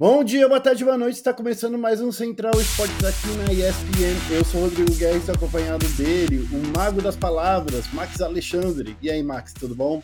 Bom 0.00 0.22
dia, 0.22 0.46
boa 0.46 0.60
tarde, 0.60 0.84
boa 0.84 0.96
noite. 0.96 1.16
Está 1.16 1.34
começando 1.34 1.76
mais 1.76 2.00
um 2.00 2.12
Central 2.12 2.52
Esportes 2.60 3.04
aqui 3.04 3.36
na 3.36 3.52
ESPN. 3.52 4.32
Eu 4.32 4.44
sou 4.44 4.60
o 4.60 4.64
Rodrigo 4.66 4.94
Guerra, 4.94 5.32
acompanhado 5.34 5.84
dele, 5.94 6.48
o 6.52 6.78
mago 6.78 7.02
das 7.02 7.16
palavras, 7.16 7.92
Max 7.92 8.20
Alexandre. 8.20 8.96
E 9.02 9.10
aí, 9.10 9.20
Max, 9.24 9.52
tudo 9.54 9.74
bom? 9.74 10.00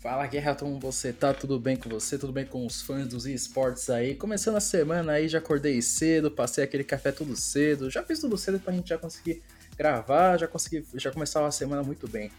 Fala, 0.00 0.26
Guerra, 0.26 0.54
como 0.54 0.80
você 0.80 1.12
tá? 1.12 1.34
Tudo 1.34 1.60
bem 1.60 1.76
com 1.76 1.90
você? 1.90 2.16
Tudo 2.16 2.32
bem 2.32 2.46
com 2.46 2.64
os 2.64 2.80
fãs 2.80 3.08
dos 3.08 3.26
esportes 3.26 3.90
aí? 3.90 4.14
Começando 4.14 4.56
a 4.56 4.60
semana 4.60 5.12
aí, 5.12 5.28
já 5.28 5.36
acordei 5.36 5.82
cedo, 5.82 6.30
passei 6.30 6.64
aquele 6.64 6.82
café 6.82 7.12
tudo 7.12 7.36
cedo, 7.36 7.90
já 7.90 8.02
fiz 8.02 8.18
tudo 8.18 8.38
cedo 8.38 8.58
pra 8.58 8.72
gente 8.72 8.88
já 8.88 8.96
conseguir 8.96 9.42
gravar, 9.76 10.38
já 10.38 10.48
consegui 10.48 10.82
já 10.94 11.12
começar 11.12 11.44
a 11.44 11.50
semana 11.50 11.82
muito 11.82 12.08
bem. 12.08 12.30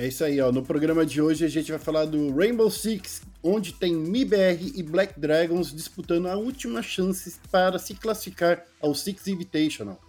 É 0.00 0.06
isso 0.06 0.24
aí, 0.24 0.40
ó. 0.40 0.50
No 0.50 0.62
programa 0.62 1.04
de 1.04 1.20
hoje 1.20 1.44
a 1.44 1.48
gente 1.48 1.70
vai 1.70 1.78
falar 1.78 2.06
do 2.06 2.34
Rainbow 2.34 2.70
Six, 2.70 3.20
onde 3.42 3.74
tem 3.74 3.94
MIBR 3.94 4.72
e 4.74 4.82
Black 4.82 5.20
Dragons 5.20 5.74
disputando 5.74 6.26
a 6.26 6.36
última 6.36 6.80
chance 6.80 7.38
para 7.50 7.78
se 7.78 7.92
classificar 7.92 8.64
ao 8.80 8.94
Six 8.94 9.26
Invitational. 9.26 10.00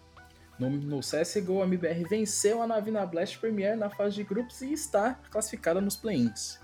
No, 0.57 0.69
no 0.69 1.01
CSGO, 1.01 1.61
a 1.61 1.67
MIBR 1.67 2.07
venceu 2.07 2.61
a 2.61 2.67
Navina 2.67 3.05
Blast 3.05 3.37
Premier 3.37 3.75
na 3.75 3.89
fase 3.89 4.15
de 4.15 4.23
grupos 4.23 4.61
e 4.61 4.71
está 4.71 5.19
classificada 5.29 5.81
nos 5.81 5.97
play-ins. 5.97 6.60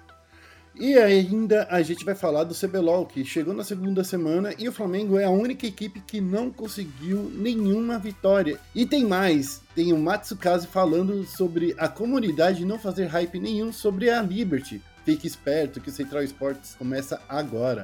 E 0.80 0.96
ainda 0.96 1.68
a 1.72 1.82
gente 1.82 2.06
vai 2.06 2.14
falar 2.14 2.44
do 2.44 2.54
CBLOL, 2.54 3.08
que 3.08 3.26
chegou 3.26 3.52
na 3.52 3.64
segunda 3.64 4.04
semana 4.04 4.54
e 4.60 4.70
o 4.70 4.72
Flamengo 4.72 5.18
é 5.18 5.26
a 5.26 5.30
única 5.30 5.66
equipe 5.66 6.00
que 6.00 6.22
não 6.22 6.52
conseguiu 6.52 7.32
nenhuma 7.34 7.98
vitória. 7.98 8.60
E 8.76 8.86
tem 8.86 9.04
mais, 9.04 9.60
tem 9.74 9.92
o 9.92 9.98
Matsukaze 9.98 10.68
falando 10.68 11.26
sobre 11.26 11.74
a 11.80 11.88
comunidade 11.88 12.64
não 12.64 12.78
fazer 12.78 13.06
hype 13.06 13.40
nenhum 13.40 13.74
sobre 13.74 14.12
a 14.12 14.22
Liberty. 14.22 14.80
Fique 15.04 15.26
esperto 15.26 15.82
que 15.82 15.90
o 15.90 15.94
Central 15.94 16.22
Esportes 16.22 16.76
começa 16.76 17.20
agora. 17.28 17.84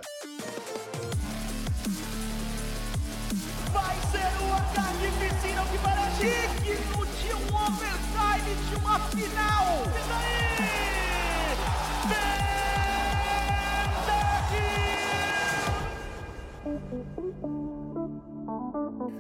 Vai 3.72 3.96
ser 4.12 4.44
uma 4.44 4.62
tarde 4.76 5.08
piscina 5.20 5.66
que 5.72 5.78
parece 5.80 6.26
digno 6.62 7.06
de 7.06 7.34
um 7.34 7.56
overtime 7.56 8.56
de 8.70 8.76
uma 8.76 9.00
final. 9.10 10.13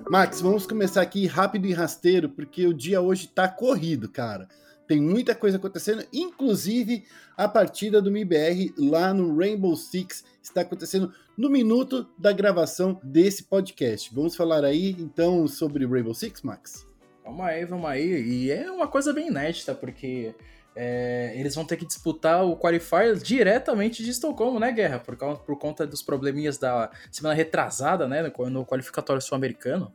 Max, 0.09 0.41
vamos 0.41 0.66
começar 0.66 1.02
aqui 1.02 1.25
rápido 1.25 1.66
e 1.66 1.73
rasteiro, 1.73 2.30
porque 2.30 2.67
o 2.67 2.73
dia 2.73 3.02
hoje 3.02 3.27
tá 3.27 3.47
corrido, 3.47 4.08
cara. 4.08 4.47
Tem 4.88 5.02
muita 5.02 5.33
coisa 5.33 5.58
acontecendo, 5.58 6.05
inclusive 6.14 7.03
a 7.36 7.47
partida 7.47 8.02
do 8.02 8.11
MIBR 8.11 8.73
lá 8.77 9.14
no 9.14 9.36
Rainbow 9.36 9.75
Six 9.75 10.23
está 10.41 10.61
acontecendo 10.61 11.11
no 11.38 11.49
minuto 11.49 12.08
da 12.17 12.31
gravação 12.31 12.99
desse 13.03 13.44
podcast. 13.44 14.14
Vamos 14.14 14.36
falar 14.36 14.64
aí 14.64 14.95
então 14.99 15.47
sobre 15.47 15.86
Rainbow 15.86 16.14
Six, 16.14 16.41
Max? 16.44 16.86
Vamos 17.23 17.45
aí, 17.45 17.66
vamos 17.66 17.86
aí. 17.86 18.21
E 18.21 18.52
é 18.52 18.69
uma 18.69 18.88
coisa 18.88 19.14
bem 19.14 19.30
inédita, 19.30 19.73
porque 19.73 20.36
é, 20.76 21.34
eles 21.36 21.54
vão 21.54 21.66
ter 21.66 21.78
que 21.78 21.86
disputar 21.86 22.44
o 22.44 22.58
Qualifier 22.58 23.16
diretamente 23.16 24.04
de 24.04 24.10
Estocolmo, 24.10 24.60
né, 24.60 24.72
Guerra? 24.72 25.00
Por, 25.00 25.16
por 25.16 25.58
conta 25.58 25.86
dos 25.86 26.02
probleminhas 26.02 26.58
da 26.58 26.90
semana 27.12 27.36
retrasada, 27.36 28.08
né, 28.08 28.22
no, 28.22 28.50
no 28.50 28.66
qualificatório 28.66 29.22
sul-americano. 29.22 29.94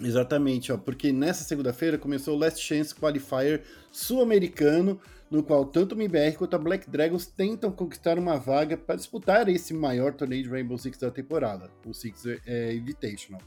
Exatamente, 0.00 0.70
ó, 0.72 0.76
porque 0.76 1.10
nessa 1.10 1.42
segunda-feira 1.42 1.96
começou 1.96 2.36
o 2.36 2.38
Last 2.38 2.60
Chance 2.62 2.94
Qualifier 2.94 3.62
sul-americano, 3.90 5.00
no 5.30 5.42
qual 5.42 5.64
tanto 5.64 5.94
o 5.94 5.98
MBR 5.98 6.36
quanto 6.36 6.54
a 6.54 6.58
Black 6.58 6.88
Dragons 6.90 7.26
tentam 7.26 7.72
conquistar 7.72 8.18
uma 8.18 8.36
vaga 8.36 8.76
para 8.76 8.96
disputar 8.96 9.48
esse 9.48 9.72
maior 9.72 10.12
torneio 10.12 10.42
de 10.42 10.50
Rainbow 10.50 10.76
Six 10.76 10.98
da 10.98 11.10
temporada, 11.10 11.70
o 11.84 11.94
Six 11.94 12.24
é, 12.46 12.74
Invitational. 12.74 13.40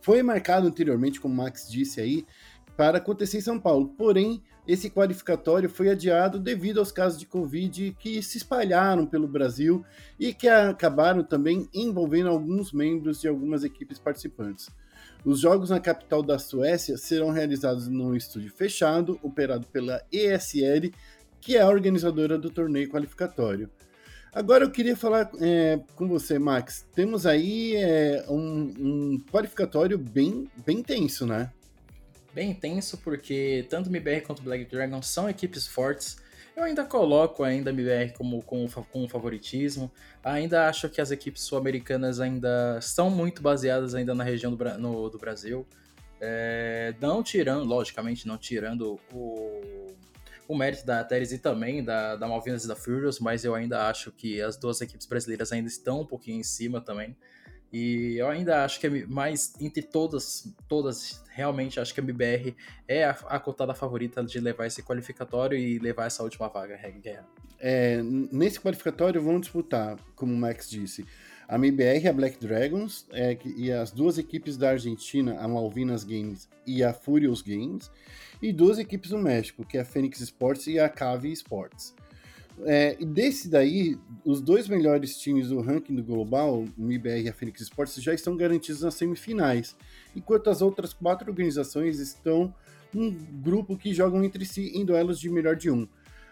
Foi 0.00 0.22
marcado 0.22 0.68
anteriormente, 0.68 1.20
como 1.20 1.34
o 1.34 1.36
Max 1.36 1.68
disse 1.68 2.00
aí, 2.00 2.24
para 2.76 2.98
acontecer 2.98 3.38
em 3.38 3.42
São 3.42 3.58
Paulo, 3.58 3.88
porém 3.98 4.42
esse 4.68 4.90
qualificatório 4.90 5.66
foi 5.66 5.88
adiado 5.88 6.38
devido 6.38 6.78
aos 6.78 6.92
casos 6.92 7.18
de 7.18 7.24
Covid 7.24 7.96
que 7.98 8.22
se 8.22 8.36
espalharam 8.36 9.06
pelo 9.06 9.26
Brasil 9.26 9.82
e 10.20 10.34
que 10.34 10.46
acabaram 10.46 11.24
também 11.24 11.66
envolvendo 11.72 12.28
alguns 12.28 12.70
membros 12.70 13.18
de 13.18 13.26
algumas 13.26 13.64
equipes 13.64 13.98
participantes. 13.98 14.68
Os 15.24 15.40
jogos 15.40 15.70
na 15.70 15.80
capital 15.80 16.22
da 16.22 16.38
Suécia 16.38 16.98
serão 16.98 17.30
realizados 17.30 17.88
num 17.88 18.14
estúdio 18.14 18.52
fechado, 18.52 19.18
operado 19.22 19.66
pela 19.68 20.02
ESL, 20.12 20.92
que 21.40 21.56
é 21.56 21.62
a 21.62 21.68
organizadora 21.68 22.36
do 22.36 22.50
torneio 22.50 22.90
qualificatório. 22.90 23.70
Agora 24.30 24.64
eu 24.64 24.70
queria 24.70 24.94
falar 24.94 25.30
é, 25.40 25.80
com 25.96 26.06
você, 26.06 26.38
Max. 26.38 26.86
Temos 26.94 27.24
aí 27.24 27.74
é, 27.74 28.26
um, 28.28 28.74
um 28.78 29.24
qualificatório 29.32 29.96
bem, 29.96 30.46
bem 30.64 30.82
tenso, 30.82 31.26
né? 31.26 31.50
Bem 32.38 32.50
intenso, 32.50 32.96
porque 32.98 33.66
tanto 33.68 33.90
MBR 33.90 34.20
quanto 34.20 34.42
Black 34.42 34.64
Dragon 34.66 35.02
são 35.02 35.28
equipes 35.28 35.66
fortes. 35.66 36.18
Eu 36.56 36.62
ainda 36.62 36.84
coloco 36.84 37.42
ainda 37.42 37.70
MBR 37.70 38.12
como 38.16 38.40
com, 38.44 38.64
com 38.68 39.08
favoritismo. 39.08 39.90
Ainda 40.22 40.68
acho 40.68 40.88
que 40.88 41.00
as 41.00 41.10
equipes 41.10 41.42
sul-americanas 41.42 42.20
ainda 42.20 42.80
são 42.80 43.10
muito 43.10 43.42
baseadas 43.42 43.92
ainda 43.92 44.14
na 44.14 44.22
região 44.22 44.54
do, 44.54 44.78
no, 44.78 45.10
do 45.10 45.18
Brasil. 45.18 45.66
É, 46.20 46.94
não 47.00 47.24
tirando, 47.24 47.64
logicamente, 47.64 48.24
não 48.24 48.38
tirando 48.38 49.00
o, 49.12 49.88
o 50.46 50.56
mérito 50.56 50.86
da 50.86 51.02
Teres 51.02 51.32
e 51.32 51.38
também 51.38 51.82
da, 51.82 52.14
da 52.14 52.28
Malvinas 52.28 52.64
e 52.64 52.68
da 52.68 52.76
Furious, 52.76 53.18
mas 53.18 53.44
eu 53.44 53.52
ainda 53.52 53.88
acho 53.88 54.12
que 54.12 54.40
as 54.40 54.56
duas 54.56 54.80
equipes 54.80 55.08
brasileiras 55.08 55.50
ainda 55.50 55.66
estão 55.66 56.02
um 56.02 56.06
pouquinho 56.06 56.38
em 56.38 56.44
cima 56.44 56.80
também. 56.80 57.16
E 57.72 58.16
eu 58.16 58.28
ainda 58.28 58.64
acho 58.64 58.80
que 58.80 58.86
é 58.86 59.06
mais 59.06 59.54
entre 59.60 59.82
todas, 59.82 60.52
todas, 60.66 61.22
realmente 61.28 61.78
acho 61.78 61.92
que 61.92 62.00
a 62.00 62.02
MBR 62.02 62.54
é 62.86 63.04
a, 63.04 63.10
a 63.10 63.38
cotada 63.38 63.74
favorita 63.74 64.24
de 64.24 64.40
levar 64.40 64.66
esse 64.66 64.82
qualificatório 64.82 65.58
e 65.58 65.78
levar 65.78 66.06
essa 66.06 66.22
última 66.22 66.48
vaga, 66.48 66.78
Guerra. 67.02 67.26
É, 67.60 68.00
nesse 68.02 68.60
qualificatório 68.60 69.20
vão 69.20 69.38
disputar, 69.38 69.98
como 70.14 70.32
o 70.32 70.36
Max 70.36 70.70
disse, 70.70 71.04
a 71.48 71.56
MBR, 71.56 72.08
a 72.08 72.12
Black 72.12 72.38
Dragons 72.38 73.06
é, 73.10 73.36
e 73.56 73.72
as 73.72 73.90
duas 73.90 74.18
equipes 74.18 74.56
da 74.56 74.70
Argentina, 74.70 75.38
a 75.40 75.48
Malvinas 75.48 76.04
Games 76.04 76.48
e 76.66 76.84
a 76.84 76.92
Furious 76.92 77.42
Games, 77.42 77.90
e 78.40 78.52
duas 78.52 78.78
equipes 78.78 79.10
do 79.10 79.18
México, 79.18 79.64
que 79.64 79.78
é 79.78 79.80
a 79.80 79.84
Phoenix 79.84 80.20
Sports 80.20 80.66
e 80.66 80.78
a 80.78 80.88
Cave 80.88 81.32
Sports. 81.32 81.94
É, 82.64 82.96
e 82.98 83.06
desse 83.06 83.48
daí, 83.48 83.96
os 84.24 84.40
dois 84.40 84.68
melhores 84.68 85.18
times 85.18 85.48
do 85.48 85.60
ranking 85.60 85.94
do 85.94 86.02
global, 86.02 86.64
o 86.76 86.82
MIBR 86.82 87.22
e 87.22 87.28
a 87.28 87.32
Phoenix 87.32 87.60
Sports, 87.60 88.02
já 88.02 88.12
estão 88.12 88.36
garantidos 88.36 88.82
nas 88.82 88.94
semifinais, 88.94 89.76
enquanto 90.14 90.50
as 90.50 90.60
outras 90.60 90.92
quatro 90.92 91.30
organizações 91.30 91.98
estão 92.00 92.52
num 92.92 93.10
grupo 93.42 93.76
que 93.76 93.94
jogam 93.94 94.24
entre 94.24 94.44
si 94.44 94.72
em 94.74 94.84
duelos 94.84 95.20
de 95.20 95.30
melhor 95.30 95.56
de 95.56 95.70
um. 95.70 95.86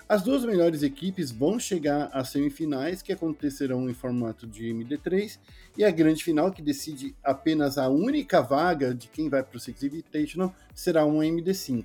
As 0.09 0.23
duas 0.23 0.45
melhores 0.45 0.85
equipes 0.85 1.33
vão 1.33 1.59
chegar 1.59 2.09
às 2.13 2.29
semifinais, 2.29 3.03
que 3.03 3.13
acontecerão 3.13 3.91
em 3.91 3.95
formato 3.95 4.47
de 4.47 4.73
MD3, 4.73 5.37
e 5.77 5.85
a 5.85 5.91
grande 5.91 6.23
final, 6.23 6.53
que 6.53 6.63
decide 6.63 7.15
apenas 7.25 7.77
a 7.77 7.89
única 7.89 8.41
vaga 8.41 8.95
de 8.95 9.09
quem 9.09 9.29
vai 9.29 9.43
para 9.43 9.57
o 9.57 9.61
Six 9.61 9.83
Invitational, 9.83 10.55
será 10.73 11.05
uma 11.05 11.25
MD5. 11.25 11.85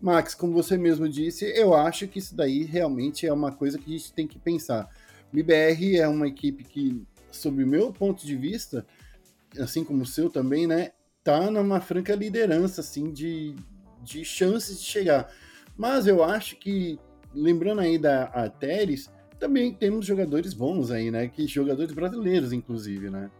Max, 0.00 0.34
como 0.34 0.54
você 0.54 0.78
mesmo 0.78 1.08
disse, 1.08 1.44
eu 1.44 1.74
acho 1.74 2.08
que 2.08 2.18
isso 2.18 2.34
daí 2.34 2.64
realmente 2.64 3.26
é 3.26 3.32
uma 3.32 3.52
coisa 3.52 3.78
que 3.78 3.94
a 3.94 3.98
gente 3.98 4.12
tem 4.12 4.26
que 4.26 4.38
pensar. 4.38 4.88
O 5.32 5.36
MBR 5.36 5.98
é 5.98 6.08
uma 6.08 6.26
equipe 6.26 6.64
que, 6.64 7.02
sob 7.30 7.62
o 7.62 7.66
meu 7.66 7.92
ponto 7.92 8.24
de 8.24 8.34
vista, 8.34 8.86
assim 9.58 9.84
como 9.84 10.02
o 10.02 10.06
seu 10.06 10.30
também, 10.30 10.66
né, 10.66 10.92
tá 11.22 11.50
numa 11.50 11.80
franca 11.80 12.14
liderança, 12.14 12.80
assim, 12.80 13.12
de, 13.12 13.54
de 14.02 14.24
chances 14.24 14.80
de 14.80 14.86
chegar. 14.86 15.30
Mas 15.76 16.06
eu 16.06 16.24
acho 16.24 16.56
que, 16.56 16.98
lembrando 17.34 17.82
aí 17.82 17.98
da 17.98 18.24
Ateres, 18.24 19.10
também 19.38 19.72
temos 19.72 20.06
jogadores 20.06 20.54
bons 20.54 20.90
aí, 20.90 21.10
né, 21.10 21.28
que 21.28 21.46
jogadores 21.46 21.92
brasileiros, 21.92 22.52
inclusive, 22.52 23.10
né. 23.10 23.30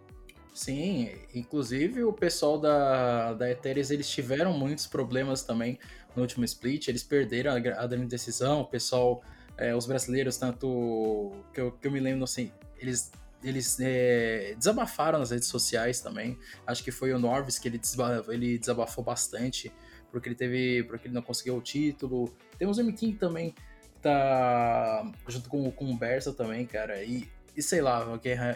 Sim, 0.52 1.10
inclusive 1.34 2.02
o 2.02 2.12
pessoal 2.12 2.58
da, 2.58 3.32
da 3.34 3.50
Eteres, 3.50 3.90
eles 3.90 4.08
tiveram 4.08 4.52
muitos 4.52 4.86
problemas 4.86 5.42
também 5.42 5.78
no 6.16 6.22
último 6.22 6.44
split, 6.44 6.88
eles 6.88 7.02
perderam 7.02 7.52
a, 7.52 7.56
a 7.56 7.86
grande 7.86 8.06
decisão, 8.06 8.62
o 8.62 8.66
pessoal, 8.66 9.22
é, 9.56 9.74
os 9.74 9.86
brasileiros, 9.86 10.36
tanto 10.36 11.32
que 11.52 11.60
eu, 11.60 11.72
que 11.72 11.86
eu 11.86 11.90
me 11.90 12.00
lembro 12.00 12.24
assim, 12.24 12.52
eles 12.78 13.10
eles 13.42 13.78
é, 13.80 14.54
desabafaram 14.56 15.18
nas 15.18 15.30
redes 15.30 15.48
sociais 15.48 16.00
também. 16.00 16.38
Acho 16.66 16.84
que 16.84 16.90
foi 16.90 17.12
o 17.12 17.18
Norvis 17.18 17.58
que 17.58 17.68
ele, 17.68 17.78
desabafou, 17.78 18.34
ele 18.34 18.58
desabafou 18.58 19.02
bastante, 19.02 19.72
porque 20.10 20.28
ele 20.28 20.36
teve. 20.36 20.84
porque 20.84 21.08
ele 21.08 21.14
não 21.14 21.22
conseguiu 21.22 21.56
o 21.56 21.60
título. 21.60 22.34
Temos 22.58 22.78
o 22.78 22.82
M. 22.82 22.92
também, 23.14 23.50
que 23.50 24.00
tá 24.02 25.10
junto 25.26 25.48
com, 25.48 25.70
com 25.70 25.90
o 25.90 25.96
Bersa 25.96 26.32
também, 26.32 26.66
cara. 26.66 27.02
E, 27.02 27.28
e 27.56 27.62
sei 27.62 27.80
lá, 27.80 28.06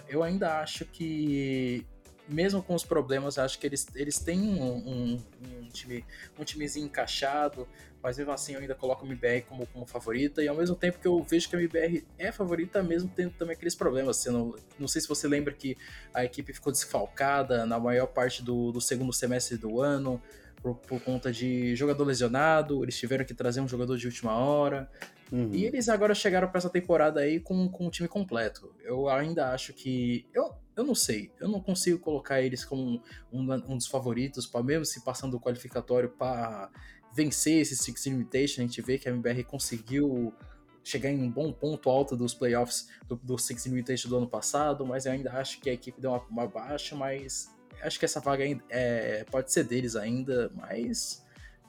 eu 0.09 0.23
ainda 0.23 0.61
acho 0.61 0.85
que 0.85 1.87
mesmo 2.29 2.63
com 2.63 2.75
os 2.75 2.85
problemas, 2.85 3.39
acho 3.39 3.59
que 3.59 3.67
eles, 3.67 3.87
eles 3.95 4.19
têm 4.19 4.41
um, 4.41 4.77
um, 4.77 5.23
um, 5.43 5.69
time, 5.69 6.05
um 6.39 6.45
timezinho 6.45 6.87
encaixado, 6.87 7.69
mas 8.03 8.19
mesmo 8.19 8.33
assim 8.33 8.55
eu 8.55 8.61
ainda 8.61 8.75
coloco 8.75 9.05
a 9.05 9.09
MBR 9.09 9.43
como, 9.43 9.67
como 9.67 9.87
favorita, 9.87 10.43
e 10.43 10.49
ao 10.49 10.57
mesmo 10.57 10.75
tempo 10.75 10.99
que 10.99 11.07
eu 11.07 11.23
vejo 11.23 11.49
que 11.49 11.57
a 11.57 11.59
MBR 11.59 12.05
é 12.19 12.33
favorita, 12.33 12.83
mesmo 12.83 13.11
tendo 13.15 13.33
também 13.33 13.55
aqueles 13.55 13.75
problemas. 13.75 14.19
Você 14.19 14.31
não, 14.31 14.55
não 14.79 14.89
sei 14.89 15.01
se 15.01 15.09
você 15.09 15.29
lembra 15.29 15.53
que 15.53 15.77
a 16.13 16.25
equipe 16.25 16.53
ficou 16.53 16.73
desfalcada 16.73 17.67
na 17.67 17.79
maior 17.79 18.07
parte 18.07 18.43
do, 18.43 18.73
do 18.73 18.81
segundo 18.81 19.13
semestre 19.13 19.57
do 19.57 19.81
ano, 19.81 20.21
por, 20.63 20.77
por, 20.77 21.01
conta 21.01 21.31
de 21.31 21.77
jogador 21.77 22.05
lesionado, 22.05 22.83
eles 22.83 22.97
tiveram 22.97 23.23
que 23.23 23.35
trazer 23.35 23.61
um 23.61 23.69
jogador 23.69 23.99
de 23.99 24.07
última 24.07 24.35
hora. 24.35 24.91
Uhum. 25.31 25.51
E 25.53 25.67
eles 25.67 25.91
agora 25.91 26.15
chegaram 26.15 26.49
para 26.49 26.59
essa 26.59 26.71
temporada 26.71 27.21
aí 27.21 27.39
com, 27.39 27.69
com 27.69 27.87
o 27.87 27.91
time 27.91 28.09
completo. 28.09 28.75
Eu 28.83 29.09
ainda 29.09 29.51
acho 29.51 29.75
que. 29.75 30.27
Eu, 30.33 30.55
eu 30.77 30.85
não 30.85 30.95
sei, 30.95 31.31
eu 31.41 31.49
não 31.49 31.61
consigo 31.61 31.99
colocar 31.99 32.41
eles 32.41 32.65
como 32.65 33.01
um, 33.33 33.53
um 33.53 33.77
dos 33.77 33.87
favoritos, 33.87 34.47
para 34.47 34.63
mesmo 34.63 34.85
se 34.85 35.05
passando 35.05 35.37
o 35.37 35.41
qualificatório 35.41 36.11
para 36.11 36.71
vencer 37.15 37.61
esse 37.61 37.77
Six 37.77 38.07
Invitation. 38.07 38.63
A 38.63 38.65
gente 38.67 38.83
vê 38.83 38.99
que 38.99 39.09
a 39.09 39.13
MBR 39.13 39.45
conseguiu 39.45 40.35
chegar 40.83 41.11
em 41.11 41.23
um 41.23 41.31
bom 41.31 41.53
ponto 41.53 41.89
alto 41.89 42.17
dos 42.17 42.35
playoffs 42.35 42.89
do, 43.07 43.17
do 43.17 43.39
Six 43.39 43.67
Invitation 43.67 44.09
do 44.09 44.19
ano 44.19 44.29
passado, 44.29 44.85
mas 44.85 45.07
eu 45.07 45.13
ainda 45.13 45.33
acho 45.33 45.61
que 45.61 45.71
a 45.71 45.73
equipe 45.73 46.01
deu 46.01 46.11
uma, 46.11 46.23
uma 46.27 46.47
baixa, 46.47 46.95
mas 46.95 47.55
acho 47.81 47.99
que 47.99 48.05
essa 48.05 48.21
vaga 48.21 48.45
é, 48.69 49.25
pode 49.31 49.53
ser 49.53 49.65
deles 49.65 49.97
ainda, 49.97 50.53
mas 50.55 51.24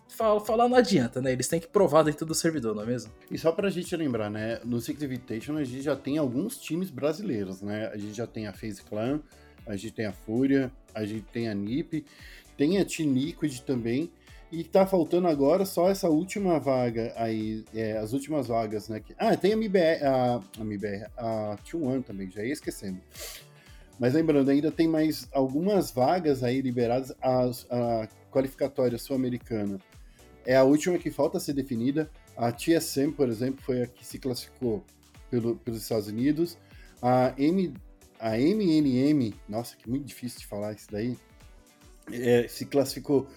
falar 0.10 0.68
não 0.68 0.78
adianta, 0.78 1.22
né? 1.22 1.32
Eles 1.32 1.48
têm 1.48 1.60
que 1.60 1.68
provar 1.68 2.04
dentro 2.04 2.26
do 2.26 2.34
servidor, 2.34 2.76
não 2.76 2.84
é 2.84 2.86
mesmo? 2.86 3.12
E 3.30 3.38
só 3.38 3.52
pra 3.52 3.70
gente 3.70 3.96
lembrar, 3.96 4.30
né? 4.30 4.60
No 4.64 4.80
Six 4.80 5.02
Invitation 5.02 5.58
a 5.58 5.64
gente 5.64 5.82
já 5.82 5.96
tem 5.96 6.18
alguns 6.18 6.58
times 6.58 6.90
brasileiros, 6.90 7.62
né? 7.62 7.88
A 7.88 7.98
gente 7.98 8.14
já 8.14 8.26
tem 8.26 8.48
a 8.48 8.54
FaZe 8.54 8.82
Clan, 8.84 9.20
a 9.66 9.76
gente 9.76 9.94
tem 9.94 10.06
a 10.06 10.14
Fúria, 10.14 10.72
a 10.94 11.06
gente 11.06 11.26
tem 11.34 11.50
a 11.50 11.54
NiP, 11.54 12.06
tem 12.56 12.80
a 12.80 12.86
Team 12.86 13.14
Liquid 13.14 13.60
também. 13.62 14.12
E 14.52 14.64
tá 14.64 14.86
faltando 14.86 15.28
agora 15.28 15.66
só 15.66 15.90
essa 15.90 16.08
última 16.08 16.60
vaga 16.60 17.12
aí, 17.18 17.66
é, 17.74 17.98
as 17.98 18.14
últimas 18.14 18.48
vagas, 18.48 18.88
né? 18.88 19.02
Ah, 19.18 19.36
tem 19.36 19.52
a 19.52 19.56
MBR, 19.56 20.04
a, 20.04 20.40
a 20.58 20.62
MBR, 20.62 21.08
a 21.18 21.58
T1 21.66 22.04
também, 22.06 22.30
já 22.30 22.44
ia 22.44 22.54
esquecendo. 22.54 23.02
Mas 24.00 24.14
lembrando, 24.14 24.50
ainda 24.52 24.72
tem 24.72 24.88
mais 24.88 25.28
algumas 25.34 25.90
vagas 25.92 26.44
aí 26.44 26.62
liberadas. 26.62 27.12
A, 27.22 27.50
a 27.72 28.08
qualificatória 28.32 28.98
sul-americana 28.98 29.80
é 30.46 30.56
a 30.56 30.64
última 30.64 30.98
que 30.98 31.10
falta 31.10 31.40
ser 31.40 31.54
definida. 31.54 32.10
A 32.38 32.52
TSM, 32.52 33.12
por 33.12 33.30
exemplo, 33.30 33.62
foi 33.64 33.82
a 33.84 33.88
que 33.88 34.06
se 34.06 34.20
classificou 34.20 34.84
pelo, 35.30 35.56
pelos 35.58 35.82
Estados 35.82 36.08
Unidos. 36.08 36.58
A, 37.02 37.34
M, 37.38 37.74
a 38.20 38.38
MNM, 38.38 39.34
nossa, 39.48 39.76
que 39.76 39.90
muito 39.90 40.06
difícil 40.06 40.40
de 40.40 40.46
falar 40.46 40.74
isso 40.74 40.88
daí, 40.92 41.18
é, 42.12 42.48
se 42.48 42.66
classificou 42.66 43.28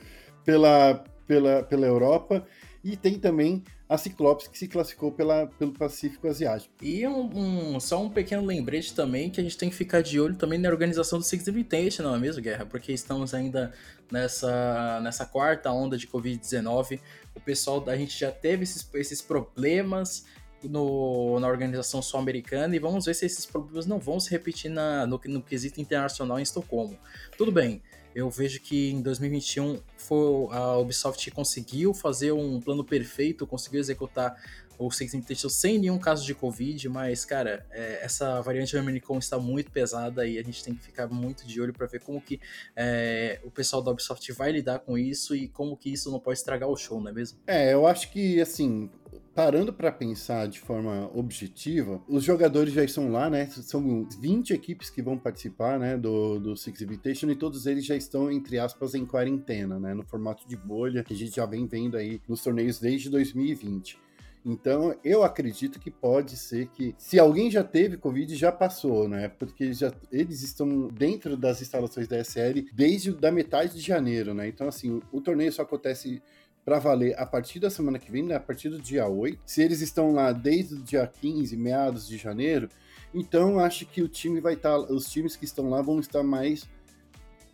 pela, 0.45 1.05
pela, 1.27 1.63
pela 1.63 1.87
Europa. 1.87 2.47
E 2.85 2.97
tem 2.97 3.19
também 3.19 3.65
a 3.89 3.97
Ciclopes, 3.97 4.47
que 4.47 4.59
se 4.59 4.69
classificou 4.69 5.11
pela, 5.11 5.47
pelo 5.47 5.73
Pacífico 5.73 6.29
Asiático. 6.29 6.73
E 6.83 7.07
um, 7.07 7.75
um, 7.75 7.81
só 7.81 8.03
um 8.03 8.11
pequeno 8.11 8.45
lembrete 8.45 8.95
também, 8.95 9.31
que 9.31 9.41
a 9.41 9.43
gente 9.43 9.57
tem 9.57 9.71
que 9.71 9.77
ficar 9.77 10.03
de 10.03 10.21
olho 10.21 10.37
também 10.37 10.59
na 10.59 10.69
organização 10.69 11.19
do 11.19 11.25
Six 11.25 11.49
Invitation, 11.49 12.03
não 12.03 12.15
é 12.15 12.19
mesmo, 12.19 12.43
Guerra? 12.43 12.67
Porque 12.67 12.93
estamos 12.93 13.33
ainda 13.33 13.73
nessa, 14.13 15.01
nessa 15.01 15.25
quarta 15.25 15.73
onda 15.73 15.97
de 15.97 16.07
Covid-19. 16.07 17.01
O 17.35 17.41
pessoal, 17.41 17.83
a 17.89 17.97
gente 17.97 18.19
já 18.19 18.31
teve 18.31 18.65
esses, 18.65 18.87
esses 18.95 19.23
problemas 19.23 20.27
no, 20.63 21.39
na 21.41 21.49
organização 21.49 22.03
sul-americana 22.03 22.75
e 22.75 22.79
vamos 22.79 23.07
ver 23.07 23.15
se 23.15 23.25
esses 23.25 23.47
problemas 23.47 23.87
não 23.87 23.99
vão 23.99 24.19
se 24.19 24.31
repetir 24.31 24.71
na, 24.71 25.07
no, 25.07 25.21
no 25.27 25.43
quesito 25.43 25.81
internacional 25.81 26.39
em 26.39 26.43
Estocolmo. 26.43 26.99
Tudo 27.37 27.53
bem, 27.53 27.81
eu 28.19 28.29
vejo 28.29 28.61
que 28.61 28.91
em 28.91 29.01
2021 29.01 29.81
foi, 29.97 30.49
a 30.51 30.77
Ubisoft 30.77 31.31
conseguiu 31.31 31.95
fazer 31.95 32.33
um 32.33 32.61
plano 32.61 32.83
perfeito, 32.83 33.47
conseguiu 33.47 33.79
executar 33.79 34.35
o 34.77 34.91
Six 34.91 35.13
sem 35.53 35.79
nenhum 35.79 35.99
caso 35.99 36.25
de 36.25 36.35
Covid, 36.35 36.89
mas, 36.89 37.25
cara, 37.25 37.65
é, 37.71 38.05
essa 38.05 38.41
variante 38.41 38.77
Omicron 38.77 39.19
está 39.19 39.39
muito 39.39 39.71
pesada 39.71 40.27
e 40.27 40.37
a 40.37 40.43
gente 40.43 40.65
tem 40.65 40.75
que 40.75 40.83
ficar 40.83 41.07
muito 41.07 41.47
de 41.47 41.61
olho 41.61 41.73
para 41.73 41.87
ver 41.87 42.01
como 42.01 42.21
que 42.21 42.41
é, 42.75 43.41
o 43.45 43.51
pessoal 43.53 43.83
da 43.83 43.93
Ubisoft 43.93 44.33
vai 44.33 44.51
lidar 44.51 44.81
com 44.81 44.99
isso 44.99 45.35
e 45.35 45.47
como 45.49 45.77
que 45.77 45.93
isso 45.93 46.11
não 46.11 46.19
pode 46.19 46.39
estragar 46.39 46.69
o 46.69 46.77
show, 46.77 47.01
não 47.01 47.11
é 47.11 47.13
mesmo? 47.13 47.39
É, 47.47 47.73
eu 47.73 47.87
acho 47.87 48.11
que, 48.11 48.41
assim, 48.41 48.91
parando 49.39 49.73
para 49.73 49.93
pensar 49.93 50.49
de 50.49 50.59
forma 50.59 51.09
objetiva, 51.15 52.03
os 52.09 52.25
jogadores 52.25 52.75
já 52.75 52.83
estão 52.83 53.13
lá, 53.13 53.31
né? 53.31 53.47
São 53.47 54.05
20 54.21 54.53
equipes 54.53 54.91
que 54.91 55.01
vão 55.01 55.17
participar, 55.17 55.79
né, 55.79 55.97
do, 55.97 56.41
do 56.41 56.57
Six 56.57 56.83
Invitation 56.83 57.31
e 57.31 57.37
todos 57.37 57.65
eles 57.65 57.87
já 57.87 57.95
estão, 57.95 58.33
entre 58.33 58.59
aspas, 58.59 58.97
em 58.97 59.07
quarentena, 59.07 59.79
né, 59.79 59.95
no 59.95 60.03
formato 60.03 60.45
de 60.49 60.57
bolha 60.57 61.05
que 61.05 61.15
a 61.15 61.17
gente 61.17 61.37
já 61.37 61.47
vem 61.47 61.69
vendo 61.69 61.97
aí 61.97 62.21
nos 62.27 62.43
torneios 62.43 62.81
desde 62.81 63.09
2020. 63.11 63.97
Então, 64.45 64.93
eu 65.05 65.23
acredito 65.23 65.79
que 65.79 65.91
pode 65.91 66.37
ser 66.37 66.67
que, 66.69 66.93
se 66.99 67.17
alguém 67.17 67.49
já 67.49 67.63
teve 67.63 67.97
Covid, 67.97 68.35
já 68.35 68.51
passou, 68.51 69.09
né? 69.09 69.29
Porque 69.29 69.73
já, 69.73 69.93
eles 70.11 70.43
estão 70.43 70.89
dentro 70.89 71.37
das 71.37 71.61
instalações 71.61 72.09
da 72.09 72.19
SL 72.19 72.63
desde 72.73 73.13
da 73.13 73.31
metade 73.31 73.75
de 73.75 73.81
janeiro, 73.81 74.35
né? 74.35 74.49
Então, 74.49 74.67
assim, 74.67 74.91
o, 74.91 75.03
o 75.13 75.21
torneio 75.21 75.53
só 75.53 75.63
acontece 75.63 76.23
para 76.65 76.79
valer 76.79 77.19
a 77.19 77.25
partir 77.25 77.59
da 77.59 77.71
semana 77.71 77.99
que 77.99 78.11
vem, 78.11 78.23
né, 78.23 78.35
a 78.35 78.41
partir 78.41 78.69
do 78.69 78.79
dia 78.79 79.07
8. 79.07 79.41
Se 79.45 79.63
eles 79.63 79.81
estão 79.81 80.13
lá 80.13 80.33
desde 80.33 80.75
o 80.75 80.79
dia 80.83 81.07
15, 81.07 81.57
meados 81.57 82.07
de 82.07 82.17
janeiro, 82.17 82.69
então 83.15 83.59
acho 83.59 83.87
que 83.87 84.03
o 84.03 84.09
time 84.09 84.41
vai 84.41 84.55
estar, 84.55 84.71
tá, 84.71 84.93
os 84.93 85.11
times 85.11 85.35
que 85.35 85.45
estão 85.45 85.71
lá 85.71 85.81
vão 85.81 85.99
estar 85.99 86.23
mais 86.23 86.69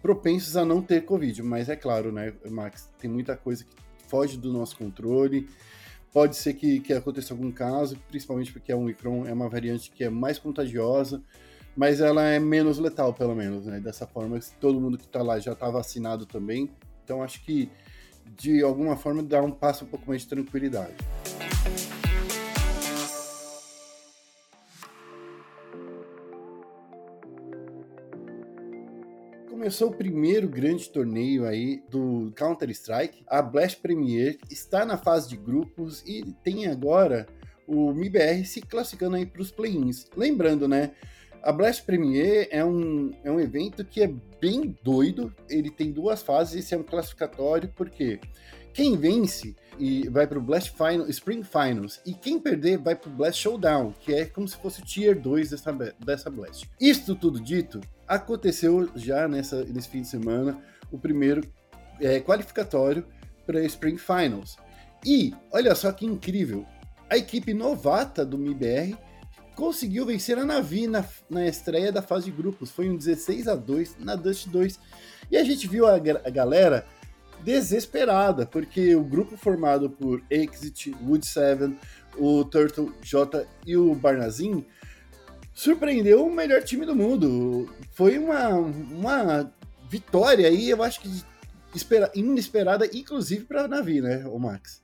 propensos 0.02 0.56
a 0.56 0.64
não 0.64 0.82
ter 0.82 1.04
Covid. 1.04 1.42
Mas 1.42 1.68
é 1.68 1.76
claro, 1.76 2.12
né, 2.12 2.34
Max, 2.50 2.90
tem 2.98 3.10
muita 3.10 3.36
coisa 3.36 3.64
que 3.64 3.74
foge 4.08 4.36
do 4.36 4.52
nosso 4.52 4.76
controle. 4.76 5.48
Pode 6.12 6.36
ser 6.36 6.54
que, 6.54 6.78
que 6.80 6.92
aconteça 6.92 7.34
algum 7.34 7.50
caso, 7.50 7.96
principalmente 8.08 8.52
porque 8.52 8.70
a 8.70 8.76
Omicron 8.76 9.26
é 9.26 9.32
uma 9.32 9.48
variante 9.48 9.90
que 9.90 10.04
é 10.04 10.10
mais 10.10 10.38
contagiosa, 10.38 11.22
mas 11.76 12.00
ela 12.00 12.22
é 12.22 12.38
menos 12.38 12.78
letal, 12.78 13.12
pelo 13.12 13.34
menos, 13.34 13.66
né? 13.66 13.80
Dessa 13.80 14.06
forma, 14.06 14.38
todo 14.60 14.80
mundo 14.80 14.96
que 14.96 15.04
está 15.04 15.22
lá 15.22 15.40
já 15.40 15.52
está 15.52 15.68
vacinado 15.68 16.24
também. 16.24 16.70
Então 17.02 17.22
acho 17.22 17.44
que 17.44 17.68
de 18.36 18.62
alguma 18.62 18.96
forma, 18.96 19.22
dar 19.22 19.42
um 19.42 19.50
passo 19.50 19.84
um 19.84 19.88
pouco 19.88 20.06
mais 20.08 20.22
de 20.22 20.28
tranquilidade. 20.28 20.94
começou 29.64 29.88
o 29.88 29.96
primeiro 29.96 30.46
grande 30.46 30.90
torneio 30.90 31.46
aí 31.46 31.82
do 31.88 32.30
Counter-Strike. 32.36 33.24
A 33.26 33.40
Blast 33.40 33.80
Premier 33.80 34.36
está 34.50 34.84
na 34.84 34.98
fase 34.98 35.30
de 35.30 35.38
grupos 35.38 36.02
e 36.06 36.22
tem 36.44 36.66
agora 36.66 37.26
o 37.66 37.90
MIBR 37.94 38.44
se 38.44 38.60
classificando 38.60 39.16
aí 39.16 39.24
para 39.24 39.40
os 39.40 39.50
play-ins. 39.50 40.06
Lembrando, 40.14 40.68
né? 40.68 40.90
A 41.44 41.52
Blast 41.52 41.84
Premier 41.84 42.48
é 42.50 42.64
um, 42.64 43.12
é 43.22 43.30
um 43.30 43.38
evento 43.38 43.84
que 43.84 44.02
é 44.02 44.10
bem 44.40 44.74
doido. 44.82 45.30
Ele 45.46 45.70
tem 45.70 45.92
duas 45.92 46.22
fases. 46.22 46.64
Esse 46.64 46.74
é 46.74 46.78
um 46.78 46.82
classificatório, 46.82 47.70
porque 47.76 48.18
quem 48.72 48.96
vence 48.96 49.54
e 49.78 50.08
vai 50.08 50.26
para 50.26 50.38
o 50.38 50.40
Blast 50.40 50.72
Final, 50.72 51.06
Spring 51.10 51.42
Finals, 51.42 52.00
e 52.06 52.14
quem 52.14 52.40
perder 52.40 52.78
vai 52.78 52.96
para 52.96 53.10
o 53.10 53.12
Blast 53.12 53.42
Showdown, 53.42 53.92
que 54.00 54.14
é 54.14 54.24
como 54.24 54.48
se 54.48 54.56
fosse 54.56 54.80
o 54.80 54.84
Tier 54.86 55.20
2 55.20 55.50
dessa, 55.50 55.72
dessa 56.02 56.30
Blast. 56.30 56.70
Isto 56.80 57.14
tudo 57.14 57.38
dito, 57.38 57.78
aconteceu 58.08 58.88
já 58.96 59.28
nessa, 59.28 59.64
nesse 59.64 59.88
fim 59.88 60.00
de 60.00 60.08
semana 60.08 60.58
o 60.90 60.98
primeiro 60.98 61.42
é, 62.00 62.20
qualificatório 62.20 63.04
para 63.44 63.62
Spring 63.64 63.98
Finals. 63.98 64.56
E 65.04 65.34
olha 65.52 65.74
só 65.74 65.92
que 65.92 66.06
incrível, 66.06 66.64
a 67.10 67.18
equipe 67.18 67.52
novata 67.52 68.24
do 68.24 68.38
MIBR 68.38 68.96
conseguiu 69.54 70.04
vencer 70.06 70.38
a 70.38 70.44
Navi 70.44 70.86
na, 70.86 71.04
na 71.28 71.46
estreia 71.46 71.92
da 71.92 72.02
fase 72.02 72.26
de 72.26 72.30
grupos. 72.30 72.70
Foi 72.70 72.88
um 72.88 72.96
16 72.96 73.48
a 73.48 73.54
2 73.54 73.96
na 74.00 74.16
Dust 74.16 74.48
2. 74.48 74.78
E 75.30 75.36
a 75.36 75.44
gente 75.44 75.66
viu 75.66 75.86
a, 75.86 75.94
a 75.94 76.30
galera 76.30 76.86
desesperada, 77.42 78.46
porque 78.46 78.94
o 78.94 79.04
grupo 79.04 79.36
formado 79.36 79.90
por 79.90 80.22
Exit, 80.30 80.94
Wood 81.02 81.26
7, 81.26 81.76
o 82.16 82.44
Turtle 82.44 82.92
J 83.02 83.46
e 83.66 83.76
o 83.76 83.94
Barnazin 83.94 84.64
surpreendeu 85.52 86.26
o 86.26 86.32
melhor 86.32 86.62
time 86.62 86.86
do 86.86 86.96
mundo. 86.96 87.68
Foi 87.92 88.18
uma, 88.18 88.48
uma 88.48 89.52
vitória 89.88 90.48
aí, 90.48 90.70
eu 90.70 90.82
acho 90.82 91.00
que 91.00 91.08
inesperada, 92.14 92.88
inclusive 92.92 93.44
para 93.44 93.64
a 93.64 93.68
Navi, 93.68 94.00
né, 94.00 94.24
o 94.26 94.38
Max? 94.38 94.83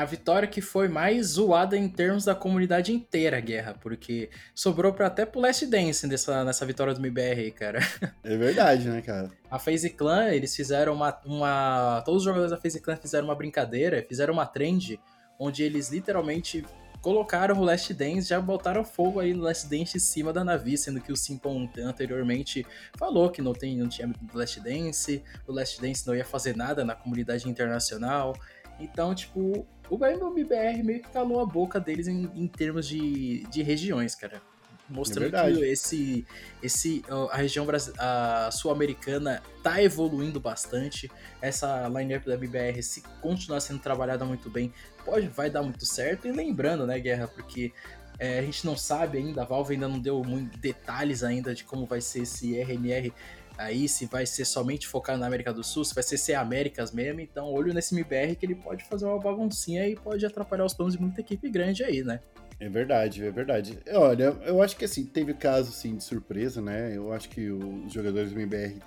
A 0.00 0.04
vitória 0.04 0.48
que 0.48 0.60
foi 0.60 0.88
mais 0.88 1.26
zoada 1.28 1.76
em 1.76 1.88
termos 1.88 2.24
da 2.24 2.34
comunidade 2.34 2.92
inteira, 2.92 3.38
a 3.38 3.40
guerra, 3.40 3.74
porque 3.80 4.30
sobrou 4.54 4.92
para 4.92 5.06
até 5.06 5.24
pro 5.24 5.40
Last 5.40 5.66
Dance 5.66 6.06
nessa, 6.06 6.44
nessa 6.44 6.66
vitória 6.66 6.94
do 6.94 7.00
MBR 7.00 7.40
aí, 7.40 7.50
cara. 7.50 7.80
É 8.24 8.36
verdade, 8.36 8.88
né, 8.88 9.00
cara? 9.02 9.30
A 9.50 9.58
FaZe 9.58 9.90
Clan, 9.90 10.30
eles 10.30 10.54
fizeram 10.54 10.94
uma, 10.94 11.16
uma... 11.24 12.02
Todos 12.04 12.22
os 12.22 12.24
jogadores 12.24 12.50
da 12.50 12.56
FaZe 12.56 12.80
Clan 12.80 12.96
fizeram 12.96 13.26
uma 13.26 13.34
brincadeira, 13.34 14.04
fizeram 14.06 14.34
uma 14.34 14.46
trend, 14.46 14.98
onde 15.38 15.62
eles 15.62 15.90
literalmente 15.90 16.64
colocaram 17.06 17.60
o 17.60 17.62
Last 17.62 17.94
Dance, 17.94 18.28
já 18.28 18.40
botaram 18.40 18.84
fogo 18.84 19.20
aí 19.20 19.32
no 19.32 19.44
Last 19.44 19.68
Dance 19.68 19.96
em 19.96 20.00
cima 20.00 20.32
da 20.32 20.42
Navi, 20.42 20.76
sendo 20.76 21.00
que 21.00 21.12
o 21.12 21.16
Simpon 21.16 21.70
anteriormente 21.78 22.66
falou 22.98 23.30
que 23.30 23.40
não, 23.40 23.52
tem, 23.52 23.76
não 23.76 23.88
tinha 23.88 24.12
Last 24.34 24.60
Dance, 24.60 25.22
o 25.46 25.52
Last 25.52 25.80
Dance 25.80 26.04
não 26.04 26.16
ia 26.16 26.24
fazer 26.24 26.56
nada 26.56 26.84
na 26.84 26.96
comunidade 26.96 27.48
internacional. 27.48 28.34
Então, 28.78 29.14
tipo, 29.14 29.66
o 29.88 29.96
BR 29.96 30.82
meio 30.84 31.02
que 31.02 31.08
calou 31.08 31.40
a 31.40 31.46
boca 31.46 31.80
deles 31.80 32.08
em, 32.08 32.30
em 32.34 32.46
termos 32.46 32.86
de, 32.86 33.44
de 33.50 33.62
regiões, 33.62 34.14
cara. 34.14 34.40
Mostrando 34.88 35.34
É 35.34 35.52
que 35.52 35.64
esse, 35.64 36.26
esse, 36.62 37.04
a 37.32 37.36
região 37.38 37.66
a 37.98 38.50
sul-americana 38.52 39.42
tá 39.60 39.82
evoluindo 39.82 40.38
bastante. 40.38 41.10
Essa 41.42 41.88
lineup 41.88 42.24
da 42.24 42.36
BBR, 42.36 42.80
se 42.82 43.02
continuar 43.20 43.60
sendo 43.60 43.80
trabalhada 43.80 44.24
muito 44.24 44.48
bem, 44.48 44.72
pode, 45.04 45.26
vai 45.26 45.50
dar 45.50 45.62
muito 45.62 45.84
certo. 45.84 46.28
E 46.28 46.32
lembrando, 46.32 46.86
né, 46.86 47.00
Guerra, 47.00 47.26
porque 47.26 47.72
é, 48.18 48.38
a 48.38 48.42
gente 48.42 48.64
não 48.64 48.76
sabe 48.76 49.18
ainda, 49.18 49.42
a 49.42 49.44
Valve 49.44 49.74
ainda 49.74 49.88
não 49.88 49.98
deu 49.98 50.22
muitos 50.22 50.58
detalhes 50.60 51.24
ainda 51.24 51.52
de 51.52 51.64
como 51.64 51.84
vai 51.84 52.00
ser 52.00 52.22
esse 52.22 52.54
RMR 52.56 53.12
aí, 53.56 53.88
se 53.88 54.06
vai 54.06 54.26
ser 54.26 54.44
somente 54.44 54.86
focado 54.86 55.18
na 55.18 55.26
América 55.26 55.52
do 55.52 55.64
Sul, 55.64 55.84
se 55.84 55.94
vai 55.94 56.02
ser 56.02 56.18
ser 56.18 56.34
Américas 56.34 56.92
mesmo. 56.92 57.20
Então, 57.20 57.52
olho 57.52 57.72
nesse 57.72 57.94
MBR 57.94 58.36
que 58.36 58.46
ele 58.46 58.54
pode 58.54 58.84
fazer 58.84 59.06
uma 59.06 59.18
baguncinha 59.18 59.88
e 59.88 59.96
pode 59.96 60.24
atrapalhar 60.24 60.64
os 60.64 60.74
planos 60.74 60.94
de 60.94 61.00
muita 61.00 61.20
equipe 61.20 61.48
grande 61.48 61.84
aí, 61.84 62.02
né? 62.02 62.20
É 62.58 62.68
verdade, 62.68 63.24
é 63.24 63.30
verdade. 63.30 63.78
Olha, 63.92 64.36
eu 64.44 64.62
acho 64.62 64.76
que 64.76 64.84
assim, 64.84 65.04
teve 65.04 65.34
caso 65.34 65.70
assim, 65.70 65.96
de 65.96 66.02
surpresa, 66.02 66.60
né? 66.62 66.96
Eu 66.96 67.12
acho 67.12 67.28
que 67.28 67.50
os 67.50 67.92
jogadores 67.92 68.32
do 68.32 68.40
MBR, 68.40 68.80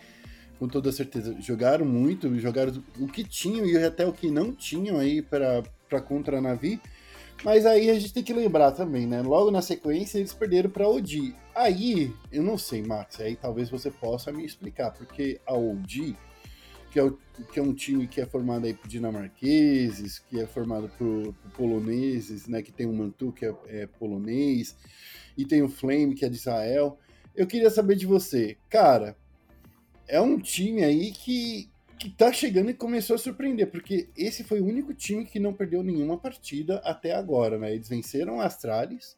com 0.57 0.67
toda 0.67 0.91
certeza, 0.91 1.35
jogaram 1.39 1.85
muito, 1.85 2.37
jogaram 2.39 2.83
o 2.99 3.07
que 3.07 3.23
tinham 3.23 3.65
e 3.65 3.77
até 3.77 4.05
o 4.05 4.11
que 4.11 4.31
não 4.31 4.51
tinham 4.53 4.97
aí 4.97 5.21
para 5.21 6.01
contra 6.01 6.39
a 6.39 6.41
Navi. 6.41 6.81
Mas 7.43 7.65
aí 7.65 7.89
a 7.89 7.93
gente 7.93 8.13
tem 8.13 8.23
que 8.23 8.33
lembrar 8.33 8.71
também, 8.71 9.07
né? 9.07 9.21
Logo 9.21 9.51
na 9.51 9.61
sequência 9.61 10.17
eles 10.17 10.33
perderam 10.33 10.69
para 10.69 10.87
OG. 10.87 11.35
Aí, 11.59 12.15
eu 12.31 12.41
não 12.41 12.57
sei, 12.57 12.81
Max, 12.81 13.19
aí 13.19 13.35
talvez 13.35 13.69
você 13.69 13.91
possa 13.91 14.31
me 14.31 14.45
explicar, 14.45 14.91
porque 14.91 15.41
a 15.45 15.53
OG, 15.53 16.15
que 16.89 16.97
é, 16.97 17.03
o, 17.03 17.19
que 17.51 17.59
é 17.59 17.61
um 17.61 17.73
time 17.73 18.07
que 18.07 18.21
é 18.21 18.25
formado 18.25 18.65
aí 18.65 18.73
por 18.73 18.87
dinamarqueses, 18.87 20.19
que 20.19 20.39
é 20.39 20.47
formado 20.47 20.89
por, 20.97 21.33
por 21.33 21.51
poloneses, 21.57 22.47
né? 22.47 22.61
Que 22.61 22.71
tem 22.71 22.85
o 22.85 22.93
Mantu, 22.93 23.33
que 23.33 23.45
é, 23.45 23.53
é, 23.67 23.87
polonês, 23.87 24.73
e 25.37 25.43
tem 25.43 25.61
o 25.61 25.67
Flame, 25.67 26.15
que 26.15 26.23
é 26.23 26.29
de 26.29 26.37
Israel. 26.37 26.97
Eu 27.35 27.45
queria 27.45 27.69
saber 27.69 27.97
de 27.97 28.05
você, 28.05 28.55
cara, 28.69 29.17
é 30.07 30.21
um 30.21 30.39
time 30.39 30.81
aí 30.81 31.11
que, 31.11 31.69
que 31.99 32.09
tá 32.09 32.31
chegando 32.31 32.69
e 32.69 32.73
começou 32.73 33.17
a 33.17 33.19
surpreender, 33.19 33.69
porque 33.69 34.07
esse 34.15 34.45
foi 34.45 34.61
o 34.61 34.65
único 34.65 34.93
time 34.93 35.25
que 35.25 35.41
não 35.41 35.53
perdeu 35.53 35.83
nenhuma 35.83 36.17
partida 36.17 36.77
até 36.85 37.13
agora, 37.13 37.59
né? 37.59 37.75
Eles 37.75 37.89
venceram 37.89 38.39
a 38.39 38.45
Astralis, 38.45 39.17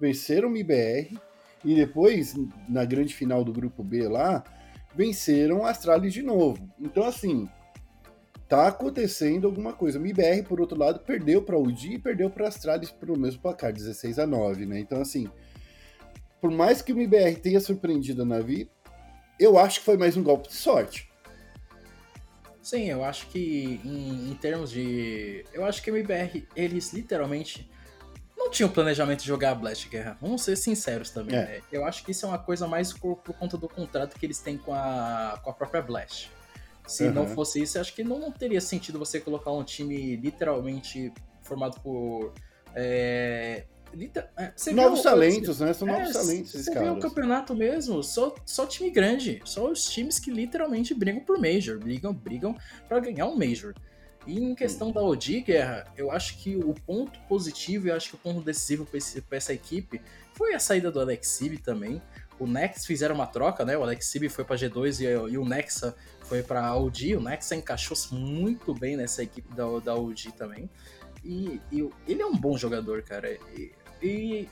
venceram 0.00 0.48
o 0.48 0.50
MBR, 0.50 1.16
e 1.64 1.74
depois, 1.74 2.34
na 2.68 2.84
grande 2.84 3.14
final 3.14 3.44
do 3.44 3.52
grupo 3.52 3.82
B 3.82 4.08
lá, 4.08 4.42
venceram 4.94 5.64
a 5.64 5.70
Astralis 5.70 6.12
de 6.12 6.22
novo. 6.22 6.68
Então, 6.78 7.04
assim, 7.04 7.48
tá 8.48 8.68
acontecendo 8.68 9.46
alguma 9.46 9.72
coisa. 9.72 9.98
O 9.98 10.02
MBR, 10.02 10.42
por 10.42 10.60
outro 10.60 10.78
lado, 10.78 11.00
perdeu 11.00 11.42
para 11.42 11.56
o 11.56 11.62
UD 11.62 11.94
e 11.94 11.98
perdeu 11.98 12.30
para 12.30 12.46
a 12.46 12.48
Astralis 12.48 12.90
pelo 12.90 13.18
mesmo 13.18 13.40
placar, 13.40 13.72
16 13.72 14.18
a 14.18 14.26
9, 14.26 14.66
né? 14.66 14.80
Então, 14.80 15.00
assim, 15.00 15.28
por 16.40 16.50
mais 16.50 16.80
que 16.80 16.92
o 16.92 16.96
MBR 16.96 17.36
tenha 17.36 17.60
surpreendido 17.60 18.22
a 18.22 18.24
Navi, 18.24 18.68
eu 19.38 19.58
acho 19.58 19.80
que 19.80 19.84
foi 19.84 19.96
mais 19.96 20.16
um 20.16 20.22
golpe 20.22 20.48
de 20.48 20.54
sorte. 20.54 21.10
Sim, 22.62 22.86
eu 22.86 23.04
acho 23.04 23.26
que 23.28 23.80
em, 23.84 24.30
em 24.30 24.34
termos 24.34 24.70
de. 24.70 25.44
Eu 25.52 25.64
acho 25.64 25.82
que 25.82 25.90
o 25.90 25.96
MBR, 25.96 26.46
eles 26.54 26.92
literalmente 26.92 27.70
não 28.50 28.52
tinham 28.52 28.68
planejamento 28.68 29.20
de 29.20 29.26
jogar 29.26 29.52
a 29.52 29.54
Blast 29.54 29.88
Guerra. 29.88 30.18
Vamos 30.20 30.42
ser 30.42 30.56
sinceros 30.56 31.10
também. 31.10 31.36
É. 31.36 31.44
Né? 31.44 31.60
Eu 31.70 31.84
acho 31.84 32.04
que 32.04 32.10
isso 32.10 32.26
é 32.26 32.28
uma 32.28 32.38
coisa 32.38 32.66
mais 32.66 32.92
por, 32.92 33.16
por, 33.16 33.32
conta 33.34 33.56
do 33.56 33.68
contrato 33.68 34.18
que 34.18 34.26
eles 34.26 34.40
têm 34.40 34.58
com 34.58 34.74
a, 34.74 35.40
com 35.42 35.50
a 35.50 35.52
própria 35.52 35.80
Blast. 35.80 36.30
Se 36.86 37.04
uhum. 37.04 37.12
não 37.12 37.28
fosse 37.28 37.62
isso, 37.62 37.78
eu 37.78 37.82
acho 37.82 37.94
que 37.94 38.02
não, 38.02 38.18
não, 38.18 38.32
teria 38.32 38.60
sentido 38.60 38.98
você 38.98 39.20
colocar 39.20 39.52
um 39.52 39.62
time 39.62 40.16
literalmente 40.16 41.12
formado 41.42 41.80
por. 41.80 42.34
É, 42.74 43.64
liter, 43.94 44.28
é, 44.36 44.52
novos 44.72 45.02
talentos, 45.02 45.60
né? 45.60 45.72
São 45.72 45.86
novos 45.86 46.10
é, 46.10 46.12
talentos. 46.12 46.50
Você 46.50 46.74
vê 46.74 46.88
o 46.88 46.98
campeonato 46.98 47.54
mesmo, 47.54 48.02
só, 48.02 48.34
só 48.44 48.66
time 48.66 48.90
grande. 48.90 49.40
Só 49.44 49.70
os 49.70 49.84
times 49.84 50.18
que 50.18 50.32
literalmente 50.32 50.92
brigam 50.92 51.20
por 51.20 51.38
Major. 51.38 51.78
Brigam, 51.78 52.12
brigam 52.12 52.56
para 52.88 52.98
ganhar 52.98 53.26
um 53.26 53.36
Major. 53.36 53.72
E 54.26 54.38
em 54.38 54.54
questão 54.54 54.92
da 54.92 55.02
OG, 55.02 55.42
Guerra, 55.42 55.86
eu 55.96 56.10
acho 56.10 56.36
que 56.38 56.56
o 56.56 56.74
ponto 56.74 57.18
positivo 57.20 57.88
e 57.88 57.90
acho 57.90 58.10
que 58.10 58.14
o 58.16 58.18
ponto 58.18 58.42
decisivo 58.42 58.86
para 58.86 59.38
essa 59.38 59.52
equipe 59.52 60.00
foi 60.34 60.54
a 60.54 60.58
saída 60.58 60.90
do 60.90 61.00
Alex 61.00 61.28
Sib 61.28 61.58
também. 61.58 62.02
O 62.38 62.46
Nex 62.46 62.86
fizeram 62.86 63.14
uma 63.14 63.26
troca, 63.26 63.64
né? 63.64 63.76
O 63.76 63.82
Alex 63.82 64.06
Sib 64.06 64.28
foi 64.28 64.44
para 64.44 64.56
G2 64.56 65.00
e, 65.00 65.32
e, 65.32 65.38
o 65.38 65.44
Nexa 65.44 65.94
foi 66.22 66.42
para 66.42 66.74
OG. 66.74 67.16
O 67.16 67.20
Nexa 67.20 67.54
encaixou-se 67.54 68.14
muito 68.14 68.74
bem 68.74 68.96
nessa 68.96 69.22
equipe 69.22 69.54
da, 69.54 69.64
da 69.78 69.94
OG 69.94 70.32
também. 70.36 70.68
E, 71.24 71.60
e, 71.70 71.90
ele 72.06 72.22
é 72.22 72.26
um 72.26 72.36
bom 72.36 72.56
jogador, 72.56 73.02
cara. 73.02 73.30
E, 73.54 73.72
e 74.02 74.48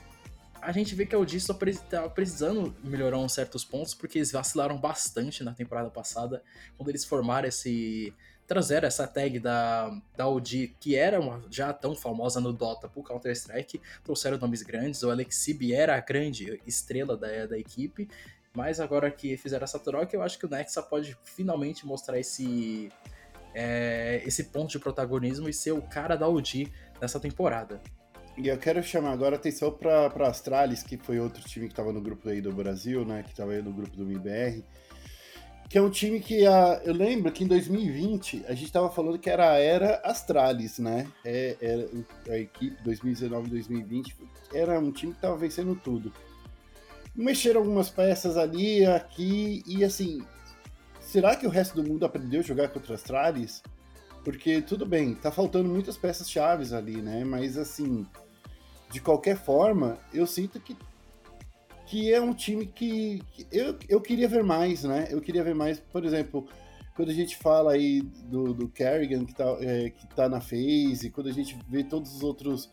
a 0.61 0.71
gente 0.71 0.93
vê 0.93 1.05
que 1.05 1.15
a 1.15 1.19
OG 1.19 1.37
está 1.37 2.09
precisando 2.09 2.75
melhorar 2.83 3.17
uns 3.17 3.33
certos 3.33 3.63
pontos, 3.63 3.93
porque 3.93 4.17
eles 4.17 4.31
vacilaram 4.31 4.77
bastante 4.77 5.43
na 5.43 5.53
temporada 5.53 5.89
passada, 5.89 6.43
quando 6.77 6.89
eles 6.89 7.05
formaram 7.05 7.47
esse, 7.47 8.13
trazer 8.49 8.83
essa 8.83 9.05
tag 9.05 9.39
da, 9.39 9.95
da 10.17 10.27
OG, 10.27 10.75
que 10.79 10.95
era 10.95 11.19
uma, 11.19 11.39
já 11.51 11.71
tão 11.71 11.95
famosa 11.95 12.41
no 12.41 12.51
Dota 12.51 12.89
por 12.89 13.07
Counter-Strike, 13.07 13.79
trouxeram 14.03 14.39
nomes 14.39 14.63
grandes, 14.63 15.03
o 15.03 15.11
Alexib 15.11 15.71
era 15.71 15.95
a 15.95 15.99
grande 15.99 16.59
estrela 16.65 17.15
da, 17.15 17.45
da 17.45 17.59
equipe, 17.59 18.09
mas 18.51 18.79
agora 18.79 19.11
que 19.11 19.37
fizeram 19.37 19.63
essa 19.63 19.77
troca, 19.77 20.15
eu 20.15 20.23
acho 20.23 20.39
que 20.39 20.47
o 20.47 20.49
Nexa 20.49 20.81
pode 20.81 21.15
finalmente 21.23 21.85
mostrar 21.85 22.19
esse, 22.19 22.91
é, 23.53 24.23
esse 24.25 24.45
ponto 24.45 24.71
de 24.71 24.79
protagonismo 24.79 25.47
e 25.47 25.53
ser 25.53 25.73
o 25.73 25.83
cara 25.83 26.15
da 26.15 26.27
OG 26.27 26.71
nessa 26.99 27.19
temporada. 27.19 27.79
E 28.35 28.47
eu 28.47 28.57
quero 28.57 28.81
chamar 28.81 29.11
agora 29.11 29.35
a 29.35 29.37
atenção 29.37 29.71
para 29.71 30.27
Astralis, 30.27 30.81
que 30.81 30.97
foi 30.97 31.19
outro 31.19 31.43
time 31.43 31.67
que 31.67 31.73
estava 31.73 31.93
no 31.93 32.01
grupo 32.01 32.27
aí 32.27 32.41
do 32.41 32.51
Brasil, 32.51 33.05
né, 33.05 33.21
que 33.21 33.29
estava 33.29 33.51
aí 33.51 33.61
no 33.61 33.71
grupo 33.71 33.95
do 33.95 34.03
MIBR, 34.03 34.63
que 35.69 35.77
é 35.77 35.81
um 35.81 35.89
time 35.89 36.19
que 36.19 36.47
a, 36.47 36.81
eu 36.83 36.93
lembro 36.93 37.31
que 37.31 37.43
em 37.43 37.47
2020 37.47 38.43
a 38.47 38.53
gente 38.53 38.65
estava 38.65 38.89
falando 38.89 39.19
que 39.19 39.29
era 39.29 39.51
a 39.51 39.59
era 39.59 40.01
Astralis, 40.03 40.79
né? 40.79 41.07
É, 41.23 41.55
era 41.61 41.87
a 42.29 42.39
equipe 42.39 42.75
2019-2020 42.83 44.13
era 44.51 44.79
um 44.79 44.91
time 44.91 45.11
que 45.11 45.19
estava 45.19 45.37
vencendo 45.37 45.75
tudo. 45.75 46.11
Mexeram 47.15 47.61
algumas 47.61 47.87
peças 47.87 48.35
ali, 48.35 48.83
aqui 48.83 49.63
e 49.67 49.83
assim, 49.83 50.23
será 50.99 51.35
que 51.35 51.45
o 51.45 51.49
resto 51.49 51.79
do 51.79 51.87
mundo 51.87 52.03
aprendeu 52.03 52.39
a 52.39 52.43
jogar 52.43 52.69
contra 52.69 52.95
Astralis? 52.95 53.61
Porque 54.23 54.61
tudo 54.61 54.87
bem, 54.87 55.13
tá 55.13 55.31
faltando 55.31 55.69
muitas 55.69 55.97
peças 55.97 56.29
chaves 56.29 56.73
ali, 56.73 56.99
né? 56.99 57.23
Mas 57.23 57.57
assim, 57.57 58.07
de 58.89 58.99
qualquer 58.99 59.37
forma, 59.37 59.99
eu 60.11 60.25
sinto 60.25 60.59
que 60.59 60.75
que 61.89 62.13
é 62.13 62.21
um 62.21 62.35
time 62.35 62.67
que, 62.67 63.19
que, 63.31 63.47
eu, 63.51 63.75
eu 63.89 63.99
queria 63.99 64.27
ver 64.27 64.43
mais, 64.43 64.83
né? 64.83 65.07
Eu 65.09 65.19
queria 65.19 65.43
ver 65.43 65.55
mais, 65.55 65.79
por 65.79 66.05
exemplo, 66.05 66.47
quando 66.95 67.09
a 67.09 67.13
gente 67.13 67.35
fala 67.35 67.71
aí 67.71 68.01
do, 68.01 68.53
do 68.53 68.69
Kerrigan 68.69 69.25
que 69.25 69.33
tá, 69.33 69.57
é, 69.59 69.89
que 69.89 70.05
tá 70.15 70.29
na 70.29 70.39
phase, 70.39 71.09
quando 71.09 71.29
a 71.29 71.31
gente 71.31 71.57
vê 71.67 71.83
todos 71.83 72.15
os 72.15 72.21
outros 72.21 72.69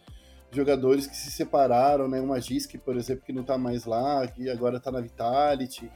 jogadores 0.53 1.07
que 1.07 1.17
se 1.17 1.31
separaram, 1.31 2.07
né? 2.09 2.21
O 2.21 2.27
Magisk, 2.27 2.77
por 2.77 2.95
exemplo, 2.95 3.25
que 3.25 3.33
não 3.33 3.43
tá 3.43 3.57
mais 3.57 3.87
lá, 3.87 4.27
que 4.27 4.51
agora 4.51 4.79
tá 4.79 4.93
na 4.93 5.01
Vitality. 5.01 5.91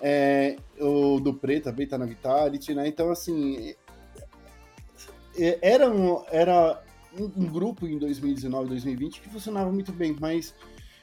É, 0.00 0.56
o 0.78 1.18
Dupré 1.18 1.58
também 1.58 1.88
tá 1.88 1.98
na 1.98 2.06
Vitality, 2.06 2.74
né? 2.74 2.86
Então, 2.86 3.10
assim, 3.10 3.74
é, 5.36 5.58
era 5.62 5.90
um, 5.90 6.22
era 6.30 6.80
um, 7.18 7.24
um 7.24 7.46
grupo 7.46 7.88
em 7.88 7.98
2019, 7.98 8.68
2020 8.68 9.20
que 9.20 9.28
funcionava 9.28 9.72
muito 9.72 9.92
bem, 9.92 10.16
mas 10.20 10.54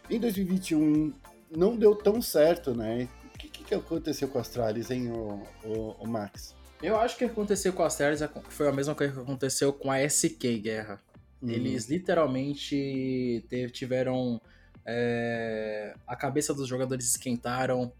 em 0.09 0.19
2021 0.19 1.11
não 1.55 1.75
deu 1.75 1.95
tão 1.95 2.21
certo, 2.21 2.73
né? 2.73 3.07
O 3.33 3.37
que, 3.37 3.49
que 3.49 3.75
aconteceu 3.75 4.27
com 4.27 4.37
a 4.37 4.41
Astralis, 4.41 4.89
hein, 4.91 5.11
o, 5.11 5.41
o, 5.63 5.95
o, 5.99 6.07
Max? 6.07 6.55
Eu 6.81 6.97
acho 6.97 7.17
que 7.17 7.25
aconteceu 7.25 7.73
com 7.73 7.83
a 7.83 7.87
Astralis 7.87 8.21
foi 8.49 8.67
a 8.67 8.71
mesma 8.71 8.95
coisa 8.95 9.13
que 9.13 9.19
aconteceu 9.19 9.73
com 9.73 9.91
a 9.91 9.99
SK 10.07 10.59
Guerra. 10.61 11.01
Hum. 11.41 11.49
Eles 11.49 11.89
literalmente 11.89 13.45
tiveram. 13.71 14.41
É, 14.85 15.95
a 16.05 16.15
cabeça 16.15 16.53
dos 16.53 16.67
jogadores 16.67 17.05
esquentaram, 17.05 17.93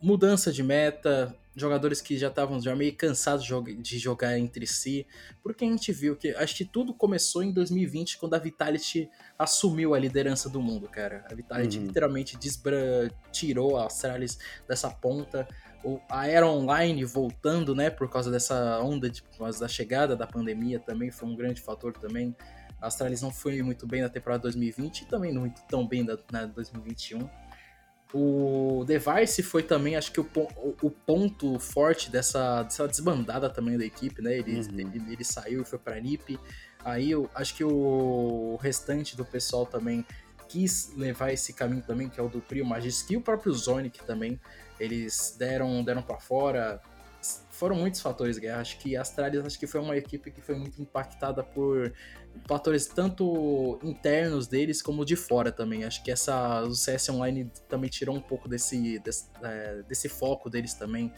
mudança 0.00 0.52
de 0.52 0.62
meta, 0.62 1.34
jogadores 1.58 2.00
que 2.00 2.16
já 2.16 2.28
estavam 2.28 2.60
já 2.60 2.74
meio 2.74 2.94
cansados 2.94 3.46
de 3.80 3.98
jogar 3.98 4.38
entre 4.38 4.66
si, 4.66 5.06
porque 5.42 5.64
a 5.64 5.68
gente 5.68 5.92
viu 5.92 6.16
que 6.16 6.30
acho 6.30 6.54
que 6.54 6.64
tudo 6.64 6.94
começou 6.94 7.42
em 7.42 7.52
2020 7.52 8.18
quando 8.18 8.34
a 8.34 8.38
Vitality 8.38 9.10
assumiu 9.38 9.94
a 9.94 9.98
liderança 9.98 10.48
do 10.48 10.62
mundo, 10.62 10.88
cara. 10.88 11.24
A 11.30 11.34
Vitality 11.34 11.78
uhum. 11.78 11.86
literalmente 11.86 12.36
desbra 12.36 13.10
tirou 13.32 13.76
a 13.76 13.86
Astralis 13.86 14.38
dessa 14.68 14.88
ponta. 14.90 15.48
A 16.08 16.26
Era 16.26 16.46
Online 16.46 17.04
voltando, 17.04 17.74
né, 17.74 17.88
por 17.88 18.08
causa 18.10 18.30
dessa 18.30 18.80
onda, 18.80 19.08
de, 19.08 19.22
por 19.22 19.38
causa 19.38 19.60
da 19.60 19.68
chegada 19.68 20.16
da 20.16 20.26
pandemia 20.26 20.78
também 20.78 21.10
foi 21.10 21.28
um 21.28 21.36
grande 21.36 21.60
fator 21.60 21.92
também. 21.92 22.36
A 22.80 22.86
Astralis 22.86 23.22
não 23.22 23.32
foi 23.32 23.60
muito 23.62 23.86
bem 23.86 24.02
na 24.02 24.08
temporada 24.08 24.42
2020 24.42 25.02
e 25.02 25.06
também 25.06 25.32
não 25.32 25.42
muito 25.42 25.62
tão 25.66 25.86
bem 25.86 26.04
na, 26.04 26.16
na 26.30 26.46
2021. 26.46 27.28
O 28.12 28.84
Device 28.86 29.42
foi 29.42 29.62
também, 29.62 29.94
acho 29.94 30.10
que 30.12 30.20
o, 30.20 30.26
o 30.80 30.90
ponto 30.90 31.58
forte 31.58 32.10
dessa, 32.10 32.62
dessa 32.62 32.88
desbandada 32.88 33.50
também 33.50 33.76
da 33.76 33.84
equipe, 33.84 34.22
né? 34.22 34.38
Ele, 34.38 34.60
uhum. 34.60 34.78
ele, 34.78 35.12
ele, 35.12 35.24
saiu 35.24 35.60
e 35.60 35.64
foi 35.64 35.78
pra 35.78 36.00
NiP. 36.00 36.38
Aí 36.82 37.10
eu 37.10 37.28
acho 37.34 37.54
que 37.54 37.62
o 37.62 38.56
restante 38.62 39.14
do 39.14 39.24
pessoal 39.24 39.66
também 39.66 40.06
quis 40.48 40.94
levar 40.96 41.32
esse 41.32 41.52
caminho 41.52 41.82
também, 41.82 42.08
que 42.08 42.18
é 42.18 42.22
o 42.22 42.28
do 42.28 42.40
Prio 42.40 42.64
Magisk 42.64 43.10
e 43.10 43.16
o 43.16 43.20
próprio 43.20 43.52
Zonic 43.52 44.02
também. 44.04 44.40
Eles 44.80 45.36
deram, 45.38 45.84
deram 45.84 46.02
para 46.02 46.18
fora. 46.18 46.80
Foram 47.58 47.74
muitos 47.74 48.00
fatores, 48.00 48.38
Guerra. 48.38 48.60
Acho 48.60 48.78
que 48.78 48.96
a 48.96 49.00
Astralis 49.00 49.44
acho 49.44 49.58
que 49.58 49.66
foi 49.66 49.80
uma 49.80 49.96
equipe 49.96 50.30
que 50.30 50.40
foi 50.40 50.54
muito 50.54 50.80
impactada 50.80 51.42
por 51.42 51.92
fatores 52.46 52.86
tanto 52.86 53.80
internos 53.82 54.46
deles 54.46 54.80
como 54.80 55.04
de 55.04 55.16
fora 55.16 55.50
também. 55.50 55.82
Acho 55.82 56.00
que 56.04 56.08
essa 56.08 56.62
o 56.62 56.72
CS 56.72 57.08
Online 57.08 57.50
também 57.68 57.90
tirou 57.90 58.14
um 58.14 58.20
pouco 58.20 58.48
desse, 58.48 59.00
desse, 59.00 59.28
é, 59.42 59.82
desse 59.88 60.08
foco 60.08 60.48
deles 60.48 60.74
também. 60.74 61.12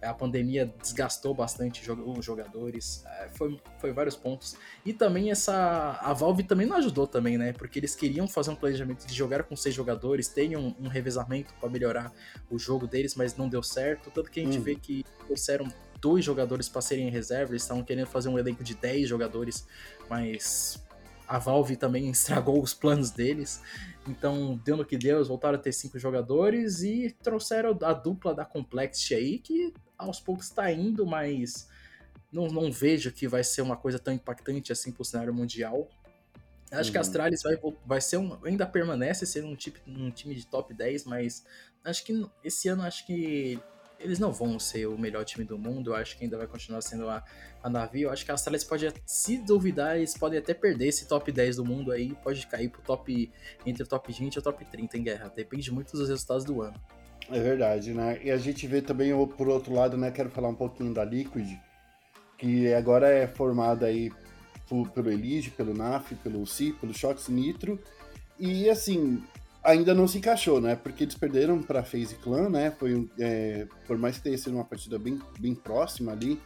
A 0.00 0.14
pandemia 0.14 0.72
desgastou 0.80 1.34
bastante 1.34 1.82
os 1.90 2.24
jogadores, 2.24 3.04
é, 3.04 3.28
foi, 3.30 3.60
foi 3.78 3.92
vários 3.92 4.14
pontos. 4.14 4.56
E 4.84 4.92
também 4.92 5.30
essa. 5.30 5.98
A 6.00 6.12
Valve 6.12 6.44
também 6.44 6.66
não 6.66 6.76
ajudou 6.76 7.06
também, 7.06 7.36
né? 7.36 7.52
Porque 7.52 7.78
eles 7.80 7.94
queriam 7.96 8.28
fazer 8.28 8.50
um 8.50 8.56
planejamento 8.56 9.06
de 9.06 9.14
jogar 9.14 9.42
com 9.42 9.56
seis 9.56 9.74
jogadores, 9.74 10.28
terem 10.28 10.56
um, 10.56 10.74
um 10.78 10.88
revezamento 10.88 11.52
para 11.60 11.68
melhorar 11.68 12.12
o 12.48 12.58
jogo 12.58 12.86
deles, 12.86 13.14
mas 13.14 13.36
não 13.36 13.48
deu 13.48 13.62
certo. 13.62 14.10
Tanto 14.10 14.30
que 14.30 14.40
a 14.40 14.44
gente 14.44 14.58
hum. 14.58 14.62
vê 14.62 14.74
que 14.76 15.04
trouxeram 15.26 15.68
dois 16.00 16.24
jogadores 16.24 16.68
para 16.68 16.80
serem 16.80 17.08
em 17.08 17.10
reserva, 17.10 17.52
eles 17.52 17.62
estavam 17.62 17.82
querendo 17.82 18.06
fazer 18.06 18.28
um 18.28 18.38
elenco 18.38 18.62
de 18.62 18.74
10 18.74 19.08
jogadores, 19.08 19.66
mas 20.08 20.80
a 21.26 21.38
Valve 21.38 21.76
também 21.76 22.08
estragou 22.10 22.62
os 22.62 22.72
planos 22.72 23.10
deles. 23.10 23.60
Então, 24.08 24.58
deu 24.64 24.76
no 24.76 24.84
que 24.84 24.96
deu, 24.96 25.16
eles 25.16 25.28
voltaram 25.28 25.58
a 25.58 25.60
ter 25.60 25.72
cinco 25.72 25.98
jogadores 25.98 26.82
e 26.82 27.14
trouxeram 27.22 27.76
a 27.82 27.92
dupla 27.92 28.34
da 28.34 28.44
Complexity 28.44 29.14
aí, 29.14 29.38
que 29.38 29.74
aos 29.96 30.18
poucos 30.18 30.46
está 30.46 30.72
indo, 30.72 31.06
mas 31.06 31.68
não, 32.32 32.46
não 32.46 32.72
vejo 32.72 33.12
que 33.12 33.28
vai 33.28 33.44
ser 33.44 33.62
uma 33.62 33.76
coisa 33.76 33.98
tão 33.98 34.14
impactante 34.14 34.72
assim 34.72 34.92
pro 34.92 35.04
cenário 35.04 35.34
mundial. 35.34 35.88
Acho 36.70 36.88
uhum. 36.88 36.92
que 36.92 36.98
a 36.98 37.00
Astralis 37.00 37.42
vai, 37.42 37.58
vai 37.86 38.00
ser 38.00 38.18
um, 38.18 38.38
ainda 38.44 38.66
permanece 38.66 39.24
sendo 39.26 39.48
um, 39.48 39.56
tipo, 39.56 39.78
um 39.86 40.10
time 40.10 40.34
de 40.34 40.46
top 40.46 40.72
10, 40.74 41.04
mas 41.04 41.44
acho 41.84 42.04
que 42.04 42.26
esse 42.44 42.68
ano 42.68 42.82
acho 42.82 43.06
que 43.06 43.58
eles 43.98 44.18
não 44.18 44.32
vão 44.32 44.58
ser 44.58 44.86
o 44.86 44.96
melhor 44.98 45.24
time 45.24 45.44
do 45.44 45.58
mundo, 45.58 45.90
eu 45.90 45.96
acho 45.96 46.16
que 46.16 46.24
ainda 46.24 46.36
vai 46.36 46.46
continuar 46.46 46.80
sendo 46.80 47.08
a, 47.08 47.22
a 47.62 47.68
Navi. 47.68 48.02
Eu 48.02 48.10
acho 48.10 48.24
que 48.24 48.30
a 48.30 48.34
Astralis 48.34 48.64
pode, 48.64 48.92
se 49.04 49.38
duvidar, 49.38 49.96
eles 49.96 50.16
podem 50.16 50.38
até 50.38 50.54
perder 50.54 50.88
esse 50.88 51.06
top 51.06 51.30
10 51.30 51.56
do 51.56 51.64
mundo 51.64 51.92
aí, 51.92 52.14
pode 52.22 52.46
cair 52.46 52.68
pro 52.68 52.80
top 52.82 53.30
entre 53.66 53.82
o 53.82 53.86
top 53.86 54.12
20 54.12 54.34
e 54.34 54.38
o 54.38 54.42
top 54.42 54.64
30 54.64 54.98
em 54.98 55.02
guerra. 55.02 55.32
Depende 55.34 55.70
muito 55.72 55.92
dos 55.92 56.08
resultados 56.08 56.44
do 56.44 56.62
ano. 56.62 56.80
É 57.30 57.40
verdade, 57.40 57.92
né? 57.92 58.18
E 58.22 58.30
a 58.30 58.38
gente 58.38 58.66
vê 58.66 58.80
também, 58.80 59.12
por 59.36 59.48
outro 59.48 59.74
lado, 59.74 59.96
né? 59.96 60.10
Quero 60.10 60.30
falar 60.30 60.48
um 60.48 60.54
pouquinho 60.54 60.94
da 60.94 61.04
Liquid, 61.04 61.58
que 62.38 62.72
agora 62.72 63.08
é 63.08 63.26
formada 63.26 63.86
aí 63.86 64.10
pelo 64.94 65.10
Elige, 65.10 65.50
pelo 65.50 65.74
NAF, 65.74 66.14
pelo 66.16 66.46
CI, 66.46 66.72
pelo 66.72 66.94
Shox 66.94 67.28
Nitro. 67.28 67.78
E 68.38 68.70
assim, 68.70 69.22
ainda 69.62 69.94
não 69.94 70.06
se 70.06 70.18
encaixou, 70.18 70.60
né? 70.60 70.76
Porque 70.76 71.04
eles 71.04 71.14
perderam 71.14 71.62
para 71.62 71.84
FaZe 71.84 72.16
Clan, 72.16 72.48
né? 72.48 72.70
Foi 72.70 73.08
é, 73.18 73.66
por 73.86 73.98
mais 73.98 74.16
que 74.16 74.24
tenha 74.24 74.38
sido 74.38 74.54
uma 74.54 74.64
partida 74.64 74.98
bem, 74.98 75.18
bem 75.38 75.54
próxima 75.54 76.12
ali, 76.12 76.40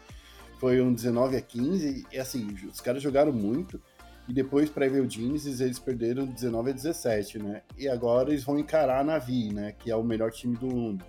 foi 0.58 0.80
um 0.80 0.92
19 0.92 1.36
a 1.36 1.40
15 1.40 2.06
e 2.12 2.18
assim, 2.18 2.54
os 2.70 2.80
caras 2.80 3.02
jogaram 3.02 3.32
muito. 3.32 3.80
E 4.28 4.32
depois 4.32 4.70
para 4.70 4.86
Evil 4.86 5.08
Genesis 5.10 5.60
eles 5.60 5.78
perderam 5.78 6.24
19 6.26 6.70
a 6.70 6.72
17, 6.72 7.38
né? 7.40 7.62
E 7.76 7.88
agora 7.88 8.30
eles 8.30 8.44
vão 8.44 8.58
encarar 8.58 9.00
a 9.00 9.04
Navi, 9.04 9.52
né, 9.52 9.74
que 9.76 9.90
é 9.90 9.96
o 9.96 10.04
melhor 10.04 10.30
time 10.30 10.56
do 10.56 10.68
mundo. 10.68 11.04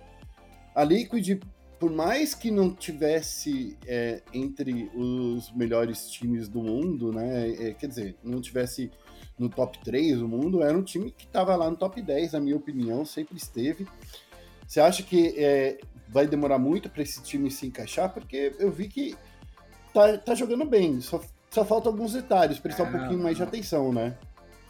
A 0.74 0.82
Liquid, 0.82 1.40
por 1.78 1.92
mais 1.92 2.34
que 2.34 2.50
não 2.50 2.74
tivesse 2.74 3.78
é, 3.86 4.20
entre 4.32 4.90
os 4.92 5.52
melhores 5.52 6.10
times 6.10 6.48
do 6.48 6.60
mundo, 6.60 7.12
né, 7.12 7.50
é, 7.50 7.72
quer 7.74 7.86
dizer, 7.86 8.16
não 8.24 8.40
tivesse 8.40 8.90
no 9.38 9.48
top 9.48 9.78
3 9.84 10.18
do 10.18 10.28
mundo, 10.28 10.62
era 10.62 10.76
um 10.76 10.82
time 10.82 11.10
que 11.10 11.24
estava 11.24 11.56
lá 11.56 11.68
no 11.70 11.76
top 11.76 12.00
10, 12.00 12.32
na 12.32 12.40
minha 12.40 12.56
opinião, 12.56 13.04
sempre 13.04 13.36
esteve. 13.36 13.86
Você 14.66 14.80
acha 14.80 15.02
que 15.02 15.34
é, 15.36 15.78
vai 16.08 16.26
demorar 16.26 16.58
muito 16.58 16.88
para 16.88 17.02
esse 17.02 17.22
time 17.22 17.50
se 17.50 17.66
encaixar? 17.66 18.12
Porque 18.12 18.54
eu 18.58 18.70
vi 18.70 18.88
que 18.88 19.16
tá, 19.92 20.16
tá 20.18 20.34
jogando 20.34 20.64
bem, 20.64 21.00
só, 21.00 21.20
só 21.50 21.64
falta 21.64 21.88
alguns 21.88 22.12
detalhes, 22.12 22.58
prestar 22.58 22.84
um 22.84 22.88
ah, 22.88 22.98
pouquinho 22.98 23.22
mais 23.22 23.36
de 23.36 23.42
atenção, 23.42 23.92
né? 23.92 24.16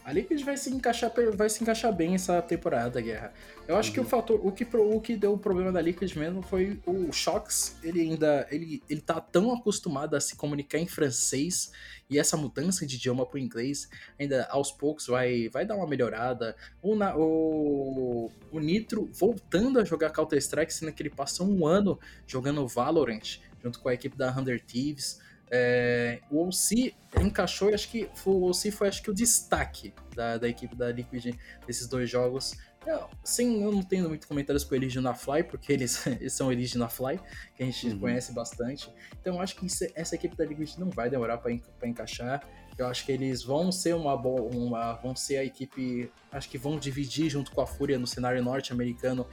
A 0.05 0.12
Liquid 0.12 0.43
vai 0.45 0.55
se 0.59 0.69
encaixar, 0.69 1.11
vai 1.35 1.49
se 1.49 1.62
encaixar 1.62 1.90
bem 1.90 2.14
essa 2.14 2.43
temporada, 2.43 3.01
Guerra. 3.01 3.33
Eu 3.67 3.75
acho 3.77 3.88
uhum. 3.88 3.95
que 3.95 4.01
o 4.01 4.03
uhum. 4.03 4.09
fator, 4.09 4.47
o 4.47 4.53
que, 4.53 4.67
o 4.77 5.01
que 5.01 5.17
deu 5.17 5.33
o 5.33 5.38
problema 5.38 5.73
da 5.73 5.81
Liquid 5.81 6.14
mesmo 6.14 6.43
foi 6.43 6.79
o 6.85 7.11
Shox. 7.11 7.77
Ele 7.83 8.03
ainda, 8.03 8.47
ele, 8.51 8.83
ele 8.88 9.01
tá 9.01 9.19
tão 9.19 9.55
acostumado 9.55 10.14
a 10.14 10.21
se 10.21 10.37
comunicar 10.37 10.79
em 10.79 10.87
francês 10.87 11.73
e 12.11 12.19
essa 12.19 12.37
mudança 12.37 12.87
de 12.87 12.97
idioma 12.97 13.25
pro 13.25 13.38
inglês 13.38 13.88
ainda 14.21 14.47
aos 14.51 14.71
poucos 14.71 15.07
vai, 15.07 15.49
vai 15.49 15.64
dar 15.64 15.75
uma 15.75 15.87
melhorada. 15.87 16.55
O, 16.83 16.95
na, 16.95 17.17
o, 17.17 18.31
o 18.53 18.61
Nitro 18.61 19.09
voltando 19.11 19.81
a 19.81 19.85
jogar 19.85 20.11
Counter 20.11 20.38
Strike, 20.38 20.75
sendo 20.75 20.93
que 20.93 21.03
ele 21.03 21.09
passou 21.09 21.49
um 21.49 21.67
ano 21.67 21.99
jogando 22.27 22.69
Valorant 22.69 23.38
junto 23.62 23.81
com 23.81 23.88
a 23.88 23.95
equipe 23.95 24.19
da 24.19 24.31
Hunter 24.31 24.62
Thieves. 24.62 25.24
É, 25.50 26.20
o 26.30 26.46
OC 26.46 26.94
encaixou 27.20 27.70
e 27.70 27.74
acho 27.74 27.88
que 27.88 28.09
foi, 28.14 28.33
o 28.33 28.50
OC 28.50 28.70
foi 28.70 28.88
acho 28.88 29.02
que 29.02 29.11
o 29.11 29.14
destaque 29.14 29.94
da, 30.14 30.38
da 30.38 30.48
equipe 30.48 30.74
da 30.74 30.90
Liquid 30.90 31.37
nesses 31.66 31.87
dois 31.87 32.09
jogos. 32.11 32.57
Eu, 32.87 33.09
sim, 33.22 33.62
eu 33.62 33.72
não 33.72 33.83
tenho 33.83 34.09
muito 34.09 34.28
comentários 34.28 34.62
com 34.62 34.74
eles 34.74 34.94
na 34.96 35.14
Fly, 35.14 35.44
porque 35.44 35.72
eles, 35.72 36.04
eles 36.07 36.33
são 36.33 36.52
eles 36.52 36.74
na 36.74 36.88
Fly, 36.88 37.18
que 37.54 37.62
a 37.62 37.66
gente 37.66 37.88
uhum. 37.88 37.98
conhece 37.98 38.33
bastante. 38.33 38.92
Então 39.20 39.37
eu 39.37 39.40
acho 39.40 39.57
que 39.57 39.66
isso, 39.66 39.87
essa 39.94 40.14
equipe 40.14 40.37
da 40.37 40.44
Liquid 40.44 40.76
não 40.76 40.90
vai 40.90 41.09
demorar 41.09 41.38
para 41.38 41.52
encaixar. 41.87 42.46
Eu 42.76 42.88
acho 42.88 43.07
que 43.07 43.12
eles 43.12 43.44
vão 43.44 43.70
ser 43.70 43.94
uma 43.94 44.16
boa, 44.16 44.42
uma, 44.52 44.94
vão 44.94 45.14
ser 45.14 45.37
a 45.37 45.44
equipe, 45.44 46.11
acho 46.33 46.48
que 46.50 46.59
vão 46.59 46.76
dividir 46.76 47.30
junto 47.30 47.52
com 47.52 47.61
a 47.61 47.66
Fúria 47.66 47.98
no 47.98 48.07
cenário 48.07 48.42
norte-americano 48.42 49.24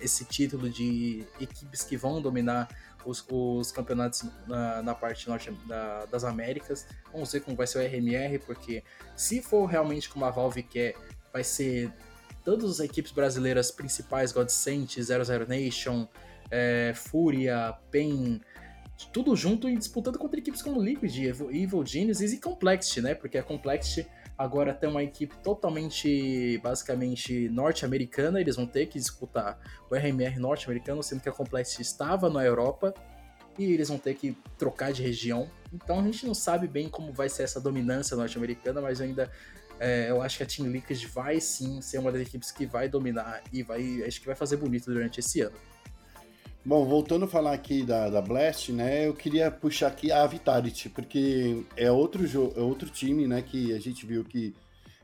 esse 0.00 0.24
título 0.26 0.68
de 0.68 1.24
equipes 1.40 1.82
que 1.82 1.96
vão 1.96 2.20
dominar 2.20 2.68
os, 3.04 3.24
os 3.28 3.72
campeonatos 3.72 4.24
na, 4.46 4.82
na, 4.82 4.94
parte 4.94 5.28
norte 5.28 5.50
da, 5.66 6.06
das 6.06 6.24
Américas. 6.24 6.86
Vamos 7.12 7.32
ver 7.32 7.40
como 7.40 7.56
vai 7.56 7.66
ser 7.66 7.78
o 7.78 7.82
RMR, 7.82 8.38
porque 8.40 8.82
se 9.16 9.42
for 9.42 9.66
realmente 9.66 10.08
como 10.08 10.24
a 10.24 10.30
Valve 10.30 10.62
quer, 10.62 10.94
vai 11.32 11.44
ser 11.44 11.92
todas 12.44 12.70
as 12.70 12.80
equipes 12.80 13.12
brasileiras 13.12 13.70
principais, 13.70 14.32
Godsent, 14.32 14.98
00 15.00 15.46
Nation, 15.46 16.08
é, 16.50 16.92
Fúria, 16.94 17.74
PEN, 17.90 18.40
tudo 19.12 19.34
junto 19.34 19.68
e 19.68 19.76
disputando 19.76 20.18
contra 20.18 20.38
equipes 20.38 20.62
como 20.62 20.82
Liquid, 20.82 21.16
Evil 21.18 21.84
Genesis 21.84 22.32
e 22.32 22.38
Complexity, 22.38 23.00
né? 23.00 23.14
Porque 23.14 23.38
a 23.38 23.42
Complexity 23.42 24.06
agora 24.42 24.74
tem 24.74 24.88
uma 24.88 25.02
equipe 25.02 25.36
totalmente, 25.38 26.58
basicamente, 26.58 27.48
norte-americana, 27.48 28.40
eles 28.40 28.56
vão 28.56 28.66
ter 28.66 28.86
que 28.86 28.98
disputar 28.98 29.58
o 29.88 29.94
RMR 29.94 30.38
norte-americano, 30.38 31.02
sendo 31.02 31.20
que 31.20 31.28
a 31.28 31.32
Complexity 31.32 31.82
estava 31.82 32.28
na 32.28 32.44
Europa, 32.44 32.92
e 33.58 33.72
eles 33.72 33.88
vão 33.88 33.98
ter 33.98 34.14
que 34.14 34.36
trocar 34.58 34.92
de 34.92 35.02
região. 35.02 35.48
Então 35.72 36.00
a 36.00 36.02
gente 36.02 36.26
não 36.26 36.34
sabe 36.34 36.66
bem 36.66 36.88
como 36.88 37.12
vai 37.12 37.28
ser 37.28 37.44
essa 37.44 37.60
dominância 37.60 38.16
norte-americana, 38.16 38.80
mas 38.80 39.00
ainda 39.00 39.30
é, 39.78 40.10
eu 40.10 40.20
acho 40.22 40.38
que 40.38 40.42
a 40.42 40.46
Team 40.46 40.68
Liquid 40.68 41.04
vai 41.06 41.40
sim 41.40 41.80
ser 41.80 41.98
uma 41.98 42.10
das 42.10 42.22
equipes 42.22 42.50
que 42.50 42.66
vai 42.66 42.88
dominar 42.88 43.42
e 43.52 43.62
vai, 43.62 44.02
acho 44.04 44.20
que 44.20 44.26
vai 44.26 44.34
fazer 44.34 44.56
bonito 44.56 44.86
durante 44.86 45.20
esse 45.20 45.40
ano. 45.40 45.56
Bom, 46.64 46.84
voltando 46.84 47.24
a 47.24 47.28
falar 47.28 47.54
aqui 47.54 47.82
da, 47.82 48.08
da 48.08 48.22
Blast, 48.22 48.72
né, 48.72 49.08
eu 49.08 49.14
queria 49.14 49.50
puxar 49.50 49.88
aqui 49.88 50.12
a 50.12 50.24
Vitality, 50.24 50.88
porque 50.88 51.66
é 51.76 51.90
outro, 51.90 52.24
é 52.24 52.60
outro 52.60 52.88
time, 52.88 53.26
né, 53.26 53.42
que 53.42 53.74
a 53.74 53.80
gente 53.80 54.06
viu 54.06 54.24
que 54.24 54.54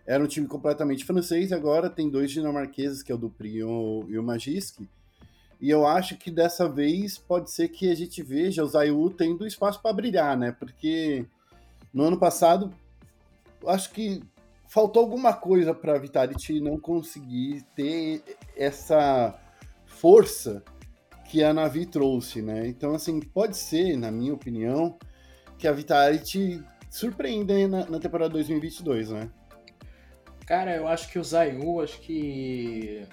era 0.06 0.22
um 0.22 0.28
time 0.28 0.46
completamente 0.46 1.04
francês 1.04 1.50
e 1.50 1.54
agora 1.54 1.90
tem 1.90 2.08
dois 2.08 2.30
dinamarqueses, 2.30 3.02
que 3.02 3.10
é 3.10 3.14
o 3.16 3.18
Dupri 3.18 3.56
e 3.56 3.64
o, 3.64 4.04
e 4.06 4.16
o 4.16 4.22
Magisk, 4.22 4.88
e 5.60 5.68
eu 5.68 5.84
acho 5.84 6.16
que 6.16 6.30
dessa 6.30 6.68
vez 6.68 7.18
pode 7.18 7.50
ser 7.50 7.66
que 7.70 7.90
a 7.90 7.94
gente 7.96 8.22
veja 8.22 8.62
o 8.62 8.68
Zayu 8.68 9.10
tendo 9.10 9.44
espaço 9.44 9.82
para 9.82 9.92
brilhar, 9.92 10.38
né, 10.38 10.52
porque 10.52 11.26
no 11.92 12.04
ano 12.04 12.20
passado, 12.20 12.72
acho 13.66 13.90
que 13.90 14.22
faltou 14.68 15.02
alguma 15.02 15.32
coisa 15.32 15.74
para 15.74 15.96
a 15.96 15.98
Vitality 15.98 16.60
não 16.60 16.78
conseguir 16.78 17.64
ter 17.74 18.22
essa 18.56 19.36
força 19.86 20.62
que 21.28 21.44
a 21.44 21.52
Navi 21.52 21.84
trouxe, 21.84 22.40
né? 22.40 22.66
Então, 22.66 22.94
assim, 22.94 23.20
pode 23.20 23.56
ser, 23.56 23.96
na 23.96 24.10
minha 24.10 24.32
opinião, 24.32 24.98
que 25.58 25.68
a 25.68 25.72
Vitality 25.72 26.62
surpreenda 26.90 27.68
na, 27.68 27.86
na 27.86 28.00
temporada 28.00 28.30
2022, 28.30 29.10
né? 29.10 29.30
Cara, 30.46 30.74
eu 30.74 30.88
acho 30.88 31.10
que 31.10 31.18
o 31.18 31.24
Zayu, 31.24 31.80
acho 31.82 32.00
que 32.00 33.06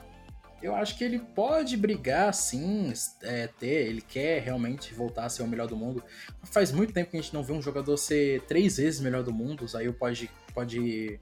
eu 0.61 0.73
acho 0.73 0.97
que 0.97 1.03
ele 1.03 1.19
pode 1.19 1.75
brigar, 1.75 2.33
sim, 2.33 2.91
é, 3.21 3.47
ter, 3.47 3.87
ele 3.87 4.01
quer 4.01 4.41
realmente 4.41 4.93
voltar 4.93 5.25
a 5.25 5.29
ser 5.29 5.43
o 5.43 5.47
melhor 5.47 5.67
do 5.67 5.75
mundo. 5.75 6.01
Faz 6.43 6.71
muito 6.71 6.93
tempo 6.93 7.11
que 7.11 7.17
a 7.17 7.21
gente 7.21 7.33
não 7.33 7.43
vê 7.43 7.51
um 7.51 7.61
jogador 7.61 7.97
ser 7.97 8.41
três 8.43 8.77
vezes 8.77 9.01
melhor 9.01 9.21
do 9.21 9.33
mundo, 9.33 9.65
o 9.65 9.67
Zayu 9.67 9.93
pode, 9.93 10.31
pode 10.53 11.19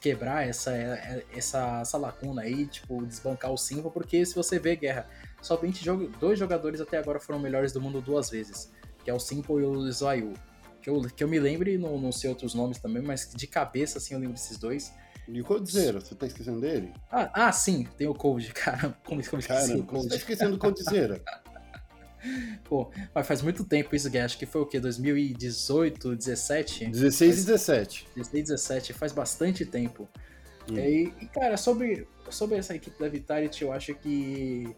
quebrar 0.00 0.48
essa, 0.48 0.72
essa, 1.36 1.80
essa 1.82 1.98
lacuna 1.98 2.42
aí, 2.42 2.66
tipo, 2.66 3.04
desbancar 3.04 3.52
o 3.52 3.56
Simba, 3.58 3.90
porque 3.90 4.24
se 4.24 4.34
você 4.34 4.58
vê, 4.58 4.76
Guerra, 4.76 5.06
somente 5.40 5.84
dois 6.18 6.38
jogadores 6.38 6.80
até 6.80 6.98
agora 6.98 7.20
foram 7.20 7.38
melhores 7.38 7.72
do 7.72 7.80
mundo 7.80 8.00
duas 8.00 8.30
vezes, 8.30 8.72
que 9.04 9.10
é 9.10 9.14
o 9.14 9.18
Simple 9.18 9.56
e 9.56 9.64
o 9.64 9.90
Zayu. 9.92 10.32
Que 10.82 10.88
eu, 10.88 11.00
que 11.02 11.22
eu 11.22 11.28
me 11.28 11.38
lembre, 11.38 11.76
não, 11.76 11.98
não 11.98 12.10
sei 12.10 12.30
outros 12.30 12.54
nomes 12.54 12.78
também, 12.78 13.02
mas 13.02 13.30
de 13.34 13.46
cabeça, 13.46 13.98
assim, 13.98 14.14
eu 14.14 14.20
lembro 14.20 14.34
desses 14.34 14.58
dois. 14.58 14.92
E 15.28 15.40
o 15.40 15.44
Coldzera, 15.44 16.00
você 16.00 16.14
tá 16.14 16.26
esquecendo 16.26 16.60
dele? 16.60 16.92
Ah, 17.10 17.30
ah 17.34 17.52
sim, 17.52 17.86
tem 17.96 18.06
o 18.06 18.14
Cold, 18.14 18.50
cara. 18.54 18.96
Como, 19.04 19.24
como 19.24 19.40
esqueci 19.40 19.74
o 19.74 19.84
Cold? 19.84 20.04
Você 20.04 20.08
tá 20.08 20.16
esquecendo 20.16 20.52
do 20.52 20.58
Coldzera. 20.58 21.22
Pô, 22.64 22.90
mas 23.14 23.26
faz 23.26 23.40
muito 23.40 23.64
tempo 23.64 23.94
isso, 23.94 24.10
Gui. 24.10 24.18
Acho 24.18 24.38
que 24.38 24.46
foi 24.46 24.60
o 24.60 24.66
quê? 24.66 24.78
2018, 24.78 26.16
17? 26.16 26.86
16 26.86 27.34
e 27.34 27.46
17. 27.46 28.08
16 28.14 28.32
e 28.32 28.42
17, 28.42 28.92
faz 28.92 29.12
bastante 29.12 29.64
tempo. 29.64 30.08
Hum. 30.70 30.76
E, 30.78 31.14
e, 31.20 31.26
cara, 31.26 31.56
sobre, 31.56 32.06
sobre 32.28 32.58
essa 32.58 32.74
equipe 32.74 32.98
da 32.98 33.08
Vitality, 33.08 33.64
eu 33.64 33.72
acho 33.72 33.94
que 33.94 34.74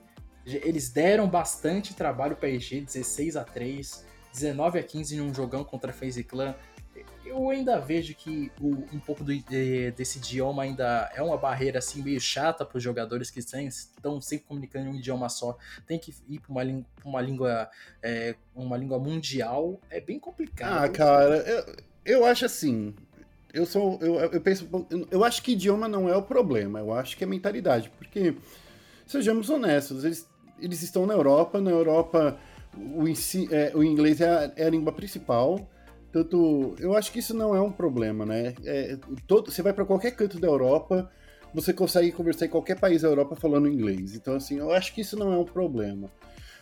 eles 0.46 0.88
deram 0.88 1.28
bastante 1.28 1.94
trabalho 1.94 2.37
pra 2.37 2.48
EG, 2.48 2.81
16 2.81 3.37
a 3.37 3.44
3 3.44 4.05
19 4.33 4.78
a 4.78 4.83
15 4.83 5.16
num 5.16 5.33
jogão 5.35 5.62
contra 5.62 5.90
a 5.90 5.94
FaZe 5.94 6.24
Clan 6.24 6.55
eu 7.24 7.48
ainda 7.48 7.78
vejo 7.78 8.14
que 8.14 8.50
o, 8.61 8.85
um 8.92 9.00
pouco 9.00 9.24
do, 9.24 9.35
de, 9.35 9.90
desse 9.92 10.18
idioma 10.18 10.64
ainda 10.64 11.11
é 11.14 11.22
uma 11.22 11.37
barreira 11.37 11.78
assim 11.78 12.02
meio 12.02 12.20
chata 12.20 12.64
para 12.64 12.76
os 12.76 12.83
jogadores 12.83 13.31
que 13.31 13.38
estão 13.38 14.20
sempre 14.20 14.46
comunicando 14.46 14.88
em 14.88 14.92
um 14.92 14.94
idioma 14.96 15.28
só. 15.28 15.57
Tem 15.87 15.98
que 15.98 16.14
ir 16.28 16.40
para 16.40 16.50
uma, 16.50 16.85
uma 17.05 17.20
língua 17.20 17.70
é, 18.02 18.35
uma 18.55 18.76
língua 18.76 18.98
mundial. 18.98 19.81
É 19.88 20.00
bem 20.00 20.18
complicado. 20.18 20.85
Ah, 20.85 20.88
cara, 20.88 21.37
eu, 21.37 21.76
eu 22.05 22.24
acho 22.26 22.44
assim. 22.44 22.94
Eu 23.52 23.66
sou, 23.66 23.98
eu, 24.00 24.16
eu 24.16 24.40
penso, 24.40 24.68
eu 25.11 25.22
acho 25.22 25.42
que 25.42 25.52
idioma 25.52 25.87
não 25.87 26.09
é 26.09 26.16
o 26.16 26.22
problema. 26.22 26.81
Eu 26.81 26.92
acho 26.92 27.16
que 27.16 27.24
é 27.24 27.26
mentalidade, 27.26 27.90
porque 27.90 28.35
sejamos 29.07 29.50
honestos, 29.50 30.05
eles, 30.05 30.26
eles 30.59 30.83
estão 30.83 31.07
na 31.07 31.15
Europa. 31.15 31.61
Na 31.61 31.71
Europa, 31.71 32.38
o, 32.77 33.05
é, 33.51 33.73
o 33.75 33.83
inglês 33.83 34.21
é 34.21 34.29
a, 34.29 34.53
é 34.57 34.67
a 34.67 34.71
língua 34.71 34.93
principal. 34.93 35.69
Tanto, 36.12 36.75
eu 36.79 36.95
acho 36.97 37.11
que 37.11 37.21
isso 37.21 37.35
não 37.35 37.57
é 37.57 37.61
um 37.61 37.73
problema, 37.73 38.27
né? 38.27 38.55
É, 38.65 38.99
todo, 39.27 39.51
você 39.51 39.62
vai 39.62 39.73
para 39.73 39.85
qualquer 39.85 40.11
canto 40.11 40.38
da 40.38 40.47
Europa, 40.47 41.11
você 41.55 41.73
consegue 41.73 42.12
conversar 42.12 42.47
em 42.47 42.51
qualquer 42.51 42.79
país 42.79 43.01
da 43.01 43.09
Europa 43.09 43.35
falando 43.35 43.67
inglês. 43.67 44.15
Então, 44.15 44.37
assim, 44.37 44.59
eu 44.59 44.71
acho 44.71 44.95
que 44.95 45.01
isso 45.01 45.17
não 45.19 45.33
é 45.33 45.38
um 45.38 45.45
problema. 45.45 46.11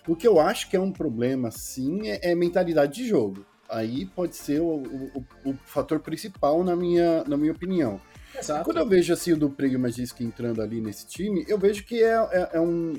O 0.07 0.15
que 0.17 0.27
eu 0.27 0.41
acho 0.41 0.69
que 0.71 0.77
é 0.77 0.81
um 0.81 0.93
problema, 0.93 1.51
sim, 1.51 2.09
é, 2.09 2.31
é 2.31 2.35
mentalidade 2.35 2.95
de 2.95 3.09
jogo. 3.09 3.45
Aí 3.69 4.07
pode 4.07 4.35
ser 4.35 4.61
o, 4.61 4.83
o, 4.83 5.25
o, 5.45 5.55
fator 5.65 6.01
principal, 6.01 6.65
na 6.65 6.75
minha, 6.75 7.23
na 7.25 7.37
minha 7.37 7.53
opinião. 7.53 8.01
Exato. 8.37 8.65
Quando 8.65 8.79
eu 8.79 8.87
vejo 8.87 9.13
assim, 9.13 9.33
o 9.33 9.37
do 9.37 9.49
Prego 9.49 9.79
Magisk 9.79 10.21
entrando 10.21 10.61
ali 10.61 10.81
nesse 10.81 11.07
time, 11.07 11.45
eu 11.47 11.57
vejo 11.57 11.85
que 11.85 12.03
é, 12.03 12.15
é, 12.15 12.51
é 12.55 12.61
um. 12.61 12.95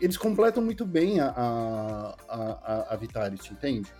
Eles 0.00 0.16
completam 0.16 0.62
muito 0.62 0.84
bem 0.84 1.20
a, 1.20 1.28
a, 1.28 2.14
a, 2.28 2.94
a 2.94 2.96
Vitality, 2.96 3.52
entende? 3.52 3.92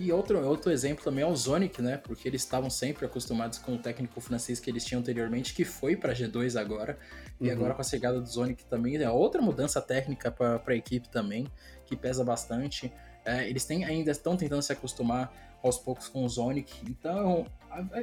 E 0.00 0.10
outro, 0.10 0.42
outro 0.46 0.72
exemplo 0.72 1.04
também 1.04 1.22
é 1.22 1.26
o 1.26 1.36
Zonic, 1.36 1.82
né? 1.82 1.98
Porque 1.98 2.26
eles 2.26 2.40
estavam 2.40 2.70
sempre 2.70 3.04
acostumados 3.04 3.58
com 3.58 3.74
o 3.74 3.78
técnico 3.78 4.18
francês 4.18 4.58
que 4.58 4.70
eles 4.70 4.82
tinham 4.82 5.00
anteriormente, 5.00 5.52
que 5.52 5.62
foi 5.62 5.94
para 5.94 6.14
G2 6.14 6.58
agora. 6.58 6.98
E 7.38 7.48
uhum. 7.48 7.52
agora 7.52 7.74
com 7.74 7.82
a 7.82 7.84
chegada 7.84 8.18
do 8.18 8.26
Zonic 8.26 8.64
também, 8.64 8.96
é 8.96 9.10
outra 9.10 9.42
mudança 9.42 9.78
técnica 9.78 10.30
para 10.30 10.62
a 10.66 10.74
equipe 10.74 11.06
também, 11.10 11.46
que 11.84 11.94
pesa 11.94 12.24
bastante. 12.24 12.90
É, 13.26 13.46
eles 13.46 13.66
têm, 13.66 13.84
ainda 13.84 14.10
estão 14.10 14.38
tentando 14.38 14.62
se 14.62 14.72
acostumar 14.72 15.49
aos 15.62 15.78
poucos 15.78 16.08
com 16.08 16.24
o 16.24 16.28
Zonic. 16.28 16.72
Então, 16.88 17.46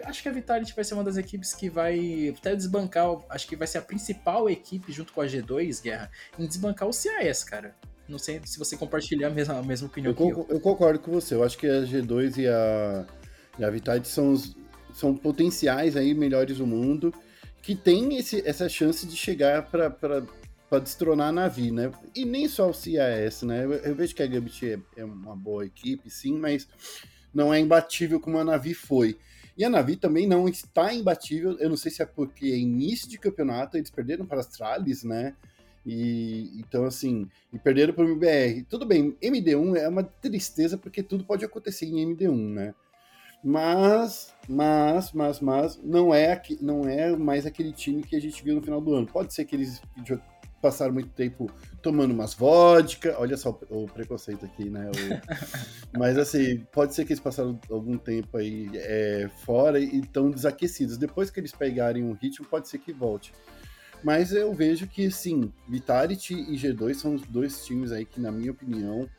acho 0.03 0.21
que 0.21 0.29
a 0.29 0.31
Vitality 0.31 0.73
vai 0.73 0.83
ser 0.83 0.93
uma 0.93 1.03
das 1.03 1.17
equipes 1.17 1.53
que 1.53 1.69
vai 1.69 2.33
até 2.37 2.55
desbancar. 2.55 3.07
Acho 3.29 3.47
que 3.47 3.55
vai 3.55 3.67
ser 3.67 3.79
a 3.79 3.81
principal 3.81 4.49
equipe 4.49 4.91
junto 4.91 5.13
com 5.13 5.21
a 5.21 5.25
G2, 5.25 5.81
Guerra, 5.81 6.09
em 6.37 6.45
desbancar 6.45 6.87
o 6.87 6.91
CAS, 6.91 7.43
cara. 7.43 7.75
Não 8.07 8.17
sei 8.17 8.39
se 8.45 8.57
você 8.57 8.77
compartilha 8.77 9.27
a 9.27 9.29
mesma, 9.29 9.57
a 9.57 9.63
mesma 9.63 9.87
opinião 9.87 10.11
eu 10.11 10.15
que 10.15 10.23
eu. 10.23 10.47
Eu 10.49 10.59
concordo 10.61 10.99
com 10.99 11.11
você. 11.11 11.35
Eu 11.35 11.43
acho 11.43 11.57
que 11.57 11.67
a 11.67 11.81
G2 11.81 12.37
e 12.37 12.47
a, 12.47 13.05
e 13.59 13.65
a 13.65 13.69
Vitality 13.69 14.07
são, 14.07 14.31
os, 14.31 14.55
são 14.93 15.15
potenciais 15.15 15.97
aí 15.97 16.13
melhores 16.13 16.57
do 16.57 16.65
mundo 16.65 17.13
que 17.67 17.75
tem 17.75 18.15
esse, 18.15 18.41
essa 18.47 18.69
chance 18.69 19.05
de 19.05 19.17
chegar 19.17 19.69
para 19.69 20.79
destronar 20.79 21.27
a 21.27 21.31
Navi, 21.33 21.69
né? 21.69 21.91
E 22.15 22.23
nem 22.23 22.47
só 22.47 22.69
o 22.69 22.73
CAS, 22.73 23.43
né? 23.43 23.65
Eu, 23.65 23.73
eu 23.73 23.93
vejo 23.93 24.15
que 24.15 24.23
a 24.23 24.27
Gambit 24.27 24.65
é, 24.65 24.79
é, 24.95 25.03
uma 25.03 25.35
boa 25.35 25.65
equipe, 25.65 26.09
sim, 26.09 26.39
mas 26.39 26.65
não 27.33 27.53
é 27.53 27.59
imbatível 27.59 28.19
como 28.19 28.37
a 28.37 28.43
Navi 28.43 28.73
foi. 28.73 29.17
E 29.57 29.65
a 29.65 29.69
Navi 29.69 29.95
também 29.95 30.27
não 30.27 30.47
está 30.47 30.93
imbatível. 30.93 31.57
Eu 31.59 31.69
não 31.69 31.77
sei 31.77 31.91
se 31.91 32.01
é 32.01 32.05
porque 32.05 32.45
é 32.47 32.57
início 32.57 33.09
de 33.09 33.17
campeonato, 33.17 33.75
eles 33.75 33.89
perderam 33.89 34.25
para 34.25 34.39
as 34.39 34.47
Trales, 34.47 35.03
né? 35.03 35.35
E 35.85 36.51
então, 36.59 36.85
assim, 36.85 37.27
e 37.51 37.57
perderam 37.57 37.93
para 37.93 38.03
o 38.03 38.09
MBR. 38.09 38.63
Tudo 38.69 38.85
bem, 38.85 39.15
MD1 39.21 39.77
é 39.77 39.87
uma 39.87 40.03
tristeza 40.03 40.77
porque 40.77 41.01
tudo 41.01 41.23
pode 41.23 41.45
acontecer 41.45 41.85
em 41.85 42.05
MD1, 42.13 42.53
né? 42.53 42.75
Mas, 43.43 44.35
mas, 44.49 45.13
mas, 45.13 45.39
mas, 45.39 45.79
não 45.81 46.13
é, 46.13 46.41
não 46.59 46.87
é 46.87 47.15
mais 47.15 47.45
aquele 47.45 47.71
time 47.71 48.03
que 48.03 48.15
a 48.15 48.19
gente 48.19 48.43
viu 48.43 48.55
no 48.55 48.61
final 48.61 48.81
do 48.81 48.93
ano. 48.93 49.07
Pode 49.07 49.33
ser 49.33 49.45
que 49.45 49.55
eles 49.55 49.81
passaram 50.61 50.93
muito 50.93 51.09
tempo 51.09 51.49
tomando 51.81 52.11
umas 52.11 52.33
vodka, 52.33 53.15
olha 53.19 53.37
só 53.37 53.57
o, 53.69 53.85
preconceito 53.85 54.45
aqui, 54.45 54.69
né? 54.69 54.89
O, 54.89 55.97
mas 55.97 56.17
assim, 56.17 56.65
pode 56.71 56.93
ser 56.93 57.05
que 57.05 57.13
eles 57.13 57.19
passaram 57.19 57.59
algum 57.69 57.97
tempo 57.97 58.37
aí 58.37 58.69
é, 58.73 59.29
fora 59.45 59.79
e 59.79 59.99
estão 59.99 60.29
desaquecidos. 60.29 60.97
Depois 60.97 61.29
que 61.29 61.39
eles 61.39 61.51
pegarem 61.51 62.03
um 62.03 62.13
ritmo, 62.13 62.45
pode 62.45 62.67
ser 62.67 62.79
que 62.79 62.91
volte. 62.91 63.31
Mas 64.03 64.31
eu 64.31 64.53
vejo 64.53 64.87
que, 64.87 65.09
sim, 65.09 65.51
Vitality 65.67 66.33
e 66.33 66.55
G2 66.55 66.95
são 66.95 67.15
os 67.15 67.21
dois 67.23 67.65
times 67.65 67.91
aí 67.91 68.05
que, 68.05 68.19
na 68.19 68.31
minha 68.31 68.51
opinião, 68.51 69.09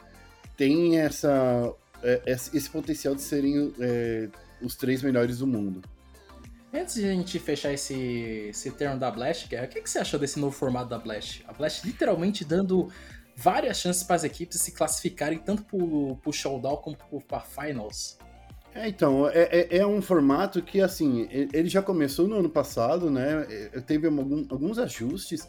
têm 0.57 0.99
essa, 0.99 1.73
é, 2.03 2.23
esse 2.27 2.71
potencial 2.71 3.15
de 3.15 3.23
serem 3.23 3.73
é, 3.81 4.29
os 4.63 4.77
três 4.77 5.03
melhores 5.03 5.39
do 5.39 5.47
mundo. 5.47 5.83
Antes 6.79 6.95
de 6.95 7.05
a 7.07 7.13
gente 7.13 7.39
fechar 7.41 7.73
esse, 7.73 7.95
esse 8.51 8.71
termo 8.71 8.99
da 8.99 9.11
Blast, 9.11 9.47
o 9.47 9.69
que, 9.69 9.83
que 9.83 9.91
você 9.91 9.99
achou 9.99 10.19
desse 10.19 10.39
novo 10.39 10.55
formato 10.55 10.89
da 10.89 10.99
Blast? 10.99 11.45
A 11.49 11.53
Blast 11.53 11.85
literalmente 11.85 12.45
dando 12.45 12.89
várias 13.35 13.79
chances 13.79 14.05
para 14.05 14.17
as 14.17 14.25
equipes 14.25 14.61
se 14.61 14.73
classificarem 14.73 15.39
tanto 15.39 15.65
para 15.65 15.77
o 15.77 16.33
Showdown 16.33 16.77
como 16.77 16.97
para 17.27 17.41
Finals. 17.41 18.17
É, 18.75 18.87
então, 18.87 19.29
é, 19.29 19.43
é, 19.51 19.79
é, 19.79 19.87
um 19.87 20.01
formato 20.01 20.63
que, 20.63 20.81
assim, 20.81 21.27
ele 21.31 21.69
já 21.69 21.83
começou 21.83 22.29
no 22.29 22.37
ano 22.37 22.49
passado, 22.49 23.11
né? 23.11 23.45
Teve 23.87 24.07
algum, 24.07 24.47
alguns 24.49 24.79
ajustes, 24.79 25.49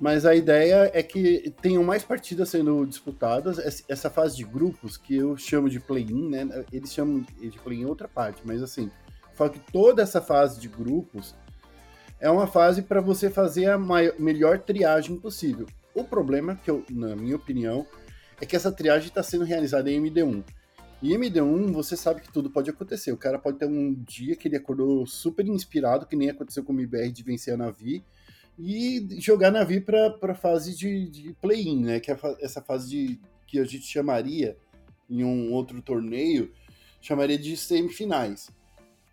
mas 0.00 0.24
a 0.24 0.34
ideia 0.34 0.90
é 0.94 1.02
que 1.02 1.52
tenham 1.60 1.84
mais 1.84 2.02
partidas 2.02 2.48
sendo 2.48 2.86
disputadas. 2.86 3.58
Essa 3.88 4.08
fase 4.08 4.36
de 4.36 4.44
grupos, 4.44 4.96
que 4.96 5.16
eu 5.16 5.36
chamo 5.36 5.68
de 5.68 5.80
play-in, 5.80 6.30
né? 6.30 6.48
Eles 6.72 6.94
chamam 6.94 7.26
de 7.38 7.58
play-in 7.58 7.84
outra 7.84 8.08
parte, 8.08 8.40
mas 8.44 8.62
assim, 8.62 8.90
falo 9.36 9.50
que 9.50 9.72
toda 9.72 10.02
essa 10.02 10.20
fase 10.20 10.60
de 10.60 10.68
grupos 10.68 11.34
é 12.18 12.30
uma 12.30 12.46
fase 12.46 12.82
para 12.82 13.00
você 13.00 13.28
fazer 13.28 13.66
a 13.66 13.78
maior, 13.78 14.14
melhor 14.18 14.58
triagem 14.58 15.16
possível. 15.16 15.66
O 15.94 16.02
problema, 16.02 16.56
que 16.56 16.70
eu, 16.70 16.84
na 16.90 17.14
minha 17.14 17.36
opinião, 17.36 17.86
é 18.40 18.46
que 18.46 18.56
essa 18.56 18.72
triagem 18.72 19.08
está 19.08 19.22
sendo 19.22 19.44
realizada 19.44 19.90
em 19.90 20.02
MD1. 20.02 20.44
E 21.02 21.10
MD1, 21.10 21.72
você 21.72 21.96
sabe 21.96 22.22
que 22.22 22.32
tudo 22.32 22.50
pode 22.50 22.70
acontecer. 22.70 23.12
O 23.12 23.16
cara 23.16 23.38
pode 23.38 23.58
ter 23.58 23.66
um 23.66 23.94
dia 23.94 24.34
que 24.34 24.48
ele 24.48 24.56
acordou 24.56 25.06
super 25.06 25.46
inspirado, 25.46 26.06
que 26.06 26.16
nem 26.16 26.30
aconteceu 26.30 26.64
com 26.64 26.72
o 26.72 26.76
MBR 26.76 27.12
de 27.12 27.22
vencer 27.22 27.54
a 27.54 27.56
Navi, 27.56 28.02
e 28.58 29.06
jogar 29.20 29.48
a 29.48 29.52
Navi 29.52 29.80
para 29.80 30.16
a 30.22 30.34
fase 30.34 30.74
de, 30.74 31.08
de 31.10 31.34
play-in, 31.34 31.84
né? 31.84 32.00
Que 32.00 32.10
é 32.10 32.18
essa 32.40 32.62
fase 32.62 32.88
de, 32.88 33.20
que 33.46 33.58
a 33.58 33.64
gente 33.64 33.84
chamaria, 33.84 34.56
em 35.08 35.22
um 35.22 35.52
outro 35.52 35.80
torneio, 35.82 36.52
chamaria 37.00 37.38
de 37.38 37.56
semifinais. 37.56 38.50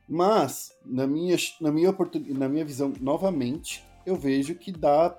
Mas, 0.07 0.75
na 0.85 1.07
minha, 1.07 1.35
na 1.61 1.71
minha, 1.71 1.89
oportun... 1.89 2.23
na 2.29 2.49
minha 2.49 2.65
visão, 2.65 2.93
novamente, 2.99 3.83
eu 4.05 4.15
vejo 4.15 4.55
que 4.55 4.71
dá 4.71 5.17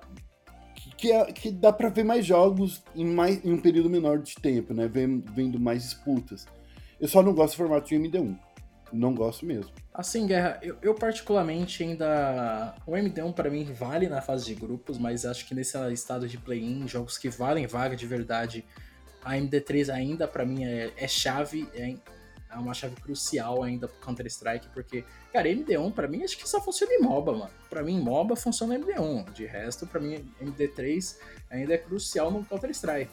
que, 0.97 1.11
é, 1.11 1.25
que 1.31 1.51
dá 1.51 1.73
para 1.73 1.89
ver 1.89 2.03
mais 2.03 2.25
jogos 2.25 2.83
em, 2.95 3.05
mais, 3.05 3.43
em 3.43 3.51
um 3.51 3.59
período 3.59 3.89
menor 3.89 4.19
de 4.19 4.35
tempo, 4.35 4.73
né? 4.73 4.87
Vendo, 4.87 5.59
mais 5.59 5.83
disputas. 5.83 6.45
Eu 6.99 7.07
só 7.07 7.21
não 7.21 7.33
gosto 7.33 7.53
do 7.53 7.57
formato 7.57 7.87
de 7.87 7.95
MD1. 7.95 8.37
Não 8.93 9.13
gosto 9.13 9.45
mesmo. 9.45 9.71
Assim, 9.93 10.27
Guerra, 10.27 10.59
eu, 10.61 10.77
eu 10.81 10.93
particularmente 10.93 11.83
ainda. 11.83 12.75
O 12.85 12.91
MD1 12.91 13.33
para 13.33 13.49
mim 13.49 13.65
vale 13.73 14.07
na 14.07 14.21
fase 14.21 14.45
de 14.45 14.55
grupos, 14.55 14.97
mas 14.97 15.25
acho 15.25 15.45
que 15.45 15.55
nesse 15.55 15.77
estado 15.91 16.27
de 16.27 16.37
play-in, 16.37 16.87
jogos 16.87 17.17
que 17.17 17.27
valem 17.29 17.67
vaga 17.67 17.95
de 17.95 18.05
verdade, 18.05 18.63
a 19.23 19.33
MD3 19.33 19.89
ainda 19.93 20.27
para 20.27 20.45
mim 20.45 20.63
é, 20.63 20.93
é 20.95 21.07
chave. 21.07 21.67
É, 21.73 21.95
é 22.55 22.57
uma 22.57 22.73
chave 22.73 22.95
crucial 22.95 23.63
ainda 23.63 23.87
pro 23.87 23.99
Counter-Strike, 23.99 24.69
porque, 24.73 25.03
cara, 25.31 25.47
MD1 25.49 25.93
pra 25.93 26.07
mim 26.07 26.23
acho 26.23 26.37
que 26.37 26.47
só 26.47 26.61
funciona 26.61 26.93
em 26.93 27.01
MOBA, 27.01 27.33
mano. 27.33 27.51
Pra 27.69 27.83
mim, 27.83 27.99
MOBA 27.99 28.35
funciona 28.35 28.79
MD1. 28.79 29.33
De 29.33 29.45
resto, 29.45 29.85
pra 29.85 29.99
mim, 29.99 30.25
MD3 30.41 31.17
ainda 31.49 31.73
é 31.73 31.77
crucial 31.77 32.31
no 32.31 32.43
Counter-Strike. 32.45 33.11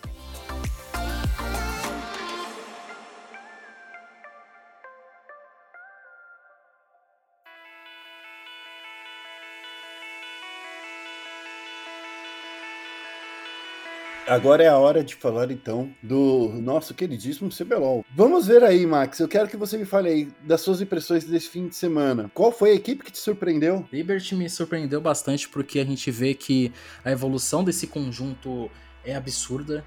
Agora 14.33 14.65
é 14.65 14.69
a 14.69 14.79
hora 14.79 15.05
de 15.05 15.15
falar 15.15 15.51
então 15.51 15.95
do 16.03 16.49
nosso 16.63 16.95
queridíssimo 16.95 17.51
CBLOL. 17.51 18.03
Vamos 18.17 18.47
ver 18.47 18.65
aí, 18.65 18.87
Max. 18.87 19.21
Eu 19.21 19.29
quero 19.29 19.47
que 19.47 19.59
você 19.59 19.77
me 19.77 19.85
fale 19.85 20.09
aí 20.09 20.29
das 20.43 20.63
suas 20.63 20.81
impressões 20.81 21.23
desse 21.25 21.51
fim 21.51 21.69
de 21.69 21.77
semana. 21.77 22.31
Qual 22.33 22.51
foi 22.51 22.71
a 22.71 22.75
equipe 22.75 23.05
que 23.05 23.13
te 23.13 23.19
surpreendeu? 23.19 23.87
Liberty 23.93 24.35
me 24.35 24.49
surpreendeu 24.49 25.03
bastante 25.03 25.47
porque 25.51 25.81
a 25.81 25.85
gente 25.85 26.11
vê 26.11 26.33
que 26.33 26.73
a 27.05 27.11
evolução 27.11 27.63
desse 27.63 27.87
conjunto 27.87 28.71
é 29.05 29.15
absurda. 29.15 29.85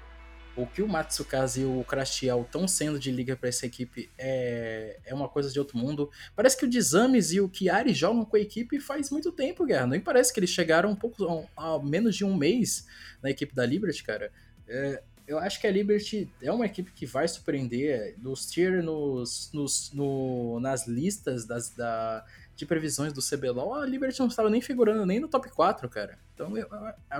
O 0.56 0.66
que 0.66 0.80
o 0.80 0.88
Matsukaze 0.88 1.60
e 1.60 1.64
o 1.66 1.84
Crashtiel 1.84 2.42
estão 2.42 2.66
sendo 2.66 2.98
de 2.98 3.10
liga 3.10 3.36
para 3.36 3.50
essa 3.50 3.66
equipe 3.66 4.08
é, 4.16 4.98
é 5.04 5.14
uma 5.14 5.28
coisa 5.28 5.50
de 5.50 5.58
outro 5.58 5.76
mundo. 5.76 6.10
Parece 6.34 6.56
que 6.56 6.64
o 6.64 6.68
Dizames 6.68 7.30
e 7.32 7.40
o 7.40 7.50
Chiari 7.52 7.92
jogam 7.92 8.24
com 8.24 8.36
a 8.36 8.40
equipe 8.40 8.80
faz 8.80 9.10
muito 9.10 9.30
tempo, 9.32 9.66
Guerra. 9.66 9.86
Nem 9.86 10.00
parece 10.00 10.32
que 10.32 10.40
eles 10.40 10.50
chegaram 10.50 10.90
um 10.90 10.96
pouco 10.96 11.46
a, 11.54 11.78
menos 11.82 12.16
de 12.16 12.24
um 12.24 12.34
mês 12.34 12.86
na 13.22 13.30
equipe 13.30 13.54
da 13.54 13.66
Liberty, 13.66 14.02
cara. 14.02 14.32
É, 14.66 15.02
eu 15.26 15.38
acho 15.38 15.60
que 15.60 15.66
a 15.66 15.70
Liberty 15.70 16.30
é 16.40 16.52
uma 16.52 16.66
equipe 16.66 16.92
que 16.92 17.04
vai 17.04 17.26
surpreender 17.26 18.14
nos 18.18 18.46
tier, 18.46 18.82
nos, 18.82 19.50
nos, 19.52 19.92
no, 19.92 20.60
nas 20.60 20.86
listas 20.86 21.44
das, 21.44 21.70
da, 21.70 22.24
de 22.56 22.64
previsões 22.64 23.12
do 23.12 23.20
CBLOL, 23.20 23.74
a 23.74 23.84
Liberty 23.84 24.18
não 24.18 24.28
estava 24.28 24.48
nem 24.48 24.62
figurando 24.62 25.04
nem 25.04 25.20
no 25.20 25.28
top 25.28 25.50
4, 25.50 25.86
cara. 25.90 26.18
Então, 26.34 26.52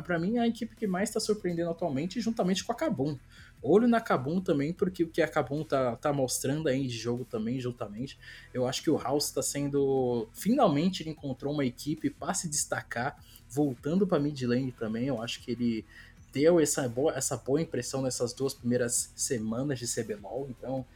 para 0.02 0.18
mim, 0.18 0.38
é 0.38 0.40
a 0.40 0.46
equipe 0.46 0.74
que 0.74 0.86
mais 0.86 1.10
está 1.10 1.20
surpreendendo 1.20 1.70
atualmente, 1.70 2.20
juntamente 2.22 2.64
com 2.64 2.72
a 2.72 2.74
Kabum. 2.74 3.18
Olho 3.62 3.86
na 3.86 4.00
Kabum 4.00 4.40
também, 4.40 4.72
porque 4.72 5.04
o 5.04 5.08
que 5.08 5.20
a 5.20 5.28
Kabum 5.28 5.62
tá, 5.62 5.94
tá 5.96 6.10
mostrando 6.10 6.68
aí 6.68 6.86
de 6.86 6.96
jogo 6.96 7.24
também, 7.24 7.60
juntamente. 7.60 8.18
Eu 8.54 8.66
acho 8.66 8.82
que 8.82 8.90
o 8.90 8.96
House 8.96 9.26
está 9.26 9.42
sendo. 9.42 10.26
Finalmente 10.32 11.02
ele 11.02 11.10
encontrou 11.10 11.52
uma 11.52 11.64
equipe 11.64 12.08
para 12.08 12.32
se 12.32 12.48
destacar, 12.48 13.22
voltando 13.48 14.06
para 14.06 14.18
mid 14.18 14.40
lane 14.42 14.72
também. 14.72 15.06
Eu 15.06 15.20
acho 15.20 15.42
que 15.42 15.50
ele 15.50 15.84
deu 16.32 16.58
essa 16.60 16.88
boa, 16.88 17.12
essa 17.12 17.36
boa 17.36 17.60
impressão 17.60 18.00
nessas 18.00 18.32
duas 18.32 18.54
primeiras 18.54 19.12
semanas 19.14 19.78
de 19.78 19.86
CBLOL. 19.86 20.48
Então, 20.50 20.86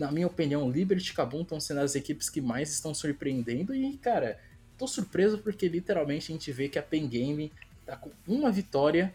na 0.00 0.10
minha 0.10 0.26
opinião, 0.26 0.70
Liberty 0.70 1.10
e 1.10 1.14
Kabum 1.14 1.42
estão 1.42 1.60
sendo 1.60 1.80
as 1.80 1.94
equipes 1.94 2.30
que 2.30 2.40
mais 2.40 2.72
estão 2.72 2.94
surpreendendo. 2.94 3.74
E, 3.74 3.98
cara, 3.98 4.38
tô 4.78 4.86
surpreso 4.86 5.38
porque 5.38 5.68
literalmente 5.68 6.32
a 6.32 6.34
gente 6.34 6.50
vê 6.50 6.68
que 6.68 6.78
a 6.78 6.82
Pen 6.82 7.06
Game 7.06 7.52
tá 7.84 7.96
com 7.96 8.10
uma 8.26 8.50
vitória 8.50 9.12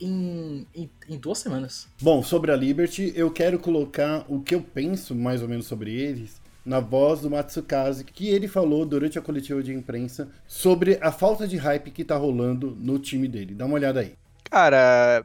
em, 0.00 0.66
em, 0.74 0.90
em, 1.08 1.16
duas 1.16 1.38
semanas. 1.38 1.86
Bom, 2.02 2.20
sobre 2.22 2.50
a 2.50 2.56
Liberty, 2.56 3.12
eu 3.14 3.30
quero 3.30 3.60
colocar 3.60 4.24
o 4.28 4.40
que 4.40 4.56
eu 4.56 4.60
penso 4.60 5.14
mais 5.14 5.40
ou 5.40 5.48
menos 5.48 5.66
sobre 5.66 5.94
eles 5.94 6.42
na 6.66 6.80
voz 6.80 7.20
do 7.20 7.30
Matsukaze, 7.30 8.02
que 8.02 8.28
ele 8.28 8.48
falou 8.48 8.84
durante 8.84 9.18
a 9.18 9.22
coletiva 9.22 9.62
de 9.62 9.72
imprensa 9.72 10.28
sobre 10.48 10.98
a 11.00 11.12
falta 11.12 11.46
de 11.46 11.56
hype 11.56 11.90
que 11.92 12.04
tá 12.04 12.16
rolando 12.16 12.76
no 12.80 12.98
time 12.98 13.28
dele. 13.28 13.54
Dá 13.54 13.66
uma 13.66 13.74
olhada 13.74 14.00
aí. 14.00 14.14
Cara, 14.50 15.24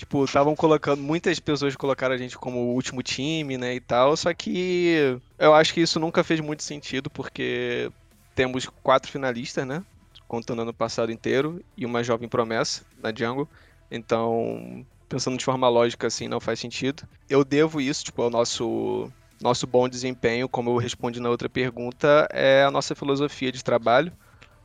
tipo, 0.00 0.24
estavam 0.24 0.56
colocando, 0.56 1.02
muitas 1.02 1.38
pessoas 1.38 1.76
colocaram 1.76 2.14
a 2.14 2.18
gente 2.18 2.38
como 2.38 2.58
o 2.58 2.74
último 2.74 3.02
time, 3.02 3.58
né, 3.58 3.74
e 3.74 3.80
tal, 3.80 4.16
só 4.16 4.32
que 4.32 5.20
eu 5.38 5.54
acho 5.54 5.74
que 5.74 5.82
isso 5.82 6.00
nunca 6.00 6.24
fez 6.24 6.40
muito 6.40 6.62
sentido, 6.62 7.10
porque 7.10 7.92
temos 8.34 8.66
quatro 8.82 9.12
finalistas, 9.12 9.66
né, 9.66 9.84
contando 10.26 10.62
ano 10.62 10.72
passado 10.72 11.12
inteiro, 11.12 11.62
e 11.76 11.84
uma 11.84 12.02
jovem 12.02 12.30
promessa 12.30 12.82
na 13.02 13.12
Jungle, 13.14 13.46
então, 13.90 14.86
pensando 15.06 15.36
de 15.36 15.44
forma 15.44 15.68
lógica, 15.68 16.06
assim, 16.06 16.28
não 16.28 16.40
faz 16.40 16.60
sentido. 16.60 17.02
Eu 17.28 17.44
devo 17.44 17.78
isso, 17.78 18.04
tipo, 18.04 18.22
ao 18.22 18.30
nosso, 18.30 19.12
nosso 19.42 19.66
bom 19.66 19.86
desempenho, 19.86 20.48
como 20.48 20.70
eu 20.70 20.78
respondi 20.78 21.20
na 21.20 21.28
outra 21.28 21.48
pergunta, 21.48 22.26
é 22.32 22.64
a 22.64 22.70
nossa 22.70 22.94
filosofia 22.94 23.52
de 23.52 23.62
trabalho, 23.62 24.14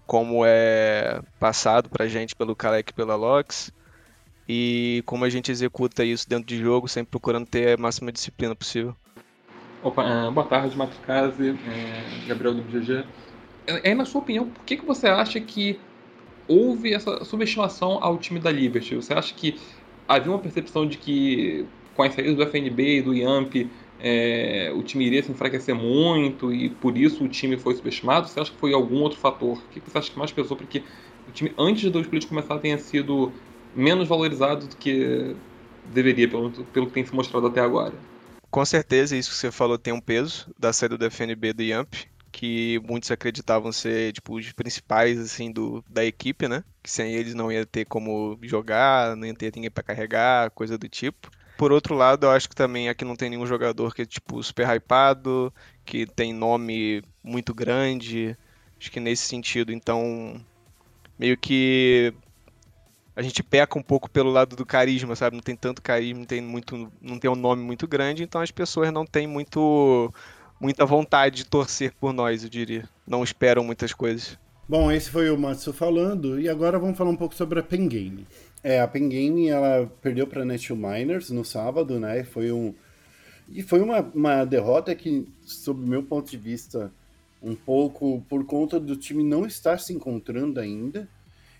como 0.05 0.45
é 0.45 1.19
passado 1.37 1.89
pra 1.89 2.07
gente 2.07 2.37
pelo 2.37 2.55
Kalec 2.55 2.91
e 2.91 2.95
pela 2.95 3.15
Lox, 3.15 3.73
e 4.47 5.03
como 5.05 5.25
a 5.25 5.29
gente 5.29 5.51
executa 5.51 6.03
isso 6.03 6.27
dentro 6.29 6.45
de 6.45 6.57
jogo, 6.57 6.87
sempre 6.87 7.11
procurando 7.11 7.45
ter 7.45 7.77
a 7.77 7.81
máxima 7.81 8.11
disciplina 8.11 8.55
possível. 8.55 8.95
Opa, 9.83 10.03
uh, 10.03 10.31
boa 10.31 10.47
tarde, 10.47 10.75
Matsukaze, 10.75 11.49
é, 11.49 12.27
Gabriel 12.27 12.55
do 12.55 12.63
GG. 12.63 13.05
É, 13.67 13.93
na 13.93 14.05
sua 14.05 14.21
opinião, 14.21 14.47
por 14.47 14.63
que, 14.63 14.77
que 14.77 14.85
você 14.85 15.07
acha 15.07 15.39
que 15.39 15.79
houve 16.47 16.93
essa 16.93 17.23
subestimação 17.23 17.99
ao 18.01 18.17
time 18.17 18.39
da 18.39 18.51
Liberty? 18.51 18.95
Você 18.95 19.13
acha 19.13 19.33
que 19.33 19.59
havia 20.07 20.31
uma 20.31 20.39
percepção 20.39 20.87
de 20.87 20.97
que 20.97 21.65
com 21.95 22.03
as 22.03 22.13
saídas 22.13 22.35
do 22.35 22.43
FNB 22.43 22.97
e 22.97 23.01
do 23.01 23.13
Yamp 23.13 23.55
é, 23.99 24.71
o 24.75 24.83
time 24.83 25.05
iria 25.05 25.23
se 25.23 25.31
enfraquecer 25.31 25.73
muito 25.73 26.53
e 26.53 26.69
por 26.69 26.97
isso 26.97 27.23
o 27.23 27.27
time 27.27 27.57
foi 27.57 27.75
subestimado? 27.75 28.27
Você 28.27 28.39
acha 28.39 28.51
que 28.51 28.57
foi 28.57 28.73
algum 28.73 29.01
outro 29.01 29.17
fator? 29.17 29.57
O 29.57 29.69
que 29.71 29.79
você 29.79 29.97
acha 29.97 30.11
que 30.11 30.17
mais 30.17 30.31
pesou 30.31 30.55
para 30.55 30.67
que 30.67 30.83
o 31.27 31.31
time, 31.31 31.51
antes 31.57 31.89
do 31.89 31.99
split 32.01 32.27
começar, 32.27 32.59
tenha 32.59 32.77
sido 32.77 33.31
menos 33.75 34.07
valorizado 34.07 34.67
do 34.67 34.75
que 34.75 35.35
deveria, 35.93 36.27
pelo, 36.27 36.51
pelo 36.51 36.87
que 36.87 36.93
tem 36.93 37.05
se 37.05 37.13
mostrado 37.13 37.47
até 37.47 37.61
agora. 37.61 37.93
Com 38.49 38.63
certeza, 38.63 39.17
isso 39.17 39.31
que 39.31 39.35
você 39.35 39.51
falou 39.51 39.77
tem 39.77 39.93
um 39.93 39.99
peso 39.99 40.49
da 40.57 40.71
saída 40.71 40.97
do 40.97 41.05
FNB 41.05 41.53
do 41.53 41.61
Yamp, 41.61 41.93
que 42.31 42.79
muitos 42.87 43.11
acreditavam 43.11 43.71
ser 43.71 44.13
tipo 44.13 44.37
os 44.37 44.51
principais 44.53 45.19
assim 45.19 45.51
do 45.51 45.83
da 45.89 46.05
equipe, 46.05 46.47
né? 46.47 46.63
Que 46.81 46.89
sem 46.89 47.13
eles 47.13 47.33
não 47.33 47.51
ia 47.51 47.65
ter 47.65 47.85
como 47.85 48.37
jogar, 48.41 49.15
não 49.15 49.25
ia 49.25 49.33
ter 49.33 49.51
ninguém 49.55 49.71
para 49.71 49.83
carregar, 49.83 50.51
coisa 50.51 50.77
do 50.77 50.87
tipo. 50.87 51.29
Por 51.57 51.71
outro 51.71 51.95
lado, 51.95 52.25
eu 52.25 52.31
acho 52.31 52.49
que 52.49 52.55
também 52.55 52.89
aqui 52.89 53.05
não 53.05 53.15
tem 53.15 53.29
nenhum 53.29 53.45
jogador 53.45 53.95
que 53.95 54.01
é 54.01 54.05
tipo 54.05 54.43
super 54.43 54.67
hypado, 54.67 55.53
que 55.85 56.05
tem 56.05 56.33
nome 56.33 57.01
muito 57.23 57.53
grande. 57.53 58.37
Acho 58.77 58.91
que 58.91 58.99
nesse 58.99 59.27
sentido, 59.27 59.71
então 59.71 60.41
meio 61.17 61.37
que 61.37 62.13
a 63.15 63.21
gente 63.21 63.41
peca 63.41 63.77
um 63.77 63.81
pouco 63.81 64.09
pelo 64.09 64.31
lado 64.31 64.55
do 64.55 64.65
carisma, 64.65 65.15
sabe? 65.15 65.35
Não 65.35 65.43
tem 65.43 65.55
tanto 65.55 65.81
carisma, 65.81 66.19
não 66.19 66.25
tem 66.25 66.41
muito, 66.41 66.91
não 67.01 67.17
tem 67.17 67.29
um 67.29 67.35
nome 67.35 67.63
muito 67.63 67.87
grande, 67.87 68.23
então 68.23 68.41
as 68.41 68.51
pessoas 68.51 68.91
não 68.91 69.05
têm 69.05 69.27
muito 69.27 70.13
muita 70.59 70.85
vontade 70.85 71.37
de 71.37 71.45
torcer 71.45 71.93
por 71.99 72.13
nós, 72.13 72.43
eu 72.43 72.49
diria. 72.49 72.87
Não 73.05 73.23
esperam 73.23 73.63
muitas 73.63 73.93
coisas. 73.93 74.37
Bom, 74.67 74.91
esse 74.91 75.09
foi 75.11 75.29
o 75.29 75.37
Matsu 75.37 75.71
falando, 75.71 76.39
e 76.39 76.49
agora 76.49 76.79
vamos 76.79 76.97
falar 76.97 77.11
um 77.11 77.15
pouco 77.15 77.35
sobre 77.35 77.59
a 77.59 77.63
Pen 77.63 77.87
Game. 77.87 78.25
É, 78.63 78.81
a 78.81 78.87
Pen 78.87 79.07
Game, 79.07 79.47
ela 79.47 79.91
perdeu 80.01 80.25
para 80.25 80.43
Nation 80.43 80.75
Miners 80.75 81.29
no 81.29 81.45
sábado, 81.45 81.99
né? 81.99 82.23
Foi 82.23 82.51
um 82.51 82.73
e 83.49 83.61
foi 83.61 83.81
uma, 83.81 84.01
uma 84.13 84.45
derrota 84.45 84.95
que, 84.95 85.27
sob 85.43 85.87
meu 85.87 86.03
ponto 86.03 86.29
de 86.29 86.37
vista, 86.37 86.91
um 87.41 87.55
pouco 87.55 88.23
por 88.27 88.43
conta 88.45 88.79
do 88.79 88.95
time 88.95 89.23
não 89.23 89.45
estar 89.45 89.79
se 89.79 89.93
encontrando 89.93 90.59
ainda. 90.59 91.07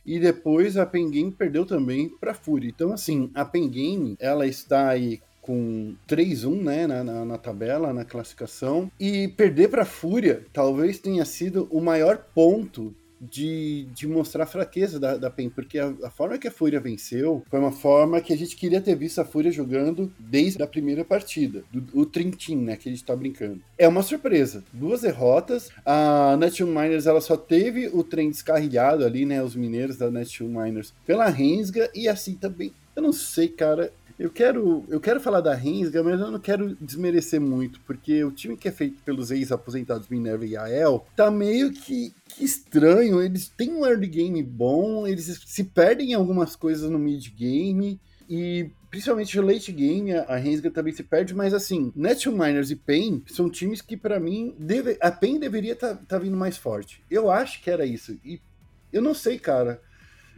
E 0.05 0.19
depois 0.19 0.77
a 0.77 0.85
Pen 0.85 1.09
Game 1.09 1.31
perdeu 1.31 1.65
também 1.65 2.09
para 2.09 2.33
Fúria. 2.33 2.69
Então, 2.69 2.93
assim, 2.93 3.31
a 3.33 3.43
Pen 3.43 3.69
Game, 3.69 4.15
ela 4.19 4.45
está 4.45 4.89
aí 4.89 5.19
com 5.41 5.93
3-1 6.07 6.63
né, 6.63 6.87
na, 6.87 7.03
na, 7.03 7.23
na, 7.23 7.37
tabela, 7.37 7.93
na 7.93 8.03
classificação. 8.03 8.91
E 8.99 9.27
perder 9.29 9.69
para 9.69 9.85
Fúria 9.85 10.43
talvez 10.51 10.99
tenha 10.99 11.23
sido 11.23 11.67
o 11.69 11.79
maior 11.79 12.17
ponto 12.33 12.95
de, 13.19 13.88
de 13.93 14.08
mostrar 14.08 14.43
a 14.43 14.47
fraqueza 14.47 14.99
da, 14.99 15.17
da 15.17 15.30
PEN, 15.30 15.49
porque 15.49 15.80
a, 15.80 15.93
a, 16.04 16.10
forma 16.10 16.38
que 16.38 16.47
a 16.47 16.51
Fúria 16.51 16.80
venceu 16.80 17.43
foi 17.49 17.60
uma 17.60 17.71
forma 17.71 18.21
que 18.21 18.34
a 18.34 18.38
gente 18.38 18.56
queria 18.56 18.82
ter 18.82 18.95
visto 18.95 19.19
a 19.19 19.25
Fúria 19.25 19.51
jogando 19.51 20.12
desde 20.19 20.62
a 20.62 20.67
primeira 20.67 21.04
partida, 21.04 21.63
do, 21.71 21.99
o 21.99 22.06
Trintin, 22.06 22.58
né, 22.58 22.75
que 22.75 22.89
a 22.89 22.91
gente 22.91 23.04
tá 23.04 23.15
brincando. 23.15 23.62
É 23.78 23.88
uma 23.88 24.04
surpresa, 24.04 24.63
duas 24.71 25.01
derrotas, 25.01 25.69
a 25.86 26.36
Nation 26.38 26.67
Miners 26.67 27.06
ela 27.06 27.21
só 27.21 27.38
teve 27.38 27.88
o 27.88 28.04
trem 28.04 28.30
descarrilhado 28.30 29.06
ali, 29.06 29.25
né, 29.25 29.41
os 29.43 29.56
mineiros 29.56 29.97
da 29.97 30.12
Nation 30.12 30.47
Miners 30.47 30.93
pela 31.06 31.30
Rensga, 31.30 31.89
e 31.93 32.08
assim 32.08 32.36
também, 32.36 32.73
eu 32.95 33.01
não 33.01 33.13
sei, 33.13 33.47
cara, 33.47 33.91
eu 34.17 34.30
quero, 34.30 34.86
eu 34.88 34.99
quero 34.99 35.19
falar 35.19 35.41
da 35.41 35.54
Rensga, 35.54 36.01
mas 36.01 36.19
eu 36.19 36.32
não 36.32 36.39
quero 36.39 36.75
desmerecer 36.80 37.39
muito, 37.41 37.80
porque 37.82 38.23
o 38.23 38.32
time 38.32 38.56
que 38.56 38.67
é 38.67 38.71
feito 38.71 39.01
pelos 39.04 39.30
ex-aposentados 39.30 40.08
Minerva 40.08 40.45
e 40.45 40.56
Ael 40.56 41.06
tá 41.15 41.30
meio 41.30 41.71
que, 41.71 42.13
que, 42.30 42.45
estranho. 42.45 43.21
Eles 43.21 43.49
têm 43.49 43.73
um 43.73 43.86
early 43.86 44.08
game 44.08 44.41
bom, 44.41 45.06
eles 45.06 45.41
se 45.45 45.63
perdem 45.65 46.12
em 46.12 46.13
algumas 46.13 46.56
coisas 46.56 46.89
no 46.89 46.97
mid 46.97 47.28
game, 47.36 47.99
e 48.30 48.69
principalmente 48.89 49.38
no 49.38 49.45
late 49.45 49.71
game, 49.71 50.13
a 50.13 50.38
Rensga 50.38 50.71
também 50.71 50.93
se 50.93 51.04
perde, 51.04 51.36
mas 51.36 51.54
assim, 51.54 51.91
Natural 51.95 52.38
Miners 52.38 52.71
e 52.71 52.75
Pain 52.75 53.21
são 53.28 53.49
times 53.49 53.82
que 53.82 53.97
para 53.97 54.19
mim, 54.19 54.56
deve, 54.58 54.97
a 55.01 55.12
Pain 55.12 55.39
deveria 55.39 55.73
estar 55.73 55.95
tá, 55.95 56.01
tá 56.08 56.17
vindo 56.17 56.38
mais 56.38 56.56
forte. 56.56 57.04
Eu 57.12 57.30
acho 57.30 57.62
que 57.62 57.69
era 57.69 57.86
isso, 57.86 58.17
e 58.23 58.39
eu 58.93 59.01
não 59.01 59.13
sei, 59.13 59.38
cara. 59.38 59.82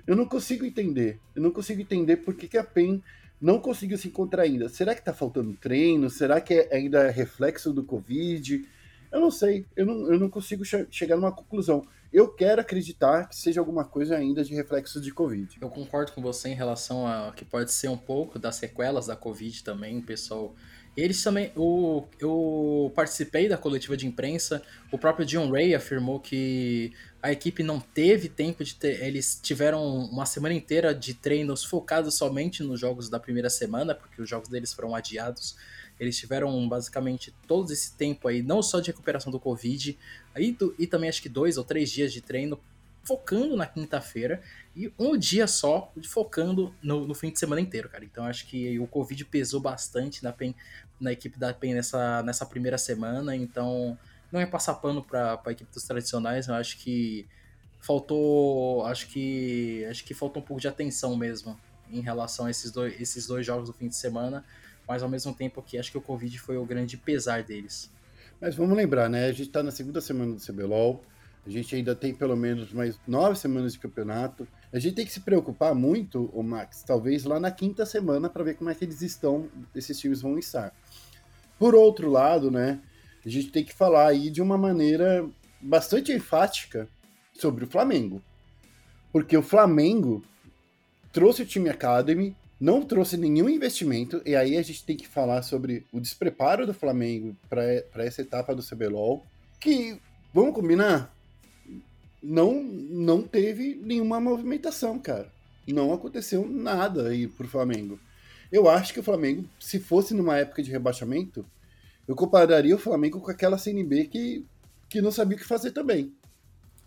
Eu 0.07 0.15
não 0.15 0.25
consigo 0.25 0.65
entender. 0.65 1.19
Eu 1.35 1.41
não 1.43 1.51
consigo 1.51 1.81
entender 1.81 2.17
por 2.17 2.33
que, 2.33 2.57
a 2.57 2.63
PEN 2.63 3.03
não 3.39 3.59
conseguiu 3.59 3.97
se 3.97 4.07
encontrar 4.07 4.43
ainda. 4.43 4.67
Será 4.69 4.95
que 4.95 5.03
tá 5.03 5.13
faltando 5.13 5.53
treino? 5.53 6.09
Será 6.09 6.41
que 6.41 6.53
é 6.53 6.75
ainda 6.75 7.09
reflexo 7.09 7.71
do 7.71 7.83
Covid? 7.83 8.67
Eu 9.11 9.21
não 9.21 9.31
sei, 9.31 9.65
eu 9.75 9.85
não, 9.85 10.11
eu 10.11 10.19
não 10.19 10.29
consigo 10.29 10.65
che 10.65 10.85
chegar 10.91 11.15
numa 11.15 11.31
conclusão. 11.31 11.87
Eu 12.11 12.29
quero 12.29 12.61
acreditar 12.61 13.27
que 13.27 13.35
seja 13.35 13.59
alguma 13.59 13.83
coisa 13.83 14.15
ainda 14.15 14.43
de 14.43 14.53
reflexo 14.53 14.99
de 15.01 15.11
Covid. 15.13 15.57
Eu 15.59 15.69
concordo 15.69 16.13
com 16.13 16.21
você 16.21 16.49
em 16.49 16.55
relação 16.55 17.05
a 17.05 17.31
que 17.35 17.43
pode 17.43 17.71
ser 17.71 17.89
um 17.89 17.97
pouco 17.97 18.39
das 18.39 18.55
sequelas 18.55 19.07
da 19.07 19.15
Covid 19.15 19.63
também, 19.63 20.01
pessoal. 20.01 20.55
Eles 20.95 21.21
também. 21.21 21.51
O, 21.55 22.05
eu 22.19 22.91
participei 22.95 23.47
da 23.47 23.55
coletiva 23.55 23.95
de 23.95 24.07
imprensa. 24.07 24.63
O 24.91 24.97
próprio 24.97 25.25
John 25.27 25.51
Ray 25.51 25.75
afirmou 25.75 26.19
que 26.19 26.91
a 27.21 27.31
equipe 27.31 27.63
não 27.63 27.79
teve 27.79 28.29
tempo 28.29 28.63
de 28.63 28.75
ter. 28.75 29.03
Eles 29.03 29.39
tiveram 29.41 29.83
uma 29.85 30.25
semana 30.25 30.53
inteira 30.53 30.93
de 30.93 31.13
treinos 31.13 31.63
focados 31.63 32.15
somente 32.15 32.63
nos 32.63 32.79
jogos 32.79 33.09
da 33.09 33.19
primeira 33.19 33.49
semana, 33.49 33.95
porque 33.95 34.21
os 34.21 34.29
jogos 34.29 34.49
deles 34.49 34.71
foram 34.73 34.95
adiados. 34.95 35.55
Eles 35.99 36.17
tiveram 36.17 36.67
basicamente 36.69 37.33
todo 37.47 37.73
esse 37.73 37.95
tempo 37.95 38.27
aí, 38.27 38.43
não 38.43 38.61
só 38.61 38.79
de 38.79 38.91
recuperação 38.91 39.31
do 39.31 39.39
Covid, 39.39 39.97
aí, 40.35 40.55
e 40.77 40.85
também 40.85 41.09
acho 41.09 41.21
que 41.21 41.29
dois 41.29 41.57
ou 41.57 41.63
três 41.63 41.89
dias 41.89 42.13
de 42.13 42.21
treino 42.21 42.59
focando 43.03 43.55
na 43.55 43.65
quinta-feira 43.65 44.41
e 44.75 44.91
um 44.99 45.17
dia 45.17 45.47
só 45.47 45.91
focando 46.03 46.75
no, 46.83 47.07
no, 47.07 47.15
fim 47.15 47.31
de 47.31 47.39
semana 47.39 47.61
inteiro, 47.61 47.87
cara. 47.87 48.03
Então 48.03 48.25
acho 48.25 48.45
que 48.45 48.77
o 48.77 48.85
Covid 48.85 49.23
pesou 49.25 49.61
bastante 49.61 50.21
na, 50.23 50.33
PEN, 50.33 50.53
na 50.99 51.13
equipe 51.13 51.39
da 51.39 51.53
PEN 51.53 51.73
nessa, 51.73 52.21
nessa 52.21 52.45
primeira 52.45 52.77
semana. 52.77 53.33
Então 53.33 53.97
não 54.31 54.39
é 54.39 54.45
passar 54.45 54.75
pano 54.75 55.03
para 55.03 55.41
a 55.43 55.51
equipe 55.51 55.71
dos 55.71 55.83
tradicionais, 55.83 56.47
eu 56.47 56.55
acho 56.55 56.77
que 56.79 57.27
faltou. 57.79 58.85
Acho 58.85 59.07
que. 59.07 59.85
Acho 59.89 60.03
que 60.03 60.13
faltou 60.13 60.41
um 60.41 60.45
pouco 60.45 60.61
de 60.61 60.67
atenção 60.67 61.15
mesmo 61.15 61.59
em 61.89 62.01
relação 62.01 62.45
a 62.45 62.51
esses 62.51 62.71
dois, 62.71 62.99
esses 62.99 63.27
dois 63.27 63.45
jogos 63.45 63.69
do 63.69 63.73
fim 63.73 63.87
de 63.87 63.95
semana 63.95 64.43
mas 64.87 65.03
ao 65.03 65.09
mesmo 65.09 65.33
tempo 65.33 65.61
que 65.61 65.77
acho 65.77 65.91
que 65.91 65.97
o 65.97 66.01
Covid 66.01 66.39
foi 66.39 66.57
o 66.57 66.65
grande 66.65 66.95
pesar 66.95 67.43
deles. 67.43 67.91
Mas 68.39 68.55
vamos 68.55 68.77
lembrar, 68.77 69.09
né? 69.09 69.25
A 69.25 69.31
gente 69.31 69.47
está 69.47 69.61
na 69.61 69.71
segunda 69.71 69.99
semana 69.99 70.33
do 70.33 70.39
CBLOL, 70.39 71.03
a 71.45 71.49
gente 71.49 71.75
ainda 71.75 71.95
tem 71.95 72.13
pelo 72.13 72.35
menos 72.35 72.71
mais 72.71 72.97
nove 73.05 73.35
semanas 73.35 73.73
de 73.73 73.79
campeonato. 73.79 74.47
A 74.71 74.79
gente 74.79 74.95
tem 74.95 75.05
que 75.05 75.11
se 75.11 75.21
preocupar 75.21 75.73
muito, 75.73 76.29
o 76.33 76.41
Max, 76.41 76.83
talvez 76.83 77.23
lá 77.23 77.39
na 77.39 77.51
quinta 77.51 77.85
semana, 77.85 78.29
para 78.29 78.43
ver 78.43 78.55
como 78.55 78.69
é 78.69 78.75
que 78.75 78.85
eles 78.85 79.01
estão, 79.01 79.49
esses 79.75 79.99
times 79.99 80.21
vão 80.21 80.37
estar. 80.37 80.73
Por 81.57 81.73
outro 81.73 82.09
lado, 82.09 82.51
né? 82.51 82.79
A 83.25 83.29
gente 83.29 83.51
tem 83.51 83.63
que 83.63 83.73
falar 83.73 84.07
aí 84.07 84.29
de 84.29 84.41
uma 84.41 84.57
maneira 84.57 85.27
bastante 85.61 86.11
enfática 86.11 86.87
sobre 87.33 87.65
o 87.65 87.67
Flamengo. 87.67 88.21
Porque 89.11 89.35
o 89.35 89.41
Flamengo 89.41 90.23
trouxe 91.11 91.41
o 91.41 91.45
time 91.45 91.69
Academy, 91.69 92.35
não 92.59 92.81
trouxe 92.81 93.17
nenhum 93.17 93.49
investimento, 93.49 94.21
e 94.25 94.35
aí 94.35 94.57
a 94.57 94.61
gente 94.61 94.83
tem 94.83 94.95
que 94.95 95.07
falar 95.07 95.41
sobre 95.41 95.85
o 95.91 95.99
despreparo 95.99 96.65
do 96.65 96.73
Flamengo 96.73 97.35
para 97.49 98.03
essa 98.03 98.21
etapa 98.21 98.55
do 98.55 98.63
CBLOL, 98.63 99.25
que, 99.59 99.99
vamos 100.33 100.53
combinar, 100.53 101.13
não, 102.21 102.61
não 102.61 103.21
teve 103.21 103.79
nenhuma 103.81 104.19
movimentação, 104.19 104.99
cara. 104.99 105.31
Não 105.67 105.93
aconteceu 105.93 106.47
nada 106.47 107.09
aí 107.09 107.27
pro 107.27 107.47
Flamengo. 107.47 107.99
Eu 108.51 108.69
acho 108.69 108.93
que 108.93 108.99
o 108.99 109.03
Flamengo, 109.03 109.47
se 109.59 109.79
fosse 109.79 110.13
numa 110.13 110.37
época 110.37 110.63
de 110.63 110.71
rebaixamento, 110.71 111.45
eu 112.07 112.15
compararia 112.15 112.75
o 112.75 112.79
Flamengo 112.79 113.19
com 113.19 113.29
aquela 113.29 113.57
CNB 113.57 114.07
que, 114.07 114.45
que 114.89 115.01
não 115.01 115.11
sabia 115.11 115.35
o 115.35 115.39
que 115.39 115.45
fazer 115.45 115.71
também. 115.71 116.13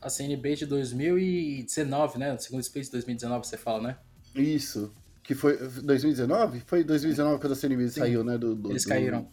A 0.01 0.09
CNB 0.09 0.57
de 0.57 0.67
2019, 0.67 2.19
né? 2.19 2.35
O 2.35 2.39
segundo 2.39 2.63
Space 2.63 2.87
de 2.87 2.93
2019, 2.93 3.47
você 3.47 3.57
fala, 3.59 3.83
né? 3.83 3.97
Isso 4.35 4.91
que 5.31 5.35
foi 5.37 5.57
2019? 5.57 6.61
Foi 6.67 6.83
2019 6.83 7.41
quando 7.41 7.53
a 7.53 7.57
CNB 7.57 7.89
Sim, 7.89 8.01
saiu, 8.01 8.25
né? 8.25 8.37
Do, 8.37 8.57
do 8.57 8.71
eles 8.71 8.83
do... 8.83 8.89
caíram. 8.89 9.29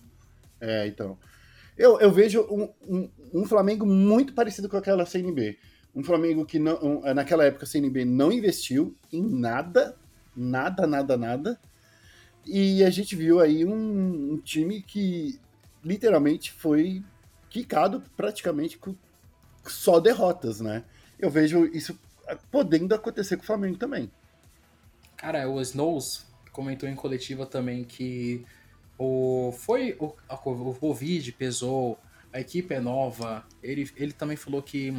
É, 0.62 0.86
então. 0.86 1.18
Eu, 1.76 2.00
eu 2.00 2.12
vejo 2.12 2.42
um, 2.42 2.70
um, 2.88 3.10
um, 3.34 3.46
Flamengo 3.46 3.84
muito 3.84 4.34
parecido 4.34 4.70
com 4.70 4.78
aquela 4.78 5.08
CNB. 5.08 5.58
Um 5.96 6.04
Flamengo 6.04 6.46
que 6.46 6.60
não, 6.60 6.78
um, 6.84 7.14
naquela 7.16 7.46
época 7.46 7.66
a 7.66 7.68
CNB 7.68 8.06
não 8.06 8.32
investiu 8.32 8.96
em 9.12 9.24
nada, 9.24 9.96
nada, 10.36 10.86
nada, 10.86 11.18
nada. 11.18 11.60
E 12.46 12.84
a 12.84 12.92
gente 12.92 13.16
viu 13.16 13.40
aí 13.40 13.66
um, 13.66 14.34
um 14.34 14.38
time 14.38 14.84
que 14.84 15.40
literalmente 15.88 16.52
foi 16.52 17.02
quicado 17.50 18.04
praticamente 18.16 18.78
com 18.78 18.94
só 19.66 20.00
derrotas, 20.00 20.60
né? 20.60 20.84
Eu 21.18 21.30
vejo 21.30 21.66
isso 21.66 21.98
podendo 22.52 22.94
acontecer 22.94 23.38
com 23.38 23.44
o 23.44 23.46
Flamengo 23.46 23.78
também. 23.78 24.12
Cara, 25.16 25.50
o 25.50 25.62
Snows 25.62 26.26
comentou 26.52 26.88
em 26.90 26.96
coletiva 26.96 27.46
também 27.46 27.84
que 27.86 28.46
o, 28.98 29.54
foi 29.58 29.96
o, 30.00 30.14
o 30.30 30.74
Covid 30.76 31.32
pesou, 31.32 31.98
a 32.34 32.40
equipe 32.40 32.74
é 32.74 32.80
nova. 32.80 33.46
Ele, 33.64 33.90
ele 33.96 34.12
também 34.12 34.36
falou 34.36 34.62
que 34.62 34.94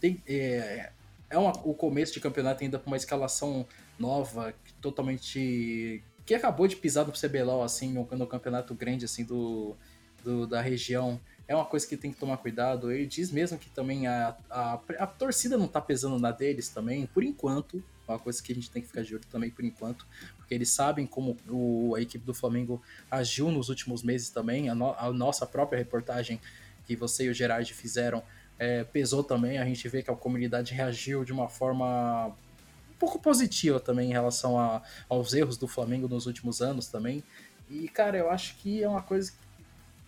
tem, 0.00 0.20
é, 0.26 0.90
é 1.30 1.38
uma, 1.38 1.52
o 1.64 1.72
começo 1.72 2.12
de 2.12 2.20
campeonato 2.20 2.64
ainda 2.64 2.78
com 2.78 2.90
uma 2.90 2.96
escalação 2.96 3.64
nova, 3.98 4.52
totalmente. 4.80 6.02
que 6.26 6.34
acabou 6.34 6.66
de 6.66 6.76
pisar 6.76 7.06
no 7.06 7.12
CBLOL, 7.12 7.62
assim, 7.62 7.92
no, 7.92 8.08
no 8.10 8.26
campeonato 8.26 8.74
grande, 8.74 9.04
assim, 9.04 9.24
do, 9.24 9.76
do, 10.24 10.46
da 10.46 10.60
região. 10.60 11.20
É 11.46 11.54
uma 11.54 11.64
coisa 11.64 11.86
que 11.86 11.96
tem 11.96 12.12
que 12.12 12.18
tomar 12.18 12.36
cuidado. 12.38 12.90
Ele 12.90 13.06
diz 13.06 13.30
mesmo 13.30 13.58
que 13.58 13.68
também 13.70 14.06
a, 14.06 14.36
a, 14.48 14.80
a 14.98 15.06
torcida 15.06 15.56
não 15.56 15.68
tá 15.68 15.80
pesando 15.80 16.18
na 16.18 16.30
deles 16.30 16.68
também, 16.68 17.06
por 17.06 17.22
enquanto 17.22 17.82
uma 18.12 18.18
coisa 18.18 18.42
que 18.42 18.52
a 18.52 18.54
gente 18.54 18.70
tem 18.70 18.82
que 18.82 18.88
ficar 18.88 19.02
de 19.02 19.14
olho 19.14 19.24
também 19.30 19.50
por 19.50 19.64
enquanto, 19.64 20.06
porque 20.36 20.54
eles 20.54 20.70
sabem 20.70 21.06
como 21.06 21.36
o, 21.48 21.94
a 21.96 22.00
equipe 22.00 22.24
do 22.24 22.34
Flamengo 22.34 22.82
agiu 23.10 23.50
nos 23.50 23.68
últimos 23.68 24.02
meses 24.02 24.30
também, 24.30 24.68
a, 24.68 24.74
no, 24.74 24.92
a 24.92 25.12
nossa 25.12 25.46
própria 25.46 25.78
reportagem 25.78 26.40
que 26.86 26.96
você 26.96 27.24
e 27.24 27.28
o 27.28 27.34
Gerard 27.34 27.72
fizeram 27.72 28.22
é, 28.58 28.84
pesou 28.84 29.24
também, 29.24 29.58
a 29.58 29.64
gente 29.64 29.88
vê 29.88 30.02
que 30.02 30.10
a 30.10 30.16
comunidade 30.16 30.74
reagiu 30.74 31.24
de 31.24 31.32
uma 31.32 31.48
forma 31.48 32.28
um 32.28 32.98
pouco 32.98 33.18
positiva 33.18 33.80
também 33.80 34.10
em 34.10 34.12
relação 34.12 34.58
a, 34.58 34.82
aos 35.08 35.32
erros 35.32 35.56
do 35.56 35.66
Flamengo 35.66 36.06
nos 36.06 36.26
últimos 36.26 36.60
anos 36.60 36.86
também, 36.86 37.24
e 37.70 37.88
cara, 37.88 38.18
eu 38.18 38.30
acho 38.30 38.56
que 38.56 38.82
é 38.82 38.88
uma 38.88 39.02
coisa 39.02 39.32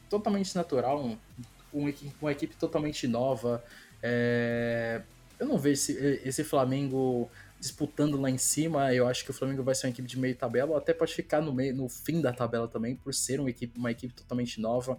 totalmente 0.08 0.54
natural, 0.54 1.04
um, 1.04 1.16
um, 1.72 1.92
uma 2.20 2.32
equipe 2.32 2.54
totalmente 2.56 3.06
nova, 3.06 3.62
é, 4.02 5.00
eu 5.38 5.46
não 5.46 5.58
vejo 5.58 5.74
esse, 5.74 6.20
esse 6.24 6.44
Flamengo 6.44 7.30
disputando 7.58 8.20
lá 8.20 8.28
em 8.30 8.36
cima. 8.36 8.92
Eu 8.92 9.08
acho 9.08 9.24
que 9.24 9.30
o 9.30 9.34
Flamengo 9.34 9.62
vai 9.62 9.74
ser 9.74 9.86
uma 9.86 9.90
equipe 9.90 10.06
de 10.06 10.18
meio 10.18 10.34
tabela, 10.36 10.72
ou 10.72 10.76
até 10.76 10.92
pode 10.92 11.14
ficar 11.14 11.40
no, 11.40 11.52
meio, 11.52 11.74
no 11.74 11.88
fim 11.88 12.20
da 12.20 12.32
tabela 12.32 12.68
também, 12.68 12.94
por 12.94 13.14
ser 13.14 13.40
uma 13.40 13.48
equipe, 13.48 13.78
uma 13.78 13.90
equipe 13.90 14.12
totalmente 14.12 14.60
nova. 14.60 14.98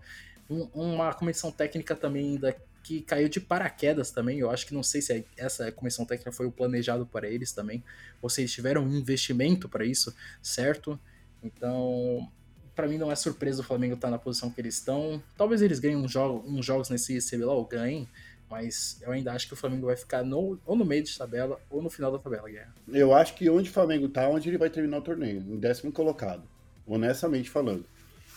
Um, 0.50 0.64
uma 0.74 1.14
comissão 1.14 1.52
técnica 1.52 1.96
também 1.96 2.30
ainda 2.30 2.56
que 2.84 3.02
caiu 3.02 3.30
de 3.30 3.40
paraquedas 3.40 4.12
também. 4.12 4.40
Eu 4.40 4.50
acho 4.50 4.66
que 4.66 4.74
não 4.74 4.84
sei 4.84 5.02
se 5.02 5.14
é, 5.14 5.24
essa 5.38 5.72
comissão 5.72 6.06
técnica 6.06 6.32
foi 6.32 6.48
o 6.48 6.52
planejado 6.52 7.06
para 7.06 7.28
eles 7.28 7.52
também, 7.52 7.84
ou 8.22 8.30
se 8.30 8.42
eles 8.42 8.52
tiveram 8.52 8.84
um 8.84 8.96
investimento 8.96 9.70
para 9.70 9.86
isso, 9.86 10.16
certo? 10.42 11.00
Então, 11.44 12.28
para 12.76 12.88
mim 12.88 12.98
não 12.98 13.12
é 13.12 13.16
surpresa 13.16 13.62
o 13.62 13.64
Flamengo 13.64 13.96
estar 13.96 14.08
tá 14.08 14.12
na 14.12 14.20
posição 14.20 14.50
que 14.50 14.60
eles 14.60 14.76
estão. 14.76 15.22
Talvez 15.38 15.62
eles 15.62 15.80
ganhem 15.80 15.98
uns, 15.98 16.12
jogo, 16.12 16.44
uns 16.48 16.66
jogos 16.66 16.90
nesse 16.90 17.20
CBLOL, 17.20 17.66
ganhem, 17.66 18.08
mas 18.50 19.00
eu 19.02 19.12
ainda 19.12 19.32
acho 19.32 19.48
que 19.48 19.54
o 19.54 19.58
Flamengo 19.58 19.88
vai 19.88 19.96
ficar 19.96 20.24
no, 20.24 20.60
ou 20.66 20.76
no 20.76 20.86
meio 20.86 21.04
de 21.04 21.18
tabela 21.18 21.60
ou 21.70 21.82
no 21.82 21.90
final 21.90 22.12
da 22.12 22.20
tabela, 22.20 22.50
Guerra. 22.50 22.76
Eu 22.88 23.14
acho 23.14 23.36
que 23.36 23.50
onde 23.50 23.70
o 23.70 23.74
Flamengo 23.74 24.10
tá, 24.10 24.28
onde 24.28 24.50
ele 24.50 24.58
vai 24.58 24.70
terminar 24.70 24.98
o 24.98 25.02
torneio, 25.02 25.40
em 25.40 25.58
décimo 25.58 25.92
colocado. 25.92 26.44
Honestamente 26.86 27.50
falando. 27.50 27.86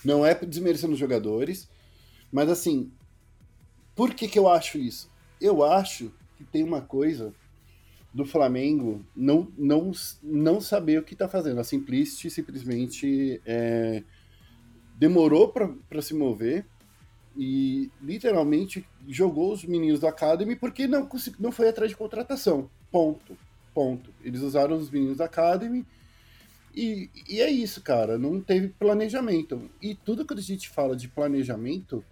Não 0.03 0.25
é 0.25 0.33
desmerecendo 0.33 0.93
os 0.93 0.99
jogadores, 0.99 1.69
mas 2.31 2.49
assim, 2.49 2.91
por 3.95 4.13
que, 4.13 4.27
que 4.27 4.39
eu 4.39 4.47
acho 4.47 4.77
isso? 4.77 5.11
Eu 5.41 5.63
acho 5.63 6.11
que 6.37 6.43
tem 6.43 6.63
uma 6.63 6.81
coisa 6.81 7.33
do 8.13 8.25
Flamengo 8.25 9.05
não, 9.15 9.51
não, 9.57 9.91
não 10.23 10.61
saber 10.61 10.99
o 10.99 11.03
que 11.03 11.15
tá 11.15 11.27
fazendo. 11.27 11.59
A 11.59 11.63
Simplicity 11.63 12.29
simplesmente 12.29 13.41
é, 13.45 14.03
demorou 14.99 15.47
para 15.47 16.01
se 16.01 16.13
mover 16.13 16.65
e 17.37 17.89
literalmente 18.01 18.85
jogou 19.07 19.53
os 19.53 19.63
meninos 19.63 20.01
do 20.01 20.07
Academy 20.07 20.57
porque 20.57 20.87
não, 20.87 21.07
não 21.39 21.51
foi 21.51 21.69
atrás 21.69 21.89
de 21.89 21.95
contratação. 21.95 22.69
Ponto. 22.91 23.37
Ponto. 23.73 24.13
Eles 24.23 24.41
usaram 24.41 24.75
os 24.75 24.91
meninos 24.91 25.17
da 25.17 25.25
Academy 25.25 25.85
e, 26.75 27.09
e 27.29 27.39
é 27.39 27.49
isso, 27.49 27.81
cara. 27.81 28.17
Não 28.17 28.41
teve 28.41 28.67
planejamento. 28.67 29.69
E 29.81 29.95
tudo 29.95 30.25
que 30.25 30.33
a 30.33 30.37
gente 30.37 30.67
fala 30.67 30.97
de 30.97 31.07
planejamento 31.07 32.03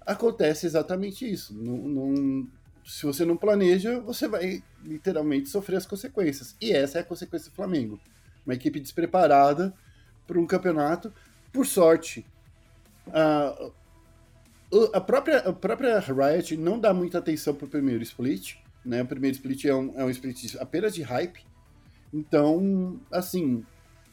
acontece 0.00 0.66
exatamente 0.66 1.30
isso. 1.30 1.54
Não, 1.54 1.76
não, 1.76 2.48
se 2.86 3.04
você 3.04 3.24
não 3.24 3.36
planeja, 3.36 4.00
você 4.00 4.26
vai 4.26 4.62
literalmente 4.82 5.50
sofrer 5.50 5.76
as 5.76 5.86
consequências. 5.86 6.56
E 6.58 6.72
essa 6.72 6.98
é 6.98 7.00
a 7.02 7.04
consequência 7.04 7.50
do 7.50 7.54
Flamengo. 7.54 8.00
Uma 8.46 8.54
equipe 8.54 8.80
despreparada 8.80 9.74
para 10.26 10.38
um 10.38 10.46
campeonato. 10.46 11.12
Por 11.54 11.64
sorte, 11.64 12.26
uh, 13.08 13.72
a 14.92 15.00
própria, 15.00 15.38
a 15.38 15.52
própria 15.54 15.98
Riot 16.00 16.56
não 16.56 16.78
dá 16.78 16.92
muita 16.92 17.18
atenção 17.18 17.54
pro 17.54 17.66
primeiro 17.66 18.02
split, 18.02 18.56
né? 18.84 19.02
O 19.02 19.06
primeiro 19.06 19.34
split 19.36 19.64
é 19.64 19.74
um, 19.74 19.98
é 19.98 20.04
um 20.04 20.10
split 20.10 20.56
apenas 20.56 20.94
de 20.94 21.02
hype. 21.02 21.46
Então, 22.12 23.00
assim, 23.10 23.64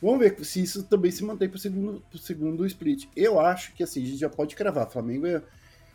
Vamos 0.01 0.19
ver 0.19 0.43
se 0.43 0.63
isso 0.63 0.83
também 0.83 1.11
se 1.11 1.23
mantém 1.23 1.47
para 1.47 1.57
o 1.57 1.59
segundo, 1.59 2.03
pro 2.09 2.17
segundo 2.17 2.65
split. 2.65 3.07
Eu 3.15 3.39
acho 3.39 3.71
que 3.75 3.83
assim, 3.83 4.01
a 4.01 4.05
gente 4.05 4.17
já 4.17 4.29
pode 4.29 4.55
cravar. 4.55 4.89
Flamengo 4.89 5.27
é, 5.27 5.43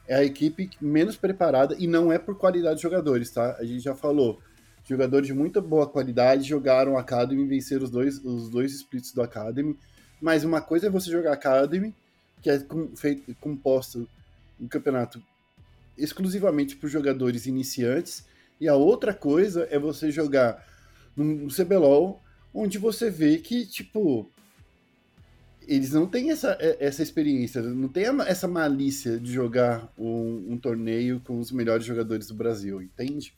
é 0.07 0.15
a 0.15 0.25
equipe 0.25 0.71
menos 0.81 1.17
preparada 1.17 1.75
e 1.77 1.89
não 1.89 2.13
é 2.13 2.19
por 2.19 2.37
qualidade 2.37 2.77
de 2.77 2.83
jogadores, 2.83 3.31
tá? 3.31 3.57
A 3.59 3.65
gente 3.65 3.81
já 3.81 3.97
falou. 3.97 4.41
Jogadores 4.85 5.27
de 5.27 5.35
muita 5.35 5.61
boa 5.61 5.89
qualidade 5.89 6.45
jogaram 6.45 6.97
Academy 6.97 7.43
e 7.43 7.47
venceram 7.47 7.83
os 7.83 7.91
dois, 7.91 8.25
os 8.25 8.49
dois 8.49 8.73
splits 8.73 9.13
do 9.13 9.21
Academy. 9.21 9.77
Mas 10.21 10.45
uma 10.45 10.61
coisa 10.61 10.87
é 10.87 10.91
você 10.91 11.11
jogar 11.11 11.33
Academy, 11.33 11.95
que 12.43 12.51
é 12.51 12.59
com, 12.59 12.95
feito, 12.97 13.35
composto 13.41 14.09
um 14.61 14.67
campeonato 14.67 15.23
exclusivamente 15.97 16.77
por 16.77 16.89
jogadores 16.89 17.47
iniciantes, 17.47 18.25
e 18.61 18.69
a 18.69 18.75
outra 18.75 19.13
coisa 19.13 19.67
é 19.71 19.79
você 19.79 20.11
jogar 20.11 20.65
no 21.17 21.49
CBLOL, 21.49 22.23
onde 22.53 22.79
você 22.79 23.11
vê 23.11 23.39
que, 23.39 23.67
tipo, 23.67 24.29
eles 25.67 25.93
não 25.93 26.07
têm 26.07 26.31
essa, 26.31 26.57
é, 26.61 26.77
essa 26.81 27.03
experiência, 27.03 27.61
não 27.61 27.89
tem 27.89 28.05
essa 28.27 28.47
malícia 28.47 29.19
de 29.19 29.33
jogar 29.33 29.93
um, 29.99 30.53
um, 30.53 30.59
torneio 30.59 31.21
com 31.21 31.39
os 31.39 31.51
melhores 31.51 31.85
jogadores 31.85 32.29
do 32.29 32.35
Brasil, 32.35 32.81
entende? 32.81 33.35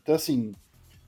Então, 0.00 0.14
assim, 0.14 0.52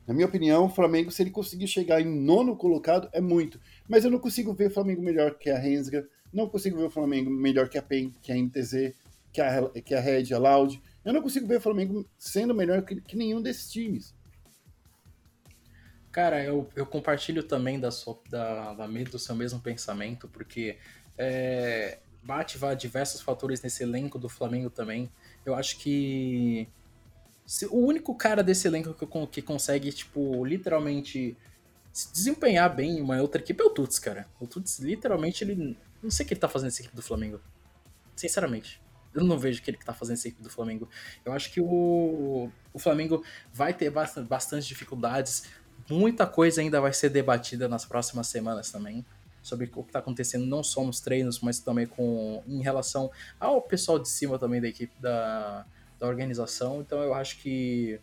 na 0.07 0.13
minha 0.13 0.27
opinião, 0.27 0.67
o 0.67 0.69
Flamengo, 0.69 1.11
se 1.11 1.23
ele 1.23 1.31
conseguir 1.31 1.67
chegar 1.67 2.01
em 2.01 2.05
nono 2.05 2.57
colocado, 2.57 3.09
é 3.13 3.21
muito. 3.21 3.59
Mas 3.89 4.05
eu 4.05 4.11
não 4.11 4.19
consigo 4.19 4.53
ver 4.53 4.69
o 4.69 4.71
Flamengo 4.71 5.03
melhor 5.03 5.35
que 5.35 5.49
a 5.51 5.59
Rensga, 5.59 6.07
não 6.33 6.49
consigo 6.49 6.77
ver 6.77 6.85
o 6.85 6.91
Flamengo 6.91 7.31
melhor 7.31 7.69
que 7.69 7.79
a 7.79 7.83
PEN, 7.83 8.13
que 8.21 8.33
a 8.33 8.37
NTZ, 8.37 8.93
que 9.33 9.41
a, 9.41 9.69
que 9.85 9.95
a 9.95 10.01
Red, 10.01 10.35
a 10.35 10.39
Loud. 10.39 10.83
Eu 11.05 11.13
não 11.13 11.23
consigo 11.23 11.47
ver 11.47 11.59
o 11.59 11.61
Flamengo 11.61 12.09
sendo 12.19 12.55
melhor 12.55 12.83
que, 12.83 13.01
que 13.01 13.17
nenhum 13.17 13.41
desses 13.41 13.71
times. 13.71 14.15
Cara, 16.11 16.43
eu, 16.45 16.69
eu 16.77 16.87
compartilho 16.87 17.43
também 17.43 17.81
da 17.81 17.91
sua, 17.91 18.21
da, 18.31 18.75
da, 18.75 18.87
do 18.87 19.19
seu 19.19 19.35
mesmo 19.35 19.61
pensamento, 19.61 20.29
porque 20.29 20.79
é, 21.19 21.99
bate 22.23 22.57
diversos 22.79 23.21
fatores 23.21 23.63
nesse 23.63 23.83
elenco 23.83 24.19
do 24.19 24.29
Flamengo 24.29 24.71
também. 24.71 25.11
Eu 25.45 25.55
acho 25.55 25.79
que 25.79 26.69
o 27.71 27.79
único 27.79 28.15
cara 28.15 28.43
desse 28.43 28.67
elenco 28.67 28.95
que, 28.95 29.27
que 29.27 29.43
consegue, 29.43 29.93
tipo, 29.93 30.45
literalmente 30.45 31.37
se 31.93 32.13
desempenhar 32.13 32.75
bem 32.75 32.99
em 32.99 33.01
uma 33.01 33.21
outra 33.21 33.41
equipe 33.41 33.63
é 33.63 33.65
o 33.65 33.71
Tuts, 33.71 34.01
cara. 34.01 34.27
O 34.41 34.47
Tuts, 34.49 34.81
literalmente, 34.81 35.45
ele. 35.45 35.79
Não 36.03 36.11
sei 36.11 36.25
o 36.25 36.27
que 36.27 36.35
ele 36.35 36.41
tá 36.41 36.49
fazendo 36.49 36.67
nessa 36.67 36.83
equipe 36.83 36.97
do 36.97 37.03
Flamengo. 37.03 37.41
Sinceramente. 38.17 38.83
Eu 39.15 39.23
não 39.23 39.39
vejo 39.39 39.63
que 39.63 39.71
ele 39.71 39.79
tá 39.79 39.95
fazendo 39.95 40.15
essa 40.15 40.27
equipe 40.27 40.43
do 40.43 40.51
Flamengo. 40.51 40.89
Eu 41.25 41.33
acho 41.33 41.53
que 41.53 41.61
o, 41.61 42.51
o 42.73 42.79
Flamengo 42.81 43.25
vai 43.53 43.73
ter 43.73 43.89
bastante, 43.91 44.67
dificuldades. 44.67 45.45
Muita 45.89 46.27
coisa 46.27 46.61
ainda 46.61 46.81
vai 46.81 46.93
ser 46.93 47.11
debatida 47.11 47.69
nas 47.69 47.85
próximas 47.85 48.27
semanas 48.27 48.73
também. 48.73 49.07
Sobre 49.41 49.67
o 49.67 49.69
que 49.69 49.81
está 49.83 50.01
acontecendo, 50.01 50.45
não 50.47 50.65
só 50.65 50.83
nos 50.83 50.99
treinos, 50.99 51.39
mas 51.39 51.61
também 51.61 51.87
com 51.87 52.43
em 52.49 52.61
relação 52.61 53.09
ao 53.39 53.63
pessoal 53.63 54.01
de 54.01 54.09
cima 54.09 54.37
também 54.37 54.61
da 54.61 54.67
equipe 54.67 54.93
da, 55.01 55.65
da 56.05 56.09
organização. 56.11 56.81
Então 56.81 57.03
eu 57.03 57.15
acho 57.15 57.39
que 57.39 57.99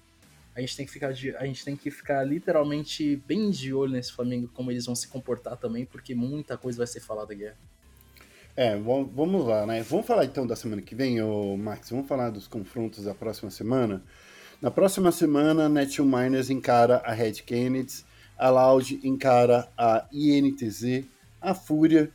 a 0.56 0.60
gente 0.60 0.76
tem 0.76 0.86
que 0.86 0.92
ficar 0.92 1.14
de, 1.14 1.36
a 1.36 1.46
gente 1.46 1.64
tem 1.64 1.76
que 1.76 1.92
ficar 1.92 2.24
literalmente 2.24 3.16
bem 3.28 3.50
de 3.52 3.74
olho 3.74 3.94
nesse 3.94 4.12
Flamengo 4.12 4.50
como 4.54 4.72
eles 4.72 4.86
vão 4.86 4.96
se 4.96 5.08
comportar 5.08 5.56
também, 5.58 5.86
porque 5.86 6.14
muita 6.14 6.58
coisa 6.58 6.80
vai 6.80 6.88
ser 6.88 7.00
falada 7.00 7.34
guerra. 7.34 7.58
É, 8.56 8.76
vamos 8.78 9.46
lá, 9.46 9.66
né? 9.66 9.82
Vamos 9.84 10.06
falar 10.06 10.26
então 10.26 10.46
da 10.46 10.58
semana 10.58 10.82
que 10.82 10.94
vem, 10.94 11.22
ô 11.22 11.56
Max. 11.56 11.90
Vamos 11.90 12.08
falar 12.08 12.30
dos 12.32 12.48
confrontos 12.48 13.06
da 13.06 13.16
próxima 13.16 13.50
semana. 13.50 14.04
Na 14.62 14.70
próxima 14.70 15.12
semana, 15.12 15.70
Netil 15.70 16.06
Miners 16.06 16.50
encara 16.50 16.98
a 16.98 17.14
Red 17.14 17.34
Kennedy, 17.46 18.04
a 18.38 18.50
Loud 18.50 19.00
encara 19.04 19.70
a 19.78 20.06
INTZ, 20.12 21.06
a 21.42 21.54
Fúria 21.54 22.12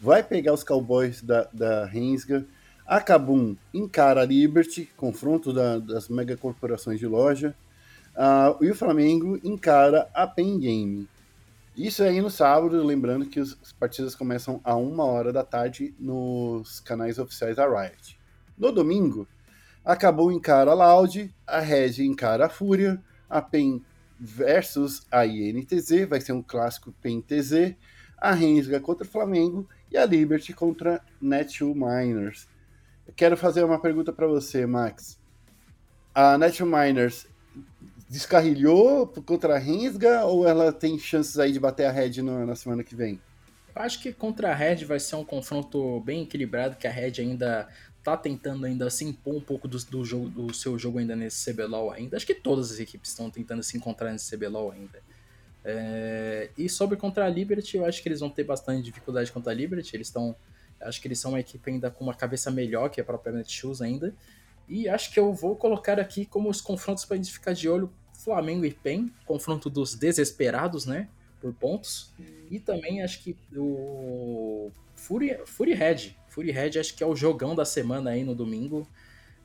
vai 0.00 0.22
pegar 0.22 0.52
os 0.52 0.64
Cowboys 0.64 1.22
da, 1.22 1.48
da 1.52 1.86
Rensga, 1.86 2.44
a 2.86 3.00
Kabum 3.00 3.56
encara 3.74 4.22
a 4.22 4.24
Liberty, 4.24 4.88
confronto 4.96 5.52
da, 5.52 5.78
das 5.78 6.08
megacorporações 6.08 7.00
de 7.00 7.06
loja, 7.06 7.54
uh, 8.14 8.62
e 8.64 8.70
o 8.70 8.74
Flamengo 8.74 9.40
encara 9.42 10.08
a 10.14 10.26
Pen 10.26 10.58
Game. 10.60 11.08
Isso 11.76 12.02
aí 12.02 12.22
no 12.22 12.30
sábado, 12.30 12.82
lembrando 12.82 13.26
que 13.26 13.40
as 13.40 13.54
partidas 13.78 14.14
começam 14.14 14.60
a 14.64 14.76
uma 14.76 15.04
hora 15.04 15.32
da 15.32 15.42
tarde 15.42 15.94
nos 15.98 16.80
canais 16.80 17.18
oficiais 17.18 17.56
da 17.56 17.66
Riot. 17.68 18.18
No 18.56 18.70
domingo, 18.72 19.26
acabou 19.84 20.30
encara 20.32 20.70
a 20.70 20.74
Loud, 20.74 21.34
a 21.46 21.58
Red 21.58 22.02
encara 22.02 22.46
a 22.46 22.48
Fúria, 22.48 23.02
a 23.28 23.42
PEN 23.42 23.82
versus 24.18 25.06
a 25.10 25.26
INTZ, 25.26 26.08
vai 26.08 26.20
ser 26.20 26.32
um 26.32 26.42
clássico 26.42 26.94
PEN-TZ, 27.02 27.74
a 28.16 28.32
Rensga 28.32 28.80
contra 28.80 29.06
o 29.06 29.10
Flamengo 29.10 29.68
e 29.90 29.98
a 29.98 30.06
Liberty 30.06 30.54
contra 30.54 31.02
Net2 31.22 31.74
Miners. 31.74 32.48
Quero 33.14 33.36
fazer 33.36 33.64
uma 33.64 33.80
pergunta 33.80 34.12
para 34.12 34.26
você, 34.26 34.66
Max. 34.66 35.18
A 36.14 36.38
Net2 36.38 36.64
Miners 36.64 37.26
descarrilhou 38.08 39.06
contra 39.06 39.56
a 39.56 39.58
Rensga 39.58 40.24
ou 40.24 40.46
ela 40.46 40.72
tem 40.72 40.98
chances 40.98 41.38
aí 41.38 41.52
de 41.52 41.60
bater 41.60 41.86
a 41.86 41.92
Red 41.92 42.22
na 42.22 42.54
semana 42.54 42.82
que 42.82 42.94
vem? 42.94 43.20
Eu 43.74 43.82
acho 43.82 44.00
que 44.00 44.12
contra 44.12 44.50
a 44.50 44.54
Red 44.54 44.84
vai 44.84 44.98
ser 44.98 45.16
um 45.16 45.24
confronto 45.24 46.00
bem 46.00 46.22
equilibrado, 46.22 46.76
que 46.76 46.86
a 46.86 46.90
Red 46.90 47.20
ainda 47.20 47.68
tá 48.02 48.16
tentando 48.16 48.64
ainda 48.64 48.88
se 48.88 49.04
impor 49.04 49.34
um 49.34 49.40
pouco 49.40 49.66
do, 49.66 49.76
do, 49.84 50.04
jogo, 50.04 50.28
do 50.28 50.54
seu 50.54 50.78
jogo 50.78 50.98
ainda 50.98 51.16
nesse 51.16 51.52
CBLOL 51.52 51.90
ainda. 51.90 52.16
Acho 52.16 52.26
que 52.26 52.34
todas 52.34 52.70
as 52.70 52.78
equipes 52.78 53.10
estão 53.10 53.28
tentando 53.28 53.62
se 53.62 53.76
encontrar 53.76 54.12
nesse 54.12 54.34
CBLOL 54.34 54.70
ainda. 54.70 55.02
É... 55.64 56.48
E 56.56 56.68
sobre 56.68 56.96
contra 56.96 57.26
a 57.26 57.28
Liberty, 57.28 57.76
eu 57.76 57.84
acho 57.84 58.00
que 58.00 58.08
eles 58.08 58.20
vão 58.20 58.30
ter 58.30 58.44
bastante 58.44 58.82
dificuldade 58.82 59.32
contra 59.32 59.50
a 59.50 59.54
Liberty. 59.54 59.96
Eles 59.96 60.06
estão. 60.06 60.36
Acho 60.80 61.00
que 61.00 61.08
eles 61.08 61.18
são 61.18 61.32
uma 61.32 61.40
equipe 61.40 61.70
ainda 61.70 61.90
com 61.90 62.04
uma 62.04 62.14
cabeça 62.14 62.50
melhor 62.50 62.90
que 62.90 63.00
a 63.00 63.04
própria 63.04 63.32
Netshoes 63.32 63.80
ainda. 63.80 64.14
E 64.68 64.88
acho 64.88 65.12
que 65.12 65.18
eu 65.18 65.32
vou 65.32 65.56
colocar 65.56 65.98
aqui 66.00 66.26
como 66.26 66.50
os 66.50 66.60
confrontos 66.60 67.04
para 67.04 67.14
a 67.14 67.16
gente 67.16 67.32
ficar 67.32 67.52
de 67.52 67.68
olho 67.68 67.90
Flamengo 68.12 68.64
e 68.64 68.72
PEN, 68.72 69.10
confronto 69.24 69.70
dos 69.70 69.94
desesperados, 69.94 70.86
né? 70.86 71.08
Por 71.40 71.52
pontos. 71.54 72.12
E 72.50 72.58
também 72.58 73.02
acho 73.02 73.22
que 73.22 73.36
o 73.54 74.70
Fury, 74.94 75.38
Fury 75.44 75.74
Red. 75.74 76.16
Fury 76.28 76.50
Red 76.50 76.78
acho 76.80 76.96
que 76.96 77.04
é 77.04 77.06
o 77.06 77.14
jogão 77.14 77.54
da 77.54 77.64
semana 77.64 78.10
aí 78.10 78.24
no 78.24 78.34
domingo. 78.34 78.88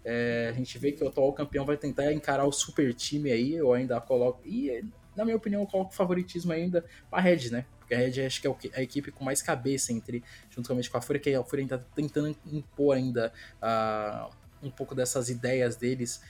É, 0.03 0.47
a 0.49 0.53
gente 0.53 0.77
vê 0.79 0.91
que 0.91 1.03
o 1.03 1.07
atual 1.07 1.31
campeão 1.33 1.65
vai 1.65 1.77
tentar 1.77 2.11
encarar 2.11 2.45
o 2.45 2.51
super 2.51 2.93
time 2.93 3.31
aí, 3.31 3.53
eu 3.53 3.71
ainda 3.71 3.99
coloco. 4.01 4.41
E, 4.45 4.83
na 5.15 5.25
minha 5.25 5.35
opinião, 5.35 5.61
eu 5.61 5.67
coloco 5.67 5.93
favoritismo 5.93 6.51
ainda 6.51 6.85
pra 7.09 7.19
Red, 7.19 7.49
né? 7.49 7.65
Porque 7.79 7.93
a 7.93 7.97
Red 7.97 8.25
acho 8.25 8.41
que 8.41 8.47
é 8.47 8.79
a 8.79 8.81
equipe 8.81 9.11
com 9.11 9.23
mais 9.23 9.41
cabeça 9.41 9.91
entre, 9.91 10.23
juntamente 10.49 10.89
com 10.89 10.97
a 10.97 11.01
Fúria, 11.01 11.19
que 11.19 11.33
a 11.33 11.43
Fúria 11.43 11.63
ainda 11.63 11.77
tá 11.77 11.85
tentando 11.95 12.35
impor 12.45 12.95
ainda 12.95 13.31
uh, 13.61 14.33
um 14.65 14.69
pouco 14.69 14.95
dessas 14.95 15.29
ideias 15.29 15.75
deles. 15.75 16.21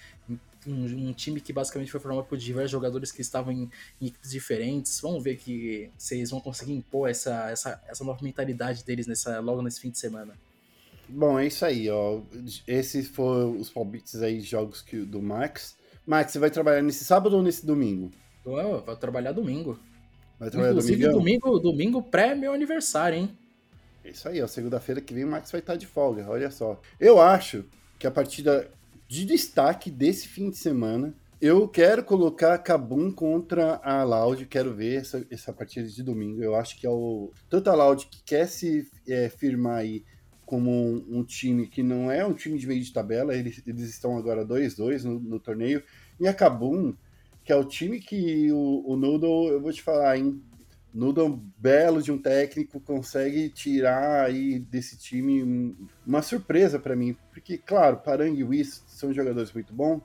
Um, 0.65 1.09
um, 1.09 1.13
time 1.13 1.41
que 1.41 1.51
basicamente 1.51 1.91
foi 1.91 1.99
formado 1.99 2.25
por 2.25 2.37
diversos 2.37 2.69
jogadores 2.69 3.11
que 3.11 3.21
estavam 3.21 3.51
em, 3.51 3.69
em, 3.99 4.07
equipes 4.07 4.29
diferentes. 4.29 4.99
Vamos 5.01 5.23
ver 5.23 5.35
que 5.37 5.89
eles 6.11 6.29
vão 6.29 6.39
conseguir 6.39 6.73
impor 6.73 7.09
essa, 7.09 7.49
essa, 7.49 7.81
essa 7.87 8.03
nova 8.03 8.23
mentalidade 8.23 8.83
deles 8.83 9.07
nessa, 9.07 9.39
logo 9.39 9.61
nesse 9.61 9.81
fim 9.81 9.89
de 9.89 9.97
semana. 9.97 10.33
Bom, 11.09 11.37
é 11.37 11.47
isso 11.47 11.65
aí, 11.65 11.89
ó. 11.89 12.21
Esses 12.67 13.07
foram 13.07 13.59
os 13.59 13.69
palpites 13.69 14.21
aí, 14.21 14.39
jogos 14.39 14.81
que, 14.81 14.97
do 14.99 15.21
Max. 15.21 15.75
Max, 16.05 16.31
você 16.31 16.39
vai 16.39 16.49
trabalhar 16.49 16.81
nesse 16.81 17.03
sábado 17.03 17.35
ou 17.35 17.43
nesse 17.43 17.65
domingo? 17.65 18.11
Eu, 18.45 18.81
vou 18.81 18.95
trabalhar 18.95 19.31
domingo. 19.31 19.79
Vai 20.39 20.49
trabalhar 20.49 20.71
Inclusive, 20.71 21.09
domingo, 21.09 21.59
domingo 21.59 22.01
pré 22.01 22.33
meu 22.33 22.53
aniversário, 22.53 23.17
hein? 23.17 23.37
É 24.03 24.09
isso 24.09 24.27
aí, 24.27 24.41
ó. 24.41 24.47
Segunda-feira 24.47 24.99
que 24.99 25.13
vem 25.13 25.23
o 25.23 25.27
Max 25.27 25.51
vai 25.51 25.61
estar 25.61 25.75
de 25.75 25.85
folga, 25.85 26.27
olha 26.29 26.49
só. 26.49 26.79
Eu 26.99 27.21
acho 27.21 27.63
que 27.99 28.07
a 28.07 28.11
partida 28.11 28.67
de 29.07 29.25
destaque 29.25 29.91
desse 29.91 30.27
fim 30.27 30.49
de 30.49 30.57
semana, 30.57 31.13
eu 31.39 31.67
quero 31.67 32.03
colocar 32.03 32.57
Cabum 32.59 33.11
contra 33.11 33.79
a 33.83 34.03
Loud, 34.03 34.45
quero 34.45 34.73
ver 34.73 35.01
essa, 35.01 35.25
essa 35.29 35.53
partida 35.53 35.87
de 35.87 36.01
domingo. 36.01 36.41
Eu 36.41 36.55
acho 36.55 36.79
que 36.79 36.87
é 36.87 36.89
o 36.89 37.31
tanto 37.49 37.69
a 37.69 37.75
Loud 37.75 38.07
que 38.07 38.23
quer 38.23 38.47
se 38.47 38.89
é, 39.07 39.29
firmar 39.29 39.77
aí 39.77 40.03
como 40.45 40.69
um, 40.69 41.19
um, 41.19 41.23
time 41.23 41.67
que 41.67 41.81
não 41.81 42.11
é 42.11 42.25
um 42.25 42.33
time 42.33 42.59
de 42.59 42.67
meio 42.67 42.81
de 42.83 42.91
tabela, 42.91 43.33
eles, 43.33 43.61
eles 43.65 43.89
estão 43.89 44.17
agora 44.17 44.45
2-2 44.45 45.03
no, 45.03 45.17
no, 45.17 45.39
torneio, 45.39 45.81
e 46.19 46.27
a 46.27 46.33
Cabum, 46.33 46.93
que 47.43 47.51
é 47.51 47.55
o 47.55 47.63
time 47.63 47.99
que 47.99 48.51
o, 48.51 48.83
o 48.85 48.95
Noodle, 48.95 49.49
eu 49.49 49.61
vou 49.61 49.71
te 49.71 49.81
falar, 49.81 50.17
hein, 50.17 50.41
Nudon 50.93 51.41
belo 51.57 52.01
de 52.01 52.11
um 52.11 52.17
técnico 52.17 52.79
consegue 52.79 53.49
tirar 53.49 54.25
aí 54.25 54.59
desse 54.59 54.97
time 54.97 55.75
uma 56.05 56.21
surpresa 56.21 56.77
para 56.79 56.95
mim, 56.95 57.15
porque 57.31 57.57
claro, 57.57 57.97
Parang 57.97 58.37
e 58.37 58.43
Whis 58.43 58.83
são 58.87 59.13
jogadores 59.13 59.53
muito 59.53 59.73
bons, 59.73 60.01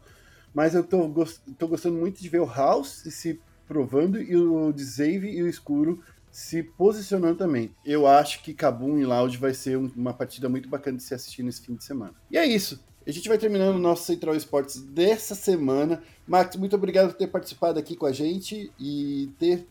mas 0.55 0.75
eu 0.75 0.85
tô, 0.85 1.13
tô 1.59 1.69
gostando 1.69 1.99
muito 1.99 2.23
de 2.23 2.29
ver 2.29 2.41
o 2.41 2.47
House 2.47 3.03
se 3.11 3.41
provando 3.67 4.23
e 4.23 4.37
o 4.37 4.73
Dzave 4.73 5.29
e 5.29 5.43
o 5.43 5.49
Escuro 5.49 6.01
se 6.31 6.63
posicionando 6.63 7.39
também. 7.39 7.75
Eu 7.85 8.07
acho 8.07 8.43
que 8.43 8.55
Kabum 8.55 8.99
e 8.99 9.05
Loud 9.05 9.37
vai 9.39 9.55
ser 9.55 9.77
uma 9.77 10.13
partida 10.13 10.49
muito 10.49 10.69
bacana 10.69 10.99
de 10.99 11.03
se 11.03 11.15
assistir 11.15 11.43
nesse 11.43 11.63
fim 11.63 11.75
de 11.75 11.83
semana. 11.83 12.15
E 12.31 12.39
é 12.39 12.47
isso. 12.47 12.85
A 13.07 13.13
gente 13.13 13.29
vai 13.29 13.39
terminando 13.39 13.77
o 13.77 13.79
nosso 13.79 14.05
Central 14.05 14.35
Esportes 14.35 14.81
dessa 14.81 15.37
semana. 15.37 16.03
Max, 16.27 16.57
muito 16.57 16.75
obrigado 16.75 17.11
por 17.11 17.17
ter 17.17 17.29
participado 17.29 17.79
aqui 17.79 17.95
com 17.95 18.05
a 18.05 18.13
gente 18.13 18.73
e 18.81 19.31
ter 19.39 19.65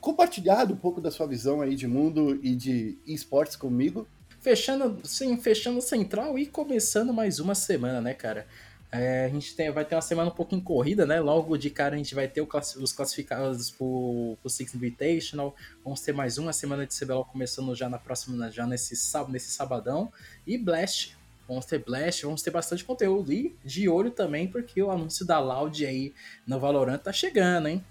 compartilhado 0.00 0.74
um 0.74 0.76
pouco 0.76 1.00
da 1.00 1.10
sua 1.10 1.26
visão 1.26 1.60
aí 1.60 1.74
de 1.74 1.88
mundo 1.88 2.38
e 2.40 2.54
de 2.54 2.96
esportes 3.04 3.56
comigo. 3.56 4.06
Fechando, 4.40 4.96
sim, 5.02 5.36
fechando 5.36 5.82
central 5.82 6.38
e 6.38 6.46
começando 6.46 7.12
mais 7.12 7.40
uma 7.40 7.52
semana, 7.52 8.00
né, 8.00 8.14
cara? 8.14 8.46
É, 8.92 9.24
a 9.24 9.28
gente 9.28 9.56
tem, 9.56 9.72
vai 9.72 9.84
ter 9.84 9.96
uma 9.96 10.00
semana 10.00 10.30
um 10.30 10.34
pouquinho 10.34 10.62
corrida, 10.62 11.04
né? 11.04 11.18
Logo 11.20 11.58
de 11.58 11.70
cara 11.70 11.96
a 11.96 11.98
gente 11.98 12.14
vai 12.14 12.28
ter 12.28 12.40
os 12.40 12.92
classificados 12.92 13.72
pro, 13.72 14.38
pro 14.40 14.48
Six 14.48 14.72
Invitational. 14.76 15.52
Vamos 15.82 16.00
ter 16.00 16.12
mais 16.12 16.38
uma 16.38 16.52
semana 16.52 16.86
de 16.86 16.96
CBLOL 16.96 17.24
começando 17.24 17.74
já 17.74 17.88
na 17.88 17.98
próxima, 17.98 18.52
já 18.52 18.64
nesse, 18.68 18.94
nesse 19.28 19.50
sabadão. 19.50 20.12
E 20.46 20.56
Blast. 20.56 21.17
Vamos 21.48 21.64
ter 21.64 21.82
Blast, 21.82 22.24
vamos 22.24 22.42
ter 22.42 22.50
bastante 22.50 22.84
conteúdo. 22.84 23.32
E 23.32 23.56
de 23.64 23.88
olho 23.88 24.10
também, 24.10 24.46
porque 24.46 24.82
o 24.82 24.90
anúncio 24.90 25.24
da 25.24 25.38
Loud 25.40 25.86
aí 25.86 26.12
no 26.46 26.60
Valorant 26.60 26.98
tá 26.98 27.12
chegando, 27.12 27.68
hein? 27.68 27.82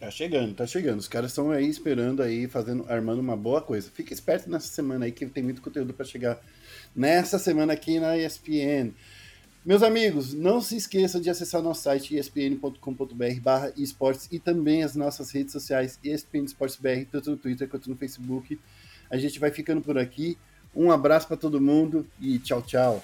Tá 0.00 0.10
chegando, 0.10 0.54
tá 0.54 0.66
chegando. 0.66 0.98
Os 0.98 1.06
caras 1.06 1.30
estão 1.30 1.52
aí 1.52 1.68
esperando 1.68 2.22
aí, 2.22 2.48
fazendo, 2.48 2.84
armando 2.88 3.20
uma 3.20 3.36
boa 3.36 3.60
coisa. 3.60 3.90
Fique 3.94 4.12
esperto 4.12 4.50
nessa 4.50 4.66
semana 4.66 5.04
aí 5.04 5.12
que 5.12 5.26
tem 5.26 5.44
muito 5.44 5.62
conteúdo 5.62 5.92
para 5.92 6.04
chegar 6.04 6.40
nessa 6.96 7.38
semana 7.38 7.74
aqui 7.74 8.00
na 8.00 8.16
ESPN. 8.16 8.92
Meus 9.64 9.84
amigos, 9.84 10.34
não 10.34 10.60
se 10.60 10.76
esqueçam 10.76 11.20
de 11.20 11.30
acessar 11.30 11.62
nosso 11.62 11.82
site 11.82 12.16
espn.com.br 12.16 13.40
barra 13.40 13.72
esportes 13.76 14.26
e 14.32 14.40
também 14.40 14.82
as 14.82 14.96
nossas 14.96 15.30
redes 15.30 15.52
sociais 15.52 16.00
ESPN 16.02 16.46
Esportes 16.46 16.76
BR, 16.80 17.04
tanto 17.08 17.30
no 17.30 17.36
Twitter 17.36 17.68
quanto 17.68 17.88
no 17.88 17.96
Facebook. 17.96 18.58
A 19.08 19.16
gente 19.16 19.38
vai 19.38 19.52
ficando 19.52 19.80
por 19.80 19.96
aqui. 19.96 20.36
Um 20.74 20.90
abraço 20.90 21.28
para 21.28 21.36
todo 21.36 21.60
mundo 21.60 22.06
e 22.20 22.38
tchau, 22.38 22.62
tchau. 22.62 23.02